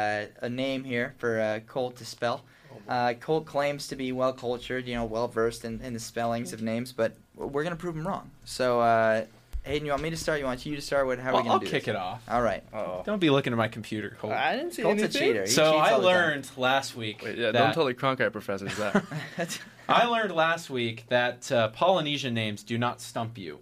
uh, 0.41 0.45
a 0.45 0.49
name 0.49 0.85
here 0.85 1.13
for 1.17 1.41
uh, 1.41 1.59
Colt 1.67 1.97
to 1.97 2.05
spell. 2.05 2.45
Uh, 2.87 3.13
Colt 3.13 3.45
claims 3.45 3.87
to 3.87 3.95
be 3.95 4.11
well 4.11 4.33
cultured, 4.33 4.87
you 4.87 4.95
know, 4.95 5.05
well 5.05 5.27
versed 5.27 5.65
in, 5.65 5.79
in 5.81 5.93
the 5.93 5.99
spellings 5.99 6.53
of 6.53 6.61
names, 6.61 6.91
but 6.91 7.15
we're 7.35 7.63
gonna 7.63 7.75
prove 7.75 7.95
him 7.95 8.07
wrong. 8.07 8.29
So, 8.45 8.81
uh, 8.81 9.25
Hayden, 9.63 9.85
you 9.85 9.91
want 9.91 10.03
me 10.03 10.09
to 10.09 10.17
start? 10.17 10.39
You 10.39 10.45
want 10.45 10.65
you 10.65 10.75
to 10.75 10.81
start? 10.81 11.05
What? 11.07 11.19
How 11.19 11.29
are 11.29 11.33
we 11.35 11.37
gonna 11.39 11.53
I'll 11.53 11.59
do 11.59 11.65
kick 11.67 11.85
this? 11.85 11.93
it 11.93 11.95
off. 11.95 12.21
All 12.27 12.41
right. 12.41 12.63
Uh-oh. 12.73 13.03
Don't 13.05 13.19
be 13.19 13.29
looking 13.29 13.53
at 13.53 13.57
my 13.57 13.69
computer, 13.69 14.17
Cole. 14.19 14.33
I 14.33 14.57
didn't 14.57 14.73
see 14.73 14.81
Colt's 14.81 15.01
a 15.03 15.07
cheater. 15.07 15.43
He 15.43 15.47
so 15.47 15.77
I 15.77 15.91
all 15.91 15.97
time. 15.99 16.05
learned 16.05 16.51
last 16.57 16.95
week. 16.97 17.21
Wait, 17.23 17.37
yeah, 17.37 17.51
that, 17.51 17.59
don't 17.59 17.73
tell 17.73 17.85
the 17.85 17.93
Cronkite 17.93 18.33
professors 18.33 18.75
that. 18.75 19.05
I 19.89 20.05
learned 20.05 20.33
last 20.33 20.69
week 20.69 21.05
that 21.07 21.49
uh, 21.51 21.69
Polynesian 21.69 22.33
names 22.33 22.63
do 22.63 22.77
not 22.77 22.99
stump 22.99 23.37
you, 23.37 23.59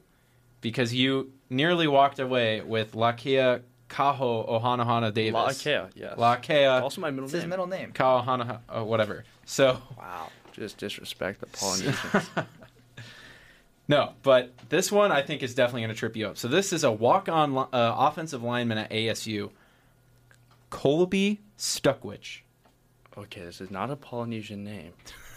because 0.62 0.92
you 0.94 1.32
nearly 1.52 1.88
walked 1.88 2.18
away 2.18 2.62
with 2.62 2.94
Lakia 2.94 3.62
Kaho 3.92 4.48
Ohanahana 4.50 5.14
Davis. 5.14 5.38
Laakea, 5.40 5.90
yes. 5.96 6.18
Lakia 6.18 6.82
also 6.82 7.02
my 7.02 7.12
middle 7.12 7.26
It's 7.26 7.34
his 7.34 7.46
middle 7.46 7.68
name. 7.68 7.92
Kaohana, 7.92 8.60
uh, 8.70 8.84
whatever. 8.84 9.26
So 9.46 9.82
Wow. 9.98 10.30
Just 10.54 10.78
disrespect 10.78 11.42
the 11.42 11.46
Polynesians. 11.60 12.30
no, 13.88 14.14
but 14.24 14.54
this 14.70 14.92
one 14.92 15.12
I 15.12 15.22
think 15.22 15.44
is 15.44 15.54
definitely 15.56 15.82
going 15.82 15.94
to 15.94 16.00
trip 16.00 16.16
you 16.16 16.28
up. 16.28 16.38
So 16.38 16.48
this 16.48 16.72
is 16.72 16.84
a 16.84 16.92
walk-on 16.92 17.58
uh, 17.58 17.68
offensive 17.74 18.42
lineman 18.44 18.78
at 18.78 18.90
ASU, 18.92 19.50
Colby 20.70 21.42
Stukwisch. 21.58 22.42
okay, 23.18 23.42
this 23.42 23.60
is 23.62 23.72
not 23.72 23.90
a 23.92 23.96
Polynesian 23.96 24.64
name. 24.64 24.94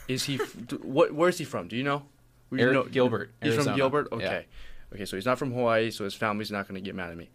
Is 0.09 0.25
he? 0.25 0.35
f- 0.41 0.57
d- 0.67 0.77
what? 0.83 1.13
Where 1.13 1.29
is 1.29 1.39
he 1.39 1.45
from? 1.45 1.69
Do 1.69 1.77
you 1.77 1.83
know? 1.83 2.03
We 2.51 2.61
Eric 2.61 2.75
know- 2.75 2.83
Gilbert, 2.85 3.33
He's 3.43 3.51
from 3.55 3.59
Arizona. 3.69 3.77
Gilbert. 3.77 4.09
Yeah. 4.13 4.17
Okay. 4.17 4.47
Okay, 4.95 5.05
so 5.07 5.17
he's 5.17 5.27
not 5.27 5.39
from 5.39 5.51
Hawaii, 5.53 5.91
so 5.91 6.05
his 6.05 6.15
family's 6.15 6.53
not 6.53 6.69
going 6.69 6.81
to 6.81 6.85
get 6.85 6.95
mad 6.95 7.11
at 7.11 7.17
me. 7.17 7.29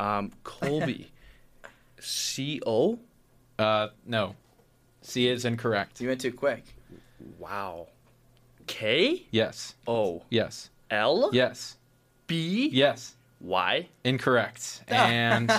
Um, 0.00 0.32
Colby. 0.42 1.10
C 2.00 2.60
O. 2.66 2.98
Uh, 3.58 3.88
no, 4.04 4.34
C 5.00 5.28
is 5.28 5.44
incorrect. 5.44 6.00
You 6.00 6.08
went 6.08 6.20
too 6.20 6.32
quick. 6.32 6.64
Wow. 7.38 7.88
K 8.66 9.26
Yes, 9.30 9.74
O 9.86 10.22
yes, 10.30 10.70
L 10.90 11.30
yes, 11.32 11.76
B 12.26 12.68
yes. 12.72 13.14
Y. 13.40 13.88
Incorrect. 14.04 14.82
And 14.88 15.52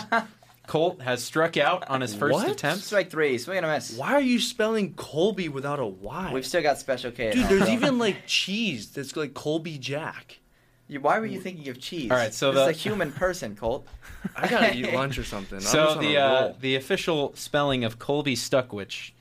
Colt 0.68 1.02
has 1.02 1.24
struck 1.24 1.56
out 1.58 1.88
on 1.90 2.02
his 2.02 2.16
first 2.16 2.34
What? 2.34 2.50
attempt. 2.50 2.84
Strike 2.84 3.12
three. 3.12 3.38
Swing 3.38 3.58
and 3.58 3.66
a 3.66 3.70
miss. 3.70 3.96
Why 3.98 4.14
are 4.14 4.22
you 4.22 4.40
spelling 4.40 4.94
Colby 4.96 5.50
without 5.50 5.80
a 5.80 5.86
Y? 5.86 6.32
We've 6.34 6.46
still 6.46 6.64
got 6.64 6.80
special 6.80 7.12
K. 7.12 7.32
Dude, 7.32 7.48
there's 7.48 7.70
even 7.70 8.00
like 8.00 8.26
cheese 8.26 8.90
that's 8.92 9.16
like 9.16 9.34
Colby 9.36 9.78
Jack. 9.78 10.40
You, 10.88 11.00
why 11.02 11.18
were 11.20 11.26
you 11.26 11.40
thinking 11.40 11.68
of 11.70 11.80
cheese? 11.80 12.12
All 12.12 12.18
right, 12.18 12.34
so 12.34 12.52
this 12.52 12.64
the- 12.66 12.70
is 12.72 12.78
a 12.78 12.80
human 12.80 13.12
person, 13.12 13.56
Colt. 13.56 13.88
I 14.36 14.48
gotta 14.48 14.76
eat 14.76 14.94
lunch 14.94 15.18
or 15.18 15.24
something. 15.24 15.58
I'm 15.58 15.64
So 15.64 15.86
just 15.86 15.98
on 15.98 16.04
the 16.04 16.16
a 16.16 16.26
uh, 16.26 16.54
the 16.60 16.76
official 16.76 17.34
spelling 17.36 17.84
of 17.84 17.98
Colby 17.98 18.36
Stukwisch 18.36 19.12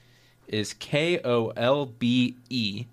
is 0.47 0.75
K 0.75 1.21
O 1.25 1.49
L 1.57 1.87
B 1.87 2.37
E, 2.51 2.85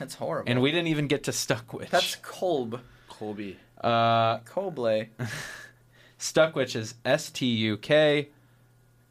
That's 0.00 0.16
horrible. 0.16 0.50
and 0.50 0.60
we 0.60 0.72
didn't 0.72 0.88
even 0.88 1.06
get 1.06 1.24
to 1.24 1.30
Stukwisch. 1.30 1.90
That's 1.90 2.16
Kolb. 2.16 2.80
Colby. 3.08 3.56
uh, 3.82 4.38
Koble. 4.40 5.08
Stukwisch 6.18 6.74
is 6.74 6.94
S 7.04 7.30
T 7.30 7.46
U 7.46 7.76
K 7.76 8.28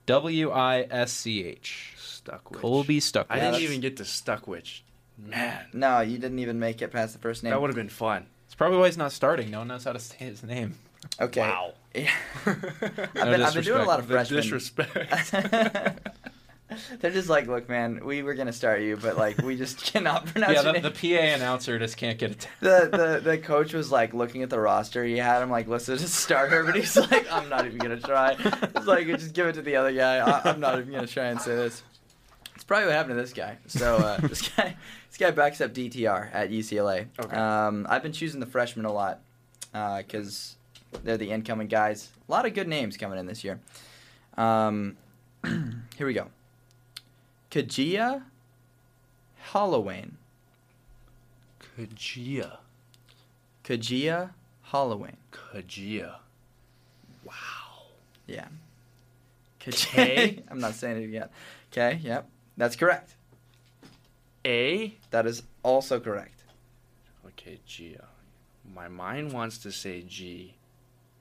W 0.05 0.51
I 0.51 0.85
S 0.91 1.11
C 1.13 1.43
H. 1.45 1.93
Stukwisch. 1.97 2.59
Colby 2.59 2.99
Stukwisch. 2.99 3.25
I 3.29 3.39
didn't 3.39 3.61
even 3.61 3.79
get 3.81 3.97
to 3.97 4.03
Stukwisch. 4.03 4.81
Man, 5.17 5.65
No, 5.73 6.01
you 6.01 6.17
didn't 6.17 6.39
even 6.39 6.59
make 6.59 6.81
it 6.81 6.91
past 6.91 7.13
the 7.13 7.19
first 7.19 7.43
name. 7.43 7.51
that 7.51 7.59
would 7.61 7.69
have 7.69 7.75
been 7.75 7.89
fun. 7.89 8.27
It's 8.57 8.59
probably 8.59 8.79
why 8.79 8.87
he's 8.87 8.97
not 8.97 9.11
starting. 9.11 9.51
No 9.51 9.59
one 9.59 9.67
knows 9.67 9.83
how 9.83 9.93
to 9.93 9.99
say 9.99 10.15
his 10.17 10.41
name. 10.41 10.73
Okay. 11.21 11.41
Wow. 11.41 11.73
Yeah. 11.93 12.09
I've, 12.47 12.55
No 13.15 13.25
been, 13.25 13.41
I've 13.43 13.53
been 13.53 13.63
doing 13.63 13.81
a 13.81 13.85
lot 13.85 13.99
of 13.99 14.07
The 14.07 14.13
freshmen. 14.15 14.41
disrespect. 14.41 15.31
They're 16.99 17.11
just 17.11 17.29
like, 17.29 17.45
look, 17.47 17.69
man, 17.69 18.03
we 18.03 18.23
were 18.23 18.33
gonna 18.33 18.51
start 18.53 18.81
you, 18.81 18.97
but 18.97 19.15
like, 19.15 19.37
we 19.43 19.55
just 19.57 19.81
cannot 19.83 20.25
pronounce 20.25 20.53
yeah, 20.55 20.63
your 20.63 20.73
the, 20.73 20.79
name. 20.81 20.91
the 20.93 21.15
PA 21.17 21.35
announcer 21.35 21.77
just 21.79 21.97
can't 21.97 22.17
get 22.19 22.31
it. 22.31 22.47
the, 22.59 22.89
the 23.23 23.31
the 23.31 23.37
coach 23.37 23.73
was 23.73 23.91
like 23.91 24.13
looking 24.15 24.41
at 24.43 24.49
the 24.49 24.59
roster. 24.59 25.03
He 25.05 25.17
had 25.17 25.41
him 25.43 25.49
like 25.51 25.67
listed 25.67 25.95
as 25.95 26.03
a 26.03 26.07
starter, 26.09 26.63
but 26.63 26.75
he's 26.75 26.95
like, 26.97 27.31
I'm 27.31 27.47
not 27.47 27.65
even 27.67 27.77
gonna 27.77 27.99
try. 27.99 28.35
It's 28.39 28.85
like 28.87 29.05
just 29.07 29.33
give 29.33 29.47
it 29.47 29.53
to 29.53 29.61
the 29.61 29.75
other 29.75 29.93
guy. 29.93 30.17
I, 30.17 30.49
I'm 30.51 30.59
not 30.59 30.79
even 30.79 30.91
gonna 30.91 31.07
try 31.07 31.25
and 31.25 31.39
say 31.39 31.55
this. 31.55 31.83
Probably 32.67 32.87
what 32.87 32.95
happened 32.95 33.15
to 33.15 33.21
this 33.21 33.33
guy. 33.33 33.57
So 33.67 33.95
uh, 33.95 34.17
this 34.27 34.49
guy 34.49 34.75
this 35.09 35.17
guy 35.17 35.31
backs 35.31 35.61
up 35.61 35.73
DTR 35.73 36.29
at 36.33 36.51
UCLA. 36.51 37.07
Okay. 37.19 37.35
Um, 37.35 37.87
I've 37.89 38.03
been 38.03 38.11
choosing 38.11 38.39
the 38.39 38.45
freshmen 38.45 38.85
a 38.85 38.91
lot 38.91 39.21
because 39.71 40.55
they're 41.03 41.17
the 41.17 41.31
incoming 41.31 41.67
guys. 41.67 42.09
A 42.27 42.31
lot 42.31 42.45
of 42.45 42.53
good 42.53 42.67
names 42.67 42.97
coming 42.97 43.17
in 43.17 43.25
this 43.25 43.43
year. 43.43 43.59
Um, 44.37 44.97
here 45.45 46.05
we 46.05 46.13
go. 46.13 46.27
Kajiya 47.49 48.23
Hollawayne. 49.51 50.11
Kajiya. 51.77 52.57
Kajiya 53.63 54.31
Hollawayne. 54.71 55.15
Kajiya. 55.31 56.15
Wow. 57.23 57.33
Yeah. 58.27 58.47
K? 59.59 60.43
I'm 60.51 60.59
not 60.59 60.75
saying 60.75 61.03
it 61.03 61.09
yet. 61.09 61.31
Okay, 61.71 61.99
yep. 62.01 62.29
That's 62.57 62.75
correct. 62.75 63.15
A. 64.45 64.95
That 65.11 65.25
is 65.25 65.43
also 65.63 65.99
correct. 65.99 66.43
Okay, 67.27 67.59
Gia. 67.65 68.05
My 68.73 68.87
mind 68.87 69.31
wants 69.31 69.57
to 69.59 69.71
say 69.71 70.01
G, 70.01 70.55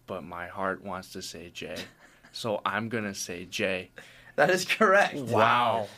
but 0.07 0.25
my 0.25 0.47
heart 0.47 0.83
wants 0.85 1.13
to 1.13 1.23
say 1.23 1.51
J. 1.53 1.77
So 2.33 2.61
I'm 2.67 2.91
gonna 2.91 3.15
say 3.15 3.47
J. 3.47 3.89
That 4.35 4.51
is 4.51 4.67
correct. 4.67 5.15
Wow. 5.15 5.89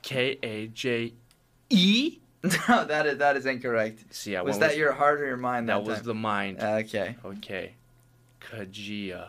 K 0.00 0.38
A 0.42 0.68
J 0.68 1.12
E. 1.68 2.18
No, 2.68 2.84
that 2.86 3.06
is 3.06 3.18
that 3.18 3.36
is 3.36 3.44
incorrect. 3.44 4.14
See, 4.14 4.34
I 4.34 4.40
was 4.40 4.58
that 4.60 4.70
with- 4.70 4.78
your 4.78 4.92
heart 4.92 5.20
or 5.20 5.26
your 5.26 5.36
mind? 5.36 5.68
That 5.68 5.74
That, 5.84 5.84
was 5.84 5.98
time? 5.98 6.06
the 6.06 6.14
mind. 6.14 6.62
Okay. 6.62 7.16
Okay. 7.22 7.74
Kajiya. 8.40 9.28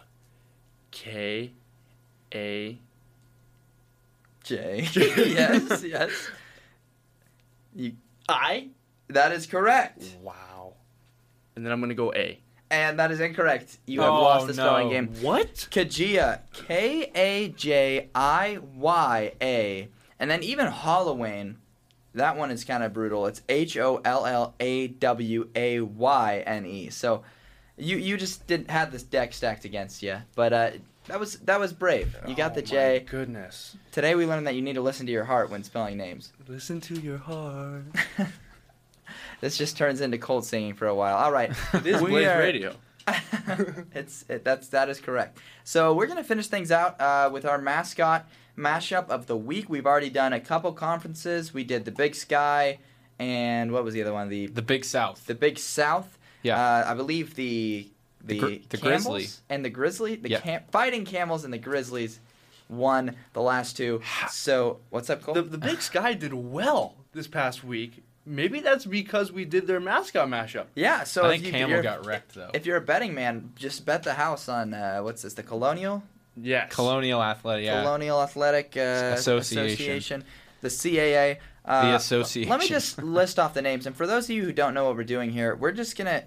K 0.92 1.52
A. 2.34 2.80
J. 4.48 4.88
yes, 4.96 5.84
yes. 5.88 6.12
You, 7.76 7.94
I. 8.30 8.70
that 9.10 9.32
is 9.32 9.46
correct. 9.46 10.04
Wow. 10.22 10.74
And 11.56 11.66
then 11.66 11.72
I'm 11.72 11.80
gonna 11.80 11.94
go 11.94 12.14
A. 12.14 12.40
And 12.70 13.00
that 13.00 13.12
is 13.12 13.20
incorrect. 13.22 13.78
You 13.86 14.02
have 14.02 14.12
Oh, 14.12 14.22
lost 14.22 14.48
the 14.48 14.54
spelling 14.54 14.88
no. 14.88 14.94
game. 14.94 15.08
What? 15.22 15.54
Kajiya, 15.72 16.42
K 16.54 17.10
A 17.16 17.50
J 17.50 18.10
I 18.14 18.60
Y 18.76 19.32
A, 19.42 19.88
and 20.20 20.30
then 20.30 20.44
even 20.44 20.68
Hollawayne. 20.68 21.56
That 22.14 22.36
one 22.36 22.50
is 22.52 22.64
kind 22.64 22.84
of 22.84 22.94
brutal. 22.94 23.28
It's 23.28 23.42
H 23.48 23.78
O 23.78 24.02
L 24.04 24.26
L 24.26 24.56
A 24.60 24.88
W 24.88 25.50
A 25.56 25.80
Y 25.82 26.44
N 26.46 26.66
E. 26.66 26.90
So, 26.90 27.24
you 27.78 27.96
you 27.98 28.18
just 28.18 28.48
didn't 28.48 28.70
have 28.72 28.92
this 28.92 29.04
deck 29.04 29.34
stacked 29.34 29.64
against 29.66 30.02
you, 30.04 30.18
but 30.36 30.52
uh, 30.52 30.72
that 31.08 31.20
was 31.20 31.38
that 31.40 31.60
was 31.60 31.74
brave. 31.74 32.16
You 32.28 32.36
got 32.36 32.52
Oh 32.52 32.56
the 32.56 32.62
my 32.62 32.68
J. 32.68 33.06
Goodness. 33.08 33.76
Today 33.92 34.16
we 34.16 34.26
learned 34.26 34.48
that 34.48 34.56
you 34.56 34.62
need 34.62 34.74
to 34.76 34.82
listen 34.82 35.06
to 35.06 35.12
your 35.12 35.24
heart 35.26 35.50
when 35.50 35.64
spelling 35.64 35.98
names. 35.98 36.34
Listen 36.48 36.80
to 36.82 36.96
your 36.96 37.18
heart. 37.18 37.84
this 39.42 39.58
just 39.58 39.78
turns 39.78 40.02
into 40.02 40.18
Colt 40.18 40.46
singing 40.46 40.74
for 40.74 40.88
a 40.88 40.96
while. 40.96 41.16
All 41.18 41.32
right, 41.32 41.52
This 41.74 41.98
is 41.98 42.02
We 42.02 42.10
Blaze 42.12 42.28
are- 42.28 42.40
Radio. 42.40 42.76
it's 43.96 44.26
it, 44.28 44.44
that's 44.44 44.68
that 44.70 44.90
is 44.90 45.00
correct. 45.00 45.38
So 45.64 45.94
we're 45.94 46.08
gonna 46.08 46.24
finish 46.26 46.48
things 46.48 46.72
out 46.72 47.00
uh, 47.00 47.30
with 47.32 47.46
our 47.46 47.58
mascot 47.58 48.28
mashup 48.58 49.08
of 49.10 49.28
the 49.28 49.38
week. 49.38 49.70
We've 49.70 49.86
already 49.86 50.10
done 50.10 50.34
a 50.34 50.40
couple 50.42 50.74
conferences. 50.74 51.54
We 51.54 51.64
did 51.64 51.86
the 51.86 51.92
Big 51.92 52.16
Sky 52.16 52.80
and 53.18 53.72
what 53.72 53.84
was 53.86 53.94
the 53.94 54.02
other 54.02 54.12
one? 54.14 54.28
The 54.28 54.48
The 54.48 54.62
Big 54.62 54.84
South. 54.84 55.26
the 55.26 55.36
Big 55.36 55.58
South. 55.58 56.18
Yeah. 56.44 56.60
Uh, 56.62 56.92
I 56.92 56.94
believe 56.96 57.36
the 57.36 57.88
the, 58.28 58.34
The 58.36 58.40
Gri- 58.40 58.66
the 58.70 58.78
Grizzly. 58.78 59.28
and 59.50 59.64
the 59.66 59.70
Grizzly, 59.70 60.16
the 60.16 60.30
Yeah. 60.30 60.40
cam- 60.42 60.62
fighting 60.72 61.06
camels 61.06 61.44
and 61.46 61.54
the 61.54 61.58
Grizzlies 61.58 62.20
won 62.70 63.16
the 63.34 63.42
last 63.42 63.78
two. 63.78 64.02
So 64.30 64.80
what's 64.90 65.10
up, 65.10 65.22
Colt? 65.24 65.36
The, 65.36 65.42
the 65.44 65.58
Big 65.58 65.82
Sky 65.92 66.14
did 66.14 66.34
well 66.34 66.96
this 67.14 67.28
past 67.28 67.64
week. 67.64 68.04
Maybe 68.26 68.60
that's 68.60 68.86
because 68.86 69.32
we 69.32 69.46
did 69.46 69.68
their 69.68 69.80
mascot 69.80 70.28
mashup. 70.28 70.66
yeah. 70.76 71.04
So 71.06 71.24
I 71.24 71.28
if 71.28 71.32
think 71.36 71.46
you, 71.46 71.52
Camel 71.54 71.70
you're- 71.70 71.84
got 71.84 72.06
wrecked 72.06 72.36
though. 72.36 72.52
If 72.54 72.66
you're 72.66 72.76
a 72.78 72.82
betting 72.82 73.14
man, 73.14 73.52
just 73.56 73.86
bet 73.86 74.04
the 74.04 74.16
house 74.16 74.50
on 74.50 74.74
uh, 74.74 75.00
what's 75.00 75.22
this? 75.22 75.34
The 75.34 75.44
Colonial. 75.44 76.04
Yes. 76.36 76.74
Colonial 76.76 77.24
Athletic. 77.24 77.66
Yeah. 77.66 77.82
Colonial 77.82 78.22
Athletic 78.22 78.76
uh, 78.78 79.14
Association. 79.16 79.68
Association, 79.70 80.24
the 80.62 80.68
CAA. 80.68 81.38
Uh, 81.66 81.90
The 81.92 81.96
association. 81.96 82.50
Let 82.50 82.60
me 82.60 82.68
just 82.68 82.98
list 83.02 83.40
off 83.40 83.54
the 83.54 83.62
names. 83.62 83.86
And 83.88 83.96
for 83.96 84.06
those 84.06 84.26
of 84.26 84.32
you 84.36 84.44
who 84.44 84.52
don't 84.54 84.74
know 84.74 84.86
what 84.86 84.96
we're 84.98 85.04
doing 85.04 85.32
here, 85.32 85.56
we're 85.56 85.72
just 85.72 85.98
going 85.98 86.06
to 86.08 86.24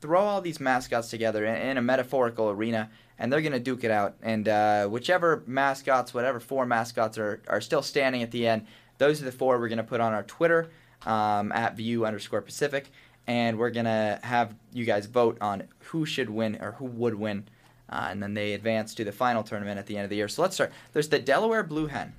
throw 0.00 0.20
all 0.20 0.40
these 0.40 0.60
mascots 0.60 1.08
together 1.08 1.44
in, 1.44 1.76
a 1.76 1.82
metaphorical 1.82 2.50
arena, 2.50 2.90
and 3.18 3.32
they're 3.32 3.40
going 3.40 3.52
to 3.52 3.60
duke 3.60 3.84
it 3.84 3.90
out. 3.90 4.14
And 4.22 4.48
uh, 4.48 4.86
whichever 4.88 5.42
mascots, 5.46 6.12
whatever 6.12 6.40
four 6.40 6.66
mascots 6.66 7.18
are, 7.18 7.40
are 7.48 7.60
still 7.60 7.82
standing 7.82 8.22
at 8.22 8.30
the 8.30 8.46
end, 8.46 8.66
those 8.98 9.20
are 9.22 9.24
the 9.24 9.32
four 9.32 9.58
we're 9.58 9.68
going 9.68 9.78
to 9.78 9.84
put 9.84 10.00
on 10.00 10.12
our 10.12 10.22
Twitter 10.22 10.70
um, 11.04 11.52
at 11.52 11.76
view 11.76 12.06
underscore 12.06 12.42
Pacific. 12.42 12.90
And 13.26 13.58
we're 13.58 13.70
going 13.70 13.86
to 13.86 14.20
have 14.22 14.54
you 14.72 14.84
guys 14.84 15.06
vote 15.06 15.38
on 15.40 15.64
who 15.86 16.06
should 16.06 16.30
win 16.30 16.58
or 16.60 16.72
who 16.72 16.84
would 16.84 17.14
win. 17.14 17.48
Uh, 17.88 18.08
and 18.10 18.22
then 18.22 18.34
they 18.34 18.52
advance 18.52 18.94
to 18.94 19.04
the 19.04 19.12
final 19.12 19.42
tournament 19.42 19.78
at 19.78 19.86
the 19.86 19.96
end 19.96 20.04
of 20.04 20.10
the 20.10 20.16
year. 20.16 20.28
So 20.28 20.42
let's 20.42 20.54
start. 20.54 20.72
There's 20.92 21.08
the 21.08 21.18
Delaware 21.18 21.62
Blue 21.62 21.86
Hen, 21.86 22.14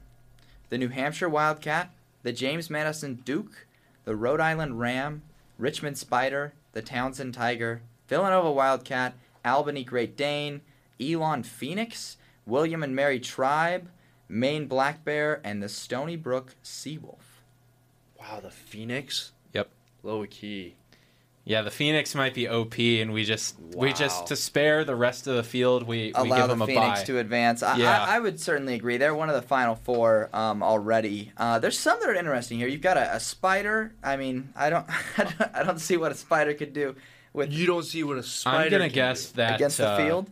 the 0.69 0.77
New 0.77 0.89
Hampshire 0.89 1.29
Wildcat, 1.29 1.91
the 2.23 2.31
James 2.33 2.69
Madison 2.69 3.15
Duke, 3.15 3.67
the 4.05 4.15
Rhode 4.15 4.39
Island 4.39 4.79
Ram, 4.79 5.23
Richmond 5.57 5.97
Spider, 5.97 6.53
the 6.77 6.83
Towson 6.83 7.33
Tiger, 7.33 7.81
Villanova 8.07 8.51
Wildcat, 8.51 9.15
Albany 9.43 9.83
Great 9.83 10.15
Dane, 10.15 10.61
Elon 11.01 11.41
Phoenix, 11.41 12.17
William 12.45 12.83
and 12.83 12.95
Mary 12.95 13.19
Tribe, 13.19 13.89
Maine 14.29 14.67
Black 14.67 15.03
Bear, 15.03 15.41
and 15.43 15.63
the 15.63 15.69
Stony 15.69 16.15
Brook 16.15 16.53
Seawolf. 16.63 17.41
Wow, 18.19 18.41
the 18.43 18.51
Phoenix. 18.51 19.31
Yep. 19.53 19.71
Low 20.03 20.23
key. 20.27 20.75
Yeah, 21.47 21.61
the 21.61 21.71
Phoenix 21.71 22.13
might 22.13 22.33
be 22.33 22.49
OP, 22.49 22.77
and 22.77 23.13
we 23.13 23.23
just 23.23 23.55
we 23.73 23.93
just 23.93 24.27
to 24.27 24.35
spare 24.35 24.83
the 24.83 24.95
rest 24.97 25.27
of 25.27 25.35
the 25.37 25.43
field, 25.43 25.83
we, 25.83 26.07
we 26.07 26.11
Allow 26.13 26.35
give 26.35 26.47
the 26.49 26.53
them 26.55 26.61
a 26.61 26.65
Phoenix 26.67 26.99
bye. 26.99 27.05
to 27.05 27.19
advance. 27.19 27.63
I, 27.63 27.77
Yeah. 27.77 28.03
I, 28.03 28.17
I 28.17 28.19
would 28.19 28.39
certainly 28.39 28.73
agree. 28.75 28.97
They're 28.97 29.15
one 29.15 29.29
of 29.29 29.35
the 29.35 29.41
final 29.41 29.75
four 29.75 30.29
um, 30.33 30.61
already. 30.61 31.31
Uh, 31.37 31.59
there's 31.59 31.79
some 31.79 31.99
that 32.01 32.09
are 32.09 32.15
interesting 32.15 32.57
here. 32.59 32.67
You've 32.67 32.81
got 32.81 32.97
a, 32.97 33.15
a 33.15 33.19
spider. 33.21 33.95
I 34.03 34.17
mean, 34.17 34.49
I 34.57 34.69
don't, 34.69 34.85
I 35.17 35.23
don't, 35.23 35.55
I 35.55 35.63
don't 35.63 35.79
see 35.79 35.95
what 35.95 36.11
a 36.11 36.15
spider 36.15 36.53
could 36.53 36.73
do 36.73 36.95
with 37.33 37.53
You 37.53 37.65
don't 37.65 37.83
see 37.83 38.03
what 38.03 38.17
a 38.17 38.23
spider. 38.23 38.65
I'm 38.65 38.71
gonna 38.71 38.85
can 38.85 38.95
guess 38.95 39.27
do. 39.31 39.37
that 39.37 39.55
against 39.55 39.77
the 39.77 39.87
uh, 39.87 39.97
field. 39.97 40.31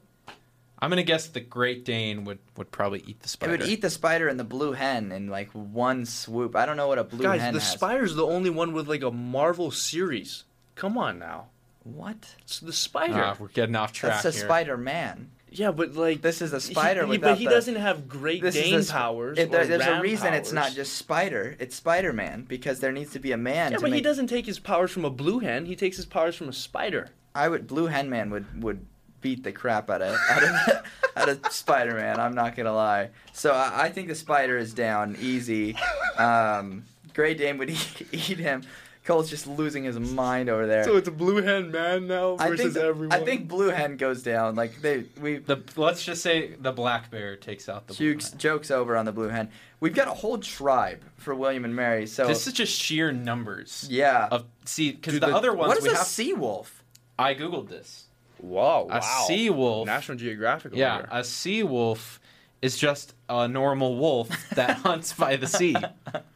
I'm 0.80 0.90
gonna 0.90 1.04
guess 1.04 1.28
the 1.28 1.40
Great 1.40 1.86
Dane 1.86 2.26
would, 2.26 2.40
would 2.58 2.72
probably 2.72 3.02
eat 3.08 3.22
the 3.22 3.30
spider. 3.30 3.54
It 3.54 3.62
would 3.62 3.70
eat 3.70 3.82
the 3.82 3.90
spider 3.90 4.28
and 4.28 4.40
the 4.40 4.44
blue 4.44 4.74
hen 4.74 5.12
in 5.12 5.28
like 5.28 5.50
one 5.52 6.06
swoop. 6.06 6.56
I 6.56 6.66
don't 6.66 6.78
know 6.78 6.88
what 6.88 7.00
a 7.00 7.04
blue 7.04 7.24
Guys, 7.24 7.40
hen 7.40 7.54
Guys, 7.54 7.62
the 7.62 7.66
has. 7.66 7.74
spider's 7.74 8.16
the 8.16 8.26
only 8.26 8.50
one 8.50 8.74
with 8.74 8.90
like 8.90 9.04
a 9.04 9.12
Marvel 9.12 9.72
series. 9.72 10.44
Come 10.76 10.98
on 10.98 11.20
now. 11.20 11.48
What? 11.84 12.36
It's 12.42 12.60
the 12.60 12.74
spider. 12.74 13.14
Ah, 13.24 13.36
we're 13.40 13.48
getting 13.50 13.76
off 13.76 13.94
track 13.94 14.24
That's 14.24 14.36
a 14.36 14.40
here. 14.40 14.48
Spider 14.48 14.76
Man. 14.78 15.30
yeah, 15.52 15.72
but 15.72 15.94
like 15.94 16.22
This 16.22 16.42
is 16.42 16.52
a 16.52 16.60
spider 16.60 17.02
he, 17.02 17.06
he- 17.06 17.12
without 17.18 17.30
but 17.34 17.38
he 17.38 17.46
the- 17.46 17.52
doesn't 17.52 17.76
have 17.76 18.10
Great 18.10 18.42
This 18.42 18.56
Dane 18.56 18.74
is 18.74 18.86
a, 18.86 18.88
sp- 18.90 18.94
powers. 18.94 19.38
it- 19.38 19.52
there- 19.52 19.62
or 19.62 19.66
there's 19.68 19.86
a 19.86 19.92
ram 19.92 20.02
reason 20.02 20.34
it's 20.34 20.52
not 20.52 20.64
powers. 20.64 20.76
just 20.76 20.94
Spider. 20.94 21.56
It's 21.60 21.76
Spider 21.76 22.12
Man 22.12 22.44
because 22.48 22.80
there 22.80 22.92
needs 22.92 23.12
to 23.12 23.20
be 23.20 23.32
a 23.32 23.38
man. 23.38 23.72
Yeah, 23.72 23.78
to 23.78 23.82
but 23.84 23.88
he 23.90 23.98
make- 23.98 24.04
doesn't 24.04 24.28
take 24.28 24.46
his 24.48 24.58
powers 24.60 24.92
from 24.92 25.06
a 25.06 25.10
blue 25.12 25.40
hen. 25.40 25.66
He 25.66 25.76
takes 25.76 25.96
his 25.98 26.06
powers 26.06 26.36
from 26.36 26.50
a 26.50 26.54
spider. 26.54 27.10
I 27.36 27.50
would 27.50 27.68
Blue 27.68 27.86
Hen 27.88 28.10
Man 28.10 28.30
would 28.32 28.64
would 28.64 28.86
beat 29.22 29.44
the 29.44 29.52
crap 29.52 29.90
out 29.90 30.02
of 30.02 30.16
out 30.30 30.44
of, 30.44 30.86
out 31.18 31.30
of 31.30 31.52
Spider 31.52 31.94
Man. 31.96 32.20
I'm 32.20 32.34
not 32.34 32.56
gonna 32.56 32.74
lie. 32.74 33.10
So 33.34 33.54
I, 33.54 33.84
I 33.84 33.90
think 33.92 34.08
the 34.08 34.16
spider 34.16 34.58
is 34.58 34.74
down 34.74 35.18
easy. 35.20 35.78
Um, 36.18 36.86
Gray 37.14 37.34
Dane 37.34 37.58
would 37.60 37.70
eat, 37.72 38.08
eat 38.12 38.40
him. 38.40 38.64
Colt's 39.06 39.30
just 39.30 39.46
losing 39.48 39.84
his 39.84 40.00
mind 40.00 40.50
over 40.50 40.66
there. 40.68 40.84
So 40.84 40.98
it's 40.98 41.08
a 41.08 41.12
blue 41.12 41.42
hen 41.42 41.72
man 41.72 42.08
now 42.08 42.38
I 42.40 42.50
versus 42.50 42.60
think 42.62 42.74
the- 42.74 42.84
everyone. 42.84 43.18
I 43.22 43.24
think 43.24 43.48
Blue 43.48 43.70
Hen 43.70 43.98
goes 43.98 44.24
down. 44.24 44.56
Like 44.56 44.82
they 44.82 45.06
we 45.22 45.38
The 45.38 45.62
let's 45.76 46.04
just 46.04 46.22
say 46.24 46.56
the 46.60 46.72
black 46.72 47.12
bear 47.12 47.36
takes 47.36 47.70
out 47.70 47.86
the 47.88 47.94
blue 47.94 48.14
jokes 48.14 48.30
hen. 48.32 48.40
jokes 48.40 48.72
over 48.72 48.98
on 48.98 49.06
the 49.06 49.12
Blue 49.12 49.28
Hen. 49.30 49.50
We've 49.80 49.94
got 49.94 50.08
a 50.08 50.12
whole 50.12 50.40
tribe 50.40 51.04
for 51.18 51.36
William 51.36 51.66
and 51.66 51.76
Mary. 51.76 52.08
So 52.08 52.26
This 52.28 52.48
is 52.48 52.54
just 52.54 52.74
sheer 52.74 53.12
numbers. 53.12 53.88
yeah. 53.90 54.28
Of 54.32 54.46
see, 54.66 54.92
because 54.92 55.14
the, 55.20 55.28
the- 55.28 55.36
other 55.36 55.54
ones 55.54 55.68
what 55.70 55.78
is 55.78 55.84
we 55.84 55.92
a 55.92 55.96
have. 55.96 56.08
sea 56.08 56.34
wolf? 56.34 56.84
I 57.20 57.36
googled 57.36 57.70
this. 57.70 58.06
wow, 58.40 58.88
A 58.90 59.00
wow. 59.00 59.26
sea 59.28 59.50
wolf. 59.52 59.86
National 59.86 60.18
Geographic. 60.18 60.72
Yeah, 60.76 60.98
here. 60.98 61.08
a 61.12 61.24
sea 61.24 61.64
wolf 61.64 62.20
is 62.62 62.78
just 62.78 63.14
a 63.30 63.48
normal 63.48 63.98
wolf 63.98 64.30
that 64.52 64.78
hunts 64.78 65.14
by 65.14 65.36
the 65.36 65.48
sea. 65.48 65.76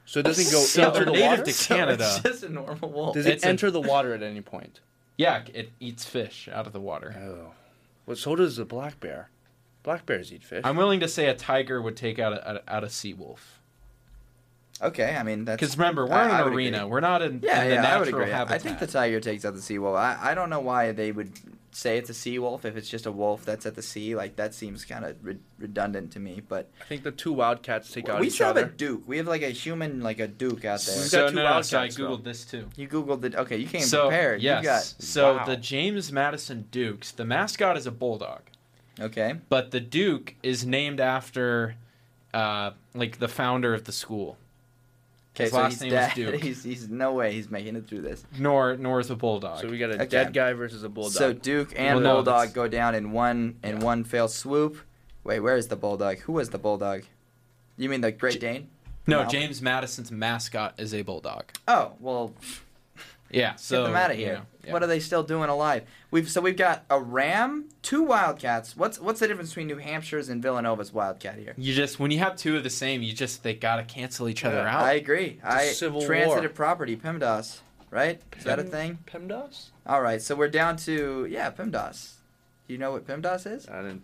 so 0.05 0.20
it 0.20 0.24
doesn't 0.24 0.51
go 0.51 0.59
So 0.59 0.84
into 0.88 0.93
they're 0.95 1.05
the 1.05 1.11
native 1.11 1.30
water. 1.30 1.43
to 1.45 1.53
So 1.53 1.76
Canada. 1.76 2.13
it's 2.15 2.20
just 2.24 2.43
a 2.43 2.49
normal 2.49 2.89
wolf. 2.89 3.13
Does 3.15 3.26
It's 3.26 3.43
it 3.43 3.47
a- 3.47 3.49
enter 3.49 3.72
the 3.72 3.82
water 3.82 4.13
at 4.13 4.22
any 4.24 4.41
point? 4.41 4.80
Yeah, 5.17 5.41
it 5.53 5.74
eats 5.82 6.05
fish 6.05 6.47
out 6.49 6.65
of 6.65 6.72
the 6.72 6.80
water. 6.80 7.13
Oh, 7.20 7.51
well, 8.05 8.15
so 8.15 8.38
does 8.38 8.55
the 8.55 8.63
black 8.63 9.01
bear. 9.01 9.30
Black 9.84 10.05
bears 10.05 10.32
eat 10.32 10.43
fish. 10.45 10.61
I'm 10.63 10.78
willing 10.78 11.01
to 11.01 11.09
say 11.09 11.26
a 11.28 11.34
tiger 11.34 11.82
would 11.82 11.97
take 11.97 12.20
out 12.20 12.32
a, 12.32 12.63
out 12.74 12.86
a 12.86 12.89
sea 12.89 13.13
wolf. 13.13 13.59
okay, 14.82 15.17
I 15.17 15.24
mean 15.24 15.43
that's 15.43 15.59
Because 15.59 15.78
remember, 15.78 16.05
we're 16.05 16.13
I- 16.13 16.26
in 16.26 16.32
an 16.36 16.43
would 16.45 16.53
arena. 16.53 16.78
agree. 16.78 16.89
We're 16.91 16.99
not 17.01 17.22
in, 17.22 17.41
Yeah, 17.43 17.63
in 17.63 17.67
the 17.70 17.74
yeah, 17.76 17.80
I 17.80 17.84
natural 17.84 17.99
would 17.99 18.07
agree. 18.09 18.30
habitat. 18.32 18.55
I 18.55 18.63
think 18.63 18.80
the 18.80 18.88
tiger 18.88 19.20
takes 19.20 19.43
out 19.43 19.55
the 19.55 19.61
sea 19.61 19.78
wolf. 19.78 19.97
I, 19.97 20.17
I 20.22 20.34
don't 20.36 20.49
know 20.49 20.61
why 20.61 20.93
they 20.93 21.11
would 21.11 21.32
say 21.80 21.97
it's 21.97 22.09
a 22.09 22.13
sea 22.13 22.38
wolf 22.39 22.65
if 22.65 22.75
it's 22.75 22.89
just 22.89 23.05
a 23.05 23.11
wolf 23.11 23.45
that's 23.45 23.65
at 23.65 23.75
the 23.75 23.82
sea. 23.82 24.15
Like 24.15 24.36
that 24.36 24.53
seems 24.53 24.84
kind 24.86 25.05
of 25.05 25.15
re- 25.23 25.38
redundant 25.57 26.11
to 26.13 26.19
me. 26.19 26.41
But 26.47 26.69
I 26.82 26.86
think 26.86 27.03
the 27.03 27.11
two 27.11 27.32
wildcats 27.34 27.91
take 27.91 28.09
out 28.09 28.19
we 28.19 28.27
each 28.27 28.34
still 28.34 28.47
have 28.47 28.57
other. 28.57 28.65
a 28.65 28.69
duke. 28.69 29.03
We 29.07 29.17
have 29.17 29.27
like 29.27 29.41
a 29.41 29.49
human, 29.49 30.01
like 30.01 30.19
a 30.19 30.27
duke 30.27 30.65
out 30.65 30.82
there. 30.82 30.95
We've 30.97 31.05
so 31.05 31.21
got 31.25 31.30
two 31.30 31.36
no, 31.36 31.43
no, 31.43 31.61
so 31.61 31.77
I 31.77 31.82
wildcats, 31.82 31.95
though. 31.95 32.03
googled 32.17 32.23
this 32.25 32.45
too. 32.45 32.67
You 32.75 32.88
googled 32.88 33.23
it. 33.23 33.36
Okay, 33.36 33.57
you 33.57 33.67
came 33.67 33.82
so 33.82 34.07
prepared. 34.09 34.41
yes, 34.41 34.61
You 34.61 34.67
got 34.69 34.84
so 34.84 35.36
Wow. 35.38 35.45
the 35.45 35.57
James 35.57 36.11
Madison 36.11 36.67
Dukes. 36.71 37.11
The 37.11 37.25
mascot 37.25 37.77
is 37.77 37.88
a 37.88 37.91
bulldog, 37.91 38.41
okay. 38.99 39.36
but 39.47 39.71
the 39.71 39.80
Duke 39.80 40.36
is 40.43 40.65
named 40.65 40.99
after, 40.99 41.75
uh, 42.34 42.71
like 42.93 43.19
the 43.19 43.27
founder 43.30 43.73
of 43.73 43.86
the 43.86 43.91
school. 43.93 44.38
Okay, 45.39 45.43
His 45.45 45.51
so 45.53 45.57
last 45.57 45.71
he's 45.73 45.81
name 45.81 45.91
dead. 45.91 46.09
is 46.09 46.13
Duke. 46.31 46.41
He's, 46.43 46.63
he's 46.63 46.89
no 46.89 47.13
way 47.13 47.31
he's 47.31 47.49
making 47.49 47.75
it 47.77 47.87
through 47.87 48.01
this. 48.01 48.25
Nor 48.37 48.75
nor 48.75 48.99
is 48.99 49.09
a 49.09 49.15
bulldog. 49.15 49.61
So 49.61 49.69
we 49.69 49.77
got 49.77 49.91
a 49.91 49.93
Okay. 49.95 50.05
dead 50.07 50.33
guy 50.33 50.53
versus 50.53 50.83
a 50.83 50.89
bulldog. 50.89 51.13
So 51.13 51.31
Duke 51.33 51.73
and 51.77 51.95
Well, 51.95 52.03
no, 52.03 52.13
Bulldog 52.15 52.35
that's- 52.49 52.53
go 52.53 52.67
down 52.67 52.93
in 52.95 53.11
one 53.11 53.55
in 53.63 53.77
Yeah. 53.77 53.83
one 53.83 54.03
fell 54.03 54.27
swoop. 54.27 54.77
Wait, 55.23 55.39
where 55.39 55.55
is 55.55 55.67
the 55.67 55.75
Bulldog? 55.75 56.17
Who 56.19 56.33
was 56.33 56.49
the 56.49 56.57
Bulldog? 56.57 57.03
You 57.77 57.87
mean 57.89 58.01
the 58.01 58.11
Great 58.11 58.39
Dane? 58.41 58.67
no, 59.07 59.23
No. 59.23 59.29
James 59.29 59.61
Madison's 59.61 60.11
mascot 60.11 60.73
is 60.77 60.93
a 60.93 61.01
bulldog. 61.03 61.45
Oh 61.67 61.93
well, 61.99 62.33
Yeah, 63.32 63.55
so 63.55 63.84
get 63.84 63.88
them 63.88 63.95
out 63.95 64.11
of 64.11 64.19
you 64.19 64.25
here. 64.25 64.34
know, 64.36 64.41
yeah. 64.65 64.73
What 64.73 64.84
are 64.84 64.88
they 64.88 64.99
still 64.99 65.23
doing 65.23 65.49
alive? 65.49 65.84
We've 66.11 66.30
so 66.30 66.41
we've 66.41 66.57
got 66.57 66.84
a 66.89 66.99
Ram, 66.99 67.65
two 67.82 68.03
Wildcats. 68.03 68.75
What's 68.75 68.99
what's 68.99 69.19
the 69.19 69.27
difference 69.27 69.49
between 69.51 69.67
New 69.67 69.77
Hampshire's 69.77 70.30
and 70.30 70.41
Villanova's 70.41 70.91
Wildcat 70.93 71.38
here? 71.38 71.53
You 71.57 71.73
just 71.73 71.99
when 71.99 72.11
you 72.11 72.19
have 72.19 72.36
two 72.36 72.57
of 72.57 72.63
the 72.63 72.69
same, 72.69 73.01
you 73.01 73.13
just 73.13 73.43
they 73.43 73.53
gotta 73.53 73.84
cancel 73.84 74.27
each 74.27 74.43
other 74.45 74.57
Yeah, 74.57 74.77
out. 74.77 74.84
I 74.84 74.93
agree. 74.93 75.39
I 75.43 75.65
Civil 75.67 76.01
transitive 76.05 76.51
War. 76.51 76.55
property, 76.55 76.95
PEMDAS, 76.97 77.59
right? 77.91 78.19
Is 78.38 78.43
that 78.45 78.59
a 78.59 78.63
thing? 78.63 78.97
PEMDAS? 79.05 79.69
All 79.86 80.01
right, 80.01 80.21
so 80.21 80.36
we're 80.36 80.49
down 80.49 80.75
to 80.77 81.27
yeah, 81.30 81.51
PEMDAS. 81.51 82.13
Do 82.67 82.73
you 82.73 82.80
know 82.80 82.91
what 82.91 83.05
PEMDAS 83.07 83.45
is? 83.51 83.67
I 83.69 83.82
didn't 83.82 84.03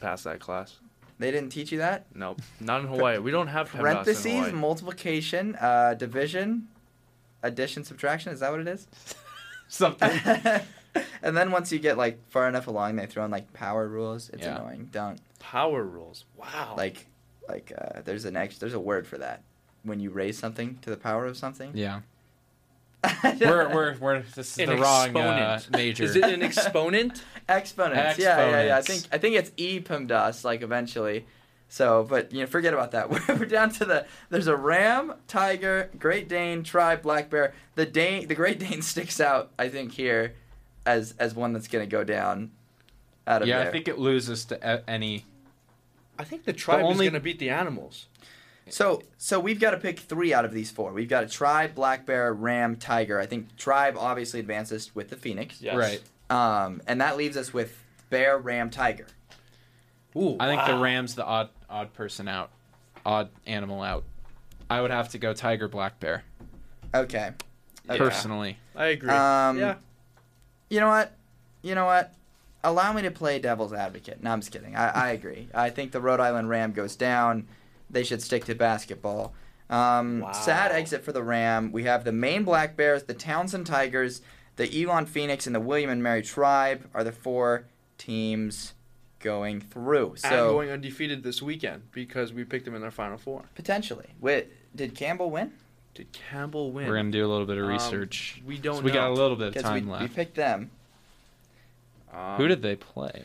pass 0.00 0.22
that 0.24 0.40
class. 0.40 0.76
They 1.18 1.30
didn't 1.30 1.48
teach 1.50 1.72
you 1.72 1.78
that. 1.78 2.04
Nope, 2.14 2.42
not 2.60 2.82
in 2.82 2.88
Hawaii. 2.88 3.18
We 3.18 3.30
don't 3.30 3.48
have 3.48 3.68
PEMDAS 3.70 3.74
in 3.74 3.80
Parentheses, 3.80 4.24
Hawaii. 4.32 4.52
multiplication, 4.52 5.56
uh, 5.56 5.94
division, 5.94 6.68
addition, 7.46 7.84
subtraction. 7.84 8.32
Is 8.32 8.40
that 8.40 8.50
what 8.50 8.60
it 8.60 8.68
is? 8.68 8.86
Something. 9.68 10.10
and 11.22 11.36
then 11.36 11.50
once 11.50 11.72
you 11.72 11.78
get 11.78 11.96
like 11.98 12.18
far 12.30 12.48
enough 12.48 12.66
along, 12.66 12.96
they 12.96 13.06
throw 13.06 13.24
in 13.24 13.30
like 13.30 13.52
power 13.52 13.88
rules. 13.88 14.28
It's 14.30 14.42
Yeah. 14.42 14.56
annoying. 14.58 14.88
Don't 14.92 15.20
Power 15.38 15.82
rules. 15.82 16.24
Wow. 16.36 16.74
like 16.76 17.06
like 17.48 17.72
uh, 17.76 18.00
there's 18.04 18.24
an 18.24 18.36
ex- 18.36 18.58
there's 18.58 18.74
a 18.74 18.80
word 18.80 19.06
for 19.06 19.18
that 19.18 19.42
when 19.84 20.00
you 20.00 20.10
raise 20.10 20.36
something 20.38 20.78
to 20.82 20.90
the 20.90 20.96
power 20.96 21.26
of 21.26 21.36
something. 21.36 21.70
yeah, 21.74 22.00
we're 23.40 23.72
we're 23.72 23.96
we're 24.00 24.22
this 24.34 24.52
is 24.52 24.58
An 24.58 24.70
the 24.70 24.76
wrong 24.82 25.16
uh, 25.16 25.54
exponent. 25.54 25.70
major. 25.70 26.04
Is 26.04 26.16
it 26.16 26.24
an 26.24 26.42
exponent? 26.42 27.22
exponents. 27.48 28.18
Yeah, 28.18 28.38
yeah, 28.50 28.62
yeah. 28.64 28.74
I 28.74 28.78
Exponents. 28.78 28.86
think 29.06 29.14
I 29.14 29.18
think 29.18 29.36
it's 29.36 29.52
e 29.56 29.80
PEMDAS 29.80 30.44
like 30.44 30.62
eventually. 30.62 31.26
So, 31.68 32.06
but 32.08 32.32
you 32.32 32.40
know, 32.40 32.46
forget 32.46 32.72
about 32.72 32.92
that. 32.92 33.10
We're 33.28 33.44
down 33.46 33.70
to 33.72 33.84
the. 33.84 34.06
There's 34.30 34.46
a 34.46 34.56
ram, 34.56 35.14
tiger, 35.26 35.90
Great 35.98 36.28
Dane, 36.28 36.62
tribe, 36.62 37.02
black 37.02 37.28
bear. 37.28 37.54
The 37.74 37.86
Dane, 37.86 38.28
the 38.28 38.34
Great 38.34 38.58
Dane 38.60 38.82
sticks 38.82 39.20
out. 39.20 39.50
I 39.58 39.68
think 39.68 39.92
here, 39.92 40.34
as 40.84 41.14
as 41.18 41.34
one 41.34 41.52
that's 41.52 41.68
gonna 41.68 41.86
go 41.86 42.04
down. 42.04 42.52
Out 43.28 43.42
of 43.42 43.48
yeah, 43.48 43.58
there. 43.58 43.68
I 43.68 43.72
think 43.72 43.88
it 43.88 43.98
loses 43.98 44.44
to 44.46 44.88
any. 44.88 45.24
I 46.18 46.24
think 46.24 46.44
the 46.44 46.52
tribe 46.52 46.84
only- 46.84 47.06
is 47.06 47.10
going 47.10 47.20
to 47.20 47.24
beat 47.24 47.40
the 47.40 47.50
animals. 47.50 48.06
So, 48.68 49.02
so 49.16 49.38
we've 49.38 49.60
got 49.60 49.72
to 49.72 49.76
pick 49.76 50.00
three 50.00 50.34
out 50.34 50.44
of 50.44 50.52
these 50.52 50.70
four. 50.70 50.92
We've 50.92 51.08
got 51.08 51.22
a 51.22 51.28
tribe, 51.28 51.74
black 51.74 52.04
bear, 52.04 52.32
ram, 52.32 52.76
tiger. 52.76 53.20
I 53.20 53.26
think 53.26 53.56
tribe 53.56 53.96
obviously 53.96 54.40
advances 54.40 54.92
with 54.94 55.08
the 55.08 55.16
phoenix. 55.16 55.62
Yes. 55.62 55.76
Right. 55.76 56.02
Um, 56.30 56.82
and 56.86 57.00
that 57.00 57.16
leaves 57.16 57.36
us 57.36 57.52
with 57.54 57.80
bear, 58.10 58.38
ram, 58.38 58.70
tiger. 58.70 59.06
Ooh, 60.16 60.36
I 60.40 60.48
think 60.48 60.66
the. 60.66 60.78
Rams 60.78 61.14
the 61.14 61.24
odd 61.24 61.50
odd 61.68 61.92
person 61.94 62.28
out, 62.28 62.50
odd 63.04 63.28
animal 63.46 63.82
out. 63.82 64.04
I 64.68 64.80
would 64.80 64.90
have 64.90 65.10
to 65.10 65.18
go 65.18 65.32
tiger 65.32 65.68
black 65.68 66.00
bear 66.00 66.24
Okay. 66.94 67.30
Yeah. 67.88 67.96
personally. 67.98 68.58
I 68.74 68.86
agree. 68.86 69.10
Um, 69.10 69.58
yeah. 69.58 69.76
You 70.68 70.80
know 70.80 70.88
what? 70.88 71.12
You 71.62 71.74
know 71.74 71.84
what? 71.84 72.12
Allow 72.64 72.92
me 72.92 73.02
to 73.02 73.10
play 73.12 73.38
devil's 73.38 73.72
advocate. 73.72 74.22
No, 74.22 74.32
I'm 74.32 74.40
just 74.40 74.50
kidding. 74.52 74.74
I, 74.74 74.88
I 74.88 75.10
agree. 75.10 75.48
I 75.54 75.70
think 75.70 75.92
the 75.92 76.00
Rhode 76.00 76.18
Island 76.20 76.48
Ram 76.48 76.72
goes 76.72 76.96
down. 76.96 77.46
They 77.88 78.02
should 78.02 78.22
stick 78.22 78.44
to 78.46 78.54
basketball. 78.54 79.34
Um, 79.70 80.20
Wow. 80.20 80.32
Sad 80.32 80.72
exit 80.72 81.04
for 81.04 81.12
the 81.12 81.22
Ram. 81.22 81.70
We 81.70 81.84
have 81.84 82.04
the 82.04 82.12
Maine 82.12 82.42
Black 82.44 82.76
Bears, 82.76 83.04
the 83.04 83.14
Towson 83.14 83.64
Tigers, 83.64 84.20
the 84.56 84.82
Elon 84.82 85.06
Phoenix, 85.06 85.46
and 85.46 85.54
the 85.54 85.60
William 85.60 85.90
and 85.90 86.02
Mary 86.02 86.22
Tribe 86.22 86.88
are 86.94 87.04
the 87.04 87.12
four 87.12 87.66
teams 87.98 88.74
going 89.26 89.60
through. 89.60 90.14
So 90.16 90.28
and 90.28 90.36
going 90.54 90.70
undefeated 90.70 91.22
this 91.24 91.42
weekend 91.42 91.90
because 91.92 92.32
we 92.32 92.44
picked 92.44 92.64
them 92.64 92.74
in 92.76 92.80
their 92.80 92.90
final 92.92 93.18
four. 93.18 93.42
potentially, 93.56 94.06
Wait, 94.20 94.48
did 94.74 94.94
Campbell 94.94 95.30
win? 95.30 95.52
Did 95.94 96.12
Campbell 96.12 96.70
win? 96.72 96.86
We're 96.88 96.96
gonna 96.96 97.10
do 97.10 97.26
a 97.26 97.28
little 97.28 97.46
bit 97.46 97.58
of 97.58 97.64
Um, 97.64 97.70
research. 97.70 98.40
we 98.46 98.56
don't 98.58 98.76
So 98.76 98.82
we 98.82 98.90
got 98.92 99.10
a 99.10 99.14
little 99.14 99.36
bit 99.36 99.48
of 99.48 99.54
Because 99.54 99.72
we, 99.72 99.80
time 99.80 100.00
we 100.02 100.08
picked 100.08 100.36
them. 100.36 100.70
Um, 102.12 102.36
Who 102.36 102.46
did 102.48 102.62
they 102.62 102.76
play? 102.76 103.24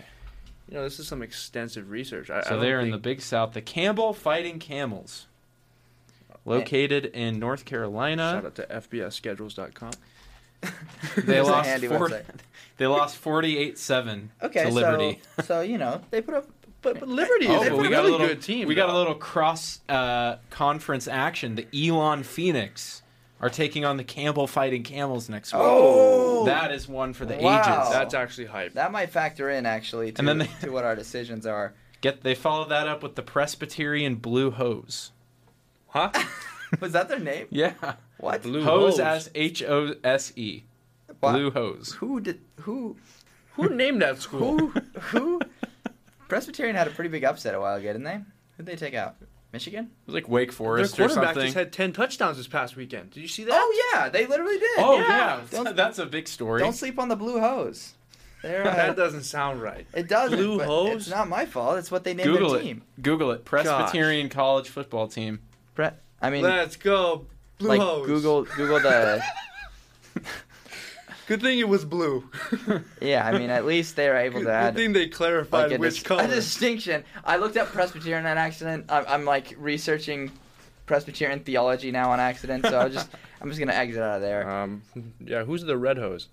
You 0.68 0.78
know, 0.78 0.84
this 0.84 1.00
is 1.00 1.08
some 1.08 1.22
extensive 1.22 1.90
research. 1.92 2.30
I, 2.30 2.40
I 2.40 2.42
So 2.44 2.50
don't 2.52 2.60
they're 2.62 2.80
in 2.80 2.92
the 2.92 2.98
Big 2.98 3.22
South. 3.22 3.54
The 3.54 3.62
Campbell 3.62 4.14
Fighting 4.14 4.58
Camels, 4.60 5.28
located 6.46 7.06
in 7.06 7.40
North 7.40 7.66
Carolina. 7.66 8.32
Shout 8.42 8.46
out 8.46 8.56
to 8.56 8.66
FBSschedules.com. 8.68 9.92
They 11.18 11.40
It's 11.40 11.48
a 11.50 11.52
lost. 11.52 11.68
handy 11.68 11.88
40, 11.88 12.14
website. 12.16 12.24
They 12.82 12.88
lost 12.88 13.16
forty-eight-seven 13.18 14.32
Okay, 14.42 14.64
to 14.64 14.70
Liberty. 14.70 15.22
so 15.38 15.44
so 15.44 15.62
you 15.62 15.78
know 15.78 16.02
they 16.10 16.22
put 16.22 16.34
up. 16.36 16.48
But, 16.82 17.00
but 17.00 17.08
Liberty 17.08 17.46
Oh, 17.48 17.62
is 17.62 17.70
but 17.70 17.74
a 17.74 17.82
we 17.82 17.90
got 17.90 17.98
really 17.98 18.08
a 18.08 18.12
little 18.12 18.28
good 18.28 18.42
team. 18.42 18.68
We 18.68 18.74
got 18.74 18.90
a 18.90 18.98
little 18.98 19.14
cross 19.14 19.82
uh, 19.88 20.38
conference 20.50 21.08
action. 21.08 21.54
The 21.56 21.68
Elon 21.88 22.24
Phoenix 22.24 23.04
are 23.40 23.50
taking 23.52 23.86
on 23.86 23.98
the 23.98 24.04
Campbell 24.04 24.48
Fighting 24.48 24.82
Camels 24.82 25.30
next 25.30 25.54
week. 25.54 25.62
Oh, 25.64 26.46
That 26.46 26.72
is 26.72 26.88
one 26.88 27.14
for 27.14 27.26
the 27.26 27.36
Wow. 27.38 27.60
ages. 27.62 27.94
That's 27.94 28.14
actually 28.16 28.48
hype. 28.48 28.74
That 28.74 28.92
might 28.92 29.12
factor 29.12 29.50
in 29.52 29.68
actually 29.68 30.12
to, 30.14 30.20
And 30.22 30.28
then 30.28 30.38
they- 30.40 30.50
to 30.62 30.72
what 30.72 30.84
our 30.84 30.96
decisions 30.96 31.46
are. 31.46 31.74
Get 32.02 32.24
they 32.24 32.34
follow 32.34 32.66
that 32.70 32.88
up 32.88 33.04
with 33.04 33.14
the 33.14 33.22
Presbyterian 33.22 34.16
Blue 34.16 34.50
Hose. 34.50 35.12
Huh? 35.90 36.10
Was 36.80 36.94
that 36.94 37.10
their 37.10 37.20
name? 37.20 37.46
Yeah, 37.52 37.74
What? 38.18 38.42
Blue 38.42 38.64
hose 38.64 38.94
hose. 38.98 39.00
as 39.00 39.30
H 39.36 39.62
O 39.62 39.94
S 40.04 40.34
E. 40.36 40.64
Wow. 41.22 41.34
Blue 41.34 41.52
hose. 41.52 41.94
Who 42.00 42.20
did 42.20 42.40
who 42.62 42.98
Who 43.54 43.70
named 43.70 44.02
that 44.02 44.20
school? 44.22 44.58
who 44.58 44.74
who? 45.00 45.42
Presbyterian 46.28 46.76
had 46.76 46.88
a 46.88 46.92
pretty 46.92 47.10
big 47.10 47.24
upset 47.24 47.54
a 47.54 47.60
while 47.60 47.76
ago, 47.76 47.88
didn't 47.88 48.04
they? 48.04 48.22
Who'd 48.58 48.66
they 48.66 48.76
take 48.76 48.94
out? 48.94 49.16
Michigan? 49.54 49.86
It 49.86 50.08
was 50.08 50.16
like 50.16 50.30
Wake 50.30 50.50
Their 50.50 50.56
Forest 50.56 50.94
or 50.94 51.08
quarterback 51.08 51.34
something. 51.34 51.44
just 51.44 51.56
had 51.56 51.74
10 51.74 51.92
touchdowns 51.92 52.38
this 52.38 52.48
past 52.48 52.78
weekend. 52.78 53.12
Did 53.12 53.20
you 53.20 53.28
see 53.28 53.44
that? 53.44 53.54
Oh 53.54 53.92
yeah, 53.94 54.08
they 54.10 54.26
literally 54.26 54.58
did. 54.58 54.80
oh 54.80 54.98
yeah. 54.98 55.42
yeah, 55.52 55.72
that's 55.76 56.00
a 56.00 56.06
big 56.06 56.28
story. 56.28 56.62
don't 56.62 56.74
sleep 56.74 56.98
on 56.98 57.10
the 57.10 57.18
blue 57.18 57.40
hose. 57.40 57.94
They're, 58.42 58.66
uh, 58.66 58.76
that 58.76 58.96
doesn't 58.96 59.24
sound 59.24 59.62
right. 59.62 59.86
it 59.94 60.08
does 60.08 60.32
Blue 60.32 60.58
hose? 60.60 61.02
It's 61.02 61.10
not 61.10 61.30
my 61.30 61.46
fault. 61.46 61.78
It's 61.78 61.92
what 61.92 62.04
they 62.04 62.16
named 62.16 62.32
Google 62.32 62.52
their 62.52 62.60
it. 62.62 62.64
team. 62.64 62.82
Google 63.00 63.32
it. 63.32 63.46
Presbyterian 63.46 64.30
College 64.30 64.68
football 64.68 65.08
team. 65.08 65.42
Pre- 65.76 65.90
I 66.22 66.30
mean, 66.32 66.42
Let's 66.42 66.76
go. 66.76 67.28
Blue 67.60 67.68
like 67.68 67.82
hose. 67.82 68.08
Google 68.08 68.44
Google 68.46 68.80
the. 68.80 69.24
Good 71.32 71.42
thing 71.42 71.60
it 71.60 71.70
was 71.70 71.86
blue. 71.86 72.30
Yeah, 73.02 73.26
I 73.26 73.40
mean, 73.40 73.50
at 73.50 73.66
least 73.66 73.96
they 73.96 74.10
were 74.10 74.18
able 74.18 74.42
Good, 74.42 74.48
to 74.48 74.52
add 74.52 74.76
good 74.76 74.82
thing 74.82 74.92
they 74.92 75.08
clarified 75.08 75.70
like 75.70 75.78
a, 75.78 75.80
which 75.80 75.94
dis- 75.94 76.04
color. 76.04 76.24
a 76.26 76.28
distinction. 76.28 77.06
I 77.24 77.38
looked 77.38 77.56
up 77.56 77.70
Presbyterian 77.70 78.26
on 78.26 78.38
accident. 78.38 78.88
I'm, 78.90 79.06
I'm 79.08 79.24
like 79.24 79.56
researching 79.58 80.30
Presbyterian 80.88 81.40
theology 81.40 81.90
now 81.90 82.12
on 82.12 82.20
accident. 82.20 82.66
So 82.66 82.78
I 82.78 82.84
was 82.84 82.94
just 82.94 83.08
I'm 83.42 83.48
just 83.48 83.62
gonna 83.62 83.72
exit 83.72 84.02
out 84.02 84.18
of 84.18 84.22
there. 84.22 84.50
Um, 84.50 84.82
yeah, 85.22 85.46
who's 85.46 85.64
the 85.64 85.78
red 85.78 85.98
hose? 85.98 86.28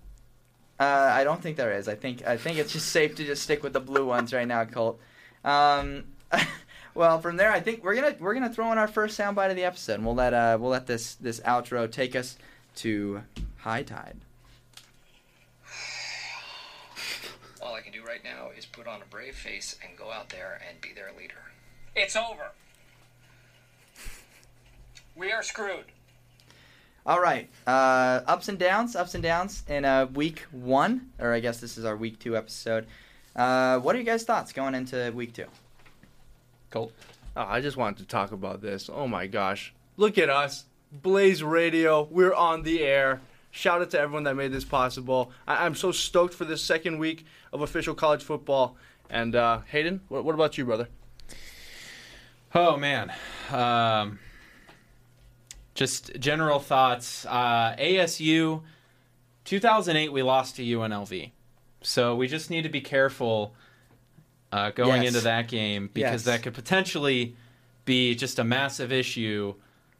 Uh, 0.77 0.83
I 0.83 1.23
don't 1.23 1.41
think 1.41 1.55
there 1.55 1.71
is. 1.71 1.87
I 1.87 1.95
think 1.95 2.27
I 2.27 2.35
think 2.35 2.57
it's 2.57 2.73
just 2.73 2.89
safe 2.89 3.15
to 3.15 3.23
just 3.23 3.43
stick 3.43 3.63
with 3.63 3.71
the 3.71 3.79
blue 3.79 4.05
ones 4.05 4.33
right 4.33 4.47
now, 4.49 4.65
Colt. 4.65 4.99
Um, 5.45 6.03
well, 6.93 7.21
from 7.21 7.37
there, 7.37 7.53
I 7.53 7.61
think 7.61 7.85
we're 7.85 7.95
gonna 7.95 8.17
we're 8.19 8.33
gonna 8.33 8.53
throw 8.53 8.69
in 8.73 8.77
our 8.77 8.89
first 8.89 9.17
soundbite 9.17 9.49
of 9.49 9.55
the 9.55 9.63
episode, 9.63 9.93
and 9.93 10.05
we'll 10.05 10.15
let 10.15 10.33
uh 10.33 10.57
we'll 10.59 10.71
let 10.71 10.87
this 10.87 11.15
this 11.15 11.39
outro 11.39 11.89
take 11.89 12.17
us 12.17 12.37
to 12.75 13.23
high 13.59 13.83
tide. 13.83 14.17
All 17.61 17.75
I 17.75 17.78
can 17.89 18.01
do 18.01 18.07
right 18.07 18.23
now 18.23 18.49
is 18.57 18.65
put 18.65 18.87
on 18.87 19.01
a 19.01 19.05
brave 19.05 19.35
face 19.35 19.75
and 19.85 19.97
go 19.97 20.11
out 20.11 20.29
there 20.29 20.61
and 20.67 20.79
be 20.81 20.89
their 20.93 21.11
leader. 21.17 21.51
It's 21.95 22.15
over. 22.15 22.51
We 25.15 25.31
are 25.31 25.43
screwed. 25.43 25.85
All 27.05 27.19
right, 27.19 27.49
uh, 27.65 28.21
ups 28.27 28.49
and 28.49 28.59
downs, 28.59 28.95
ups 28.95 29.15
and 29.15 29.23
downs 29.23 29.63
in 29.67 29.83
uh, 29.83 30.05
week 30.13 30.45
one, 30.51 31.09
or 31.17 31.33
I 31.33 31.39
guess 31.39 31.59
this 31.59 31.77
is 31.77 31.85
our 31.85 31.95
week 31.95 32.19
two 32.19 32.37
episode. 32.37 32.85
Uh, 33.35 33.79
what 33.79 33.95
are 33.95 33.99
you 33.99 34.05
guys' 34.05 34.23
thoughts 34.23 34.53
going 34.53 34.75
into 34.75 35.11
week 35.15 35.33
two? 35.33 35.45
Colt. 36.69 36.91
Oh, 37.35 37.45
I 37.47 37.61
just 37.61 37.77
wanted 37.77 37.99
to 37.99 38.05
talk 38.05 38.31
about 38.31 38.61
this. 38.61 38.89
Oh 38.93 39.07
my 39.07 39.27
gosh. 39.27 39.73
Look 39.97 40.17
at 40.17 40.29
us. 40.29 40.65
Blaze 40.91 41.41
Radio. 41.41 42.07
We're 42.11 42.33
on 42.33 42.63
the 42.63 42.83
air. 42.83 43.21
Shout 43.51 43.81
out 43.81 43.89
to 43.91 43.99
everyone 43.99 44.23
that 44.23 44.35
made 44.35 44.51
this 44.51 44.63
possible. 44.65 45.31
I- 45.47 45.65
I'm 45.65 45.75
so 45.75 45.91
stoked 45.91 46.33
for 46.33 46.45
this 46.45 46.61
second 46.63 46.99
week 46.99 47.25
of 47.51 47.61
official 47.61 47.95
college 47.95 48.23
football. 48.23 48.77
And 49.09 49.35
uh, 49.35 49.61
Hayden, 49.71 50.01
what-, 50.07 50.23
what 50.23 50.35
about 50.35 50.57
you, 50.57 50.65
brother? 50.65 50.87
Oh 52.53 52.77
man, 52.77 53.11
um, 53.51 54.17
just 55.75 56.19
general 56.19 56.59
thoughts. 56.59 57.25
Uh, 57.27 57.75
ASU, 57.79 58.61
2008, 59.45 60.11
we 60.11 60.23
lost 60.23 60.55
to 60.55 60.63
UNLV, 60.63 61.31
so 61.81 62.15
we 62.15 62.27
just 62.27 62.49
need 62.49 62.63
to 62.63 62.69
be 62.69 62.81
careful 62.81 63.53
uh, 64.51 64.71
going 64.71 65.03
Yes. 65.03 65.13
into 65.13 65.23
that 65.25 65.47
game 65.47 65.89
because 65.93 66.11
Yes. 66.11 66.23
that 66.23 66.41
could 66.43 66.55
potentially 66.55 67.35
be 67.85 68.15
just 68.15 68.39
a 68.39 68.43
massive 68.43 68.91
issue. 68.91 69.53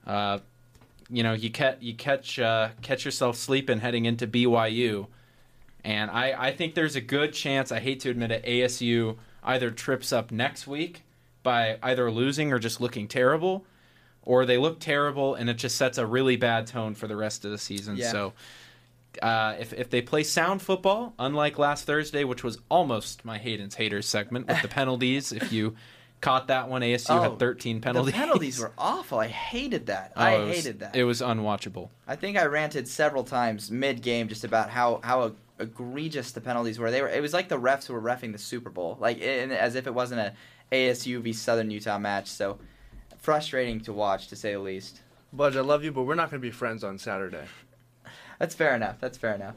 Uh, 0.08 0.40
you 1.10 1.24
know, 1.24 1.34
you 1.34 1.50
catch 1.50 1.78
you 1.82 1.96
catch 1.96 2.40
uh, 2.40 2.70
catch 2.82 3.06
yourself 3.06 3.36
sleeping 3.36 3.80
heading 3.80 4.06
into 4.06 4.28
BYU, 4.28 5.08
and 5.84 6.12
I, 6.12 6.48
I 6.48 6.52
think 6.52 6.76
there's 6.76 6.96
a 6.96 7.02
good 7.02 7.34
chance. 7.34 7.72
I 7.72 7.80
hate 7.80 8.00
to 8.02 8.10
admit 8.10 8.32
it, 8.32 8.46
ASU 8.46 9.18
either 9.44 9.72
trips 9.72 10.14
up 10.14 10.32
next 10.32 10.68
week 10.68 11.04
by 11.42 11.80
either 11.82 12.12
losing 12.12 12.54
or 12.54 12.60
just 12.60 12.80
looking 12.80 13.08
terrible, 13.08 13.66
or 14.24 14.46
they 14.46 14.58
look 14.58 14.80
terrible 14.80 15.36
and 15.36 15.50
it 15.50 15.56
just 15.56 15.76
sets 15.76 15.98
a 15.98 16.06
really 16.06 16.36
bad 16.36 16.68
tone 16.68 16.94
for 16.94 17.08
the 17.08 17.16
rest 17.16 17.46
of 17.46 17.52
the 17.52 17.58
season. 17.58 17.98
Yeah. 17.98 18.12
So. 18.12 18.34
Uh, 19.24 19.56
if, 19.60 19.74
if 19.74 19.90
they 19.90 20.04
play 20.04 20.22
sound 20.22 20.62
football, 20.62 21.16
unlike 21.18 21.58
last 21.58 21.86
Thursday, 21.86 22.24
which 22.24 22.44
was 22.44 22.60
almost 22.70 23.26
my 23.26 23.40
Hayden's 23.40 23.74
haters 23.74 24.06
segment 24.06 24.48
with 24.48 24.62
the 24.62 24.68
penalties, 24.80 25.32
if 25.32 25.52
you 25.52 25.76
caught 26.22 26.48
that 26.48 26.70
one, 26.70 26.82
ASU 26.82 27.06
Oh, 27.10 27.22
had 27.22 27.40
13 27.40 27.82
penalties. 27.82 28.14
The 28.14 28.18
penalties 28.20 28.60
were 28.62 28.72
awful. 28.78 29.20
I 29.20 29.28
hated 29.28 29.86
that. 29.88 30.14
Oh, 30.16 30.22
I 30.22 30.38
was- 30.40 30.56
hated 30.56 30.80
that. 30.80 30.96
It 30.96 31.04
was 31.04 31.22
unwatchable. 31.22 31.90
I 32.08 32.16
think 32.16 32.38
I 32.38 32.46
ranted 32.46 32.88
several 32.88 33.24
times 33.24 33.70
mid 33.72 34.02
game 34.02 34.28
just 34.28 34.44
about 34.44 34.70
how 34.70 35.00
how 35.04 35.34
egregious 35.60 36.32
the 36.32 36.42
penalties 36.42 36.80
were. 36.80 36.90
They 36.92 37.02
were. 37.02 37.10
It 37.10 37.22
was 37.22 37.34
like 37.34 37.50
the 37.50 37.60
refs 37.60 37.86
who 37.88 37.94
were 37.94 38.02
refing 38.02 38.32
the 38.32 38.38
Super 38.38 38.70
Bowl, 38.70 38.98
like 39.00 39.20
in, 39.20 39.52
as 39.52 39.76
if 39.76 39.88
it 39.88 39.94
wasn't 39.94 40.22
a 40.22 40.34
ASU 40.72 41.22
v 41.22 41.34
Southern 41.34 41.70
Utah 41.72 41.98
match. 42.00 42.28
So 42.28 42.60
frustrating 43.18 43.80
to 43.82 43.94
watch, 43.94 44.28
to 44.30 44.36
say 44.36 44.54
the 44.54 44.60
least. 44.60 45.02
Budge, 45.34 45.56
I 45.56 45.62
love 45.62 45.84
you, 45.84 45.92
but 45.92 46.04
we're 46.04 46.16
not 46.16 46.32
going 46.32 46.42
to 46.42 46.46
be 46.48 46.52
friends 46.52 46.84
on 46.84 46.98
Saturday. 46.98 47.44
That's 48.40 48.56
fair 48.56 48.76
enough. 48.76 49.00
That's 49.00 49.18
fair 49.18 49.36
enough. 49.36 49.56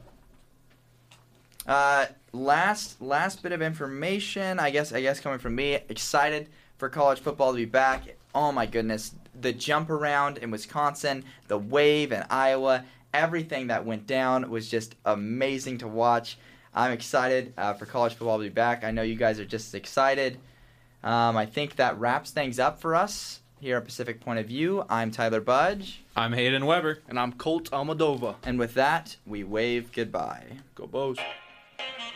Uh, 1.66 2.06
last 2.32 3.00
last 3.00 3.42
bit 3.42 3.52
of 3.52 3.62
information, 3.62 4.58
I 4.58 4.70
guess. 4.70 4.92
I 4.92 5.00
guess 5.00 5.20
coming 5.20 5.38
from 5.38 5.54
me, 5.54 5.74
excited 5.88 6.48
for 6.78 6.88
college 6.88 7.20
football 7.20 7.52
to 7.52 7.56
be 7.56 7.64
back. 7.64 8.16
Oh 8.34 8.50
my 8.50 8.66
goodness, 8.66 9.14
the 9.40 9.52
jump 9.52 9.90
around 9.90 10.38
in 10.38 10.50
Wisconsin, 10.50 11.24
the 11.48 11.58
wave 11.58 12.12
in 12.12 12.24
Iowa, 12.30 12.84
everything 13.14 13.68
that 13.68 13.84
went 13.84 14.06
down 14.06 14.50
was 14.50 14.68
just 14.68 14.96
amazing 15.04 15.78
to 15.78 15.88
watch. 15.88 16.38
I'm 16.74 16.92
excited 16.92 17.52
uh, 17.58 17.74
for 17.74 17.86
college 17.86 18.14
football 18.14 18.38
to 18.38 18.44
be 18.44 18.48
back. 18.48 18.82
I 18.82 18.90
know 18.90 19.02
you 19.02 19.14
guys 19.14 19.38
are 19.38 19.44
just 19.44 19.68
as 19.68 19.74
excited. 19.74 20.38
Um, 21.04 21.36
I 21.36 21.46
think 21.46 21.76
that 21.76 21.98
wraps 21.98 22.30
things 22.30 22.58
up 22.58 22.80
for 22.80 22.94
us 22.94 23.40
here 23.60 23.76
at 23.76 23.84
Pacific 23.84 24.20
Point 24.20 24.38
of 24.38 24.46
View. 24.46 24.84
I'm 24.88 25.10
Tyler 25.10 25.40
Budge, 25.40 26.02
I'm 26.16 26.32
Hayden 26.32 26.64
Weber. 26.64 27.00
And 27.08 27.18
I'm 27.18 27.32
Colt 27.32 27.70
Almadova. 27.70 28.36
and 28.42 28.58
with 28.58 28.74
that, 28.74 29.16
we 29.26 29.44
wave 29.44 29.92
goodbye. 29.92 30.44
Go 30.74 30.86
Bows. 30.86 31.18
Thank 31.82 32.00
you. 32.06 32.11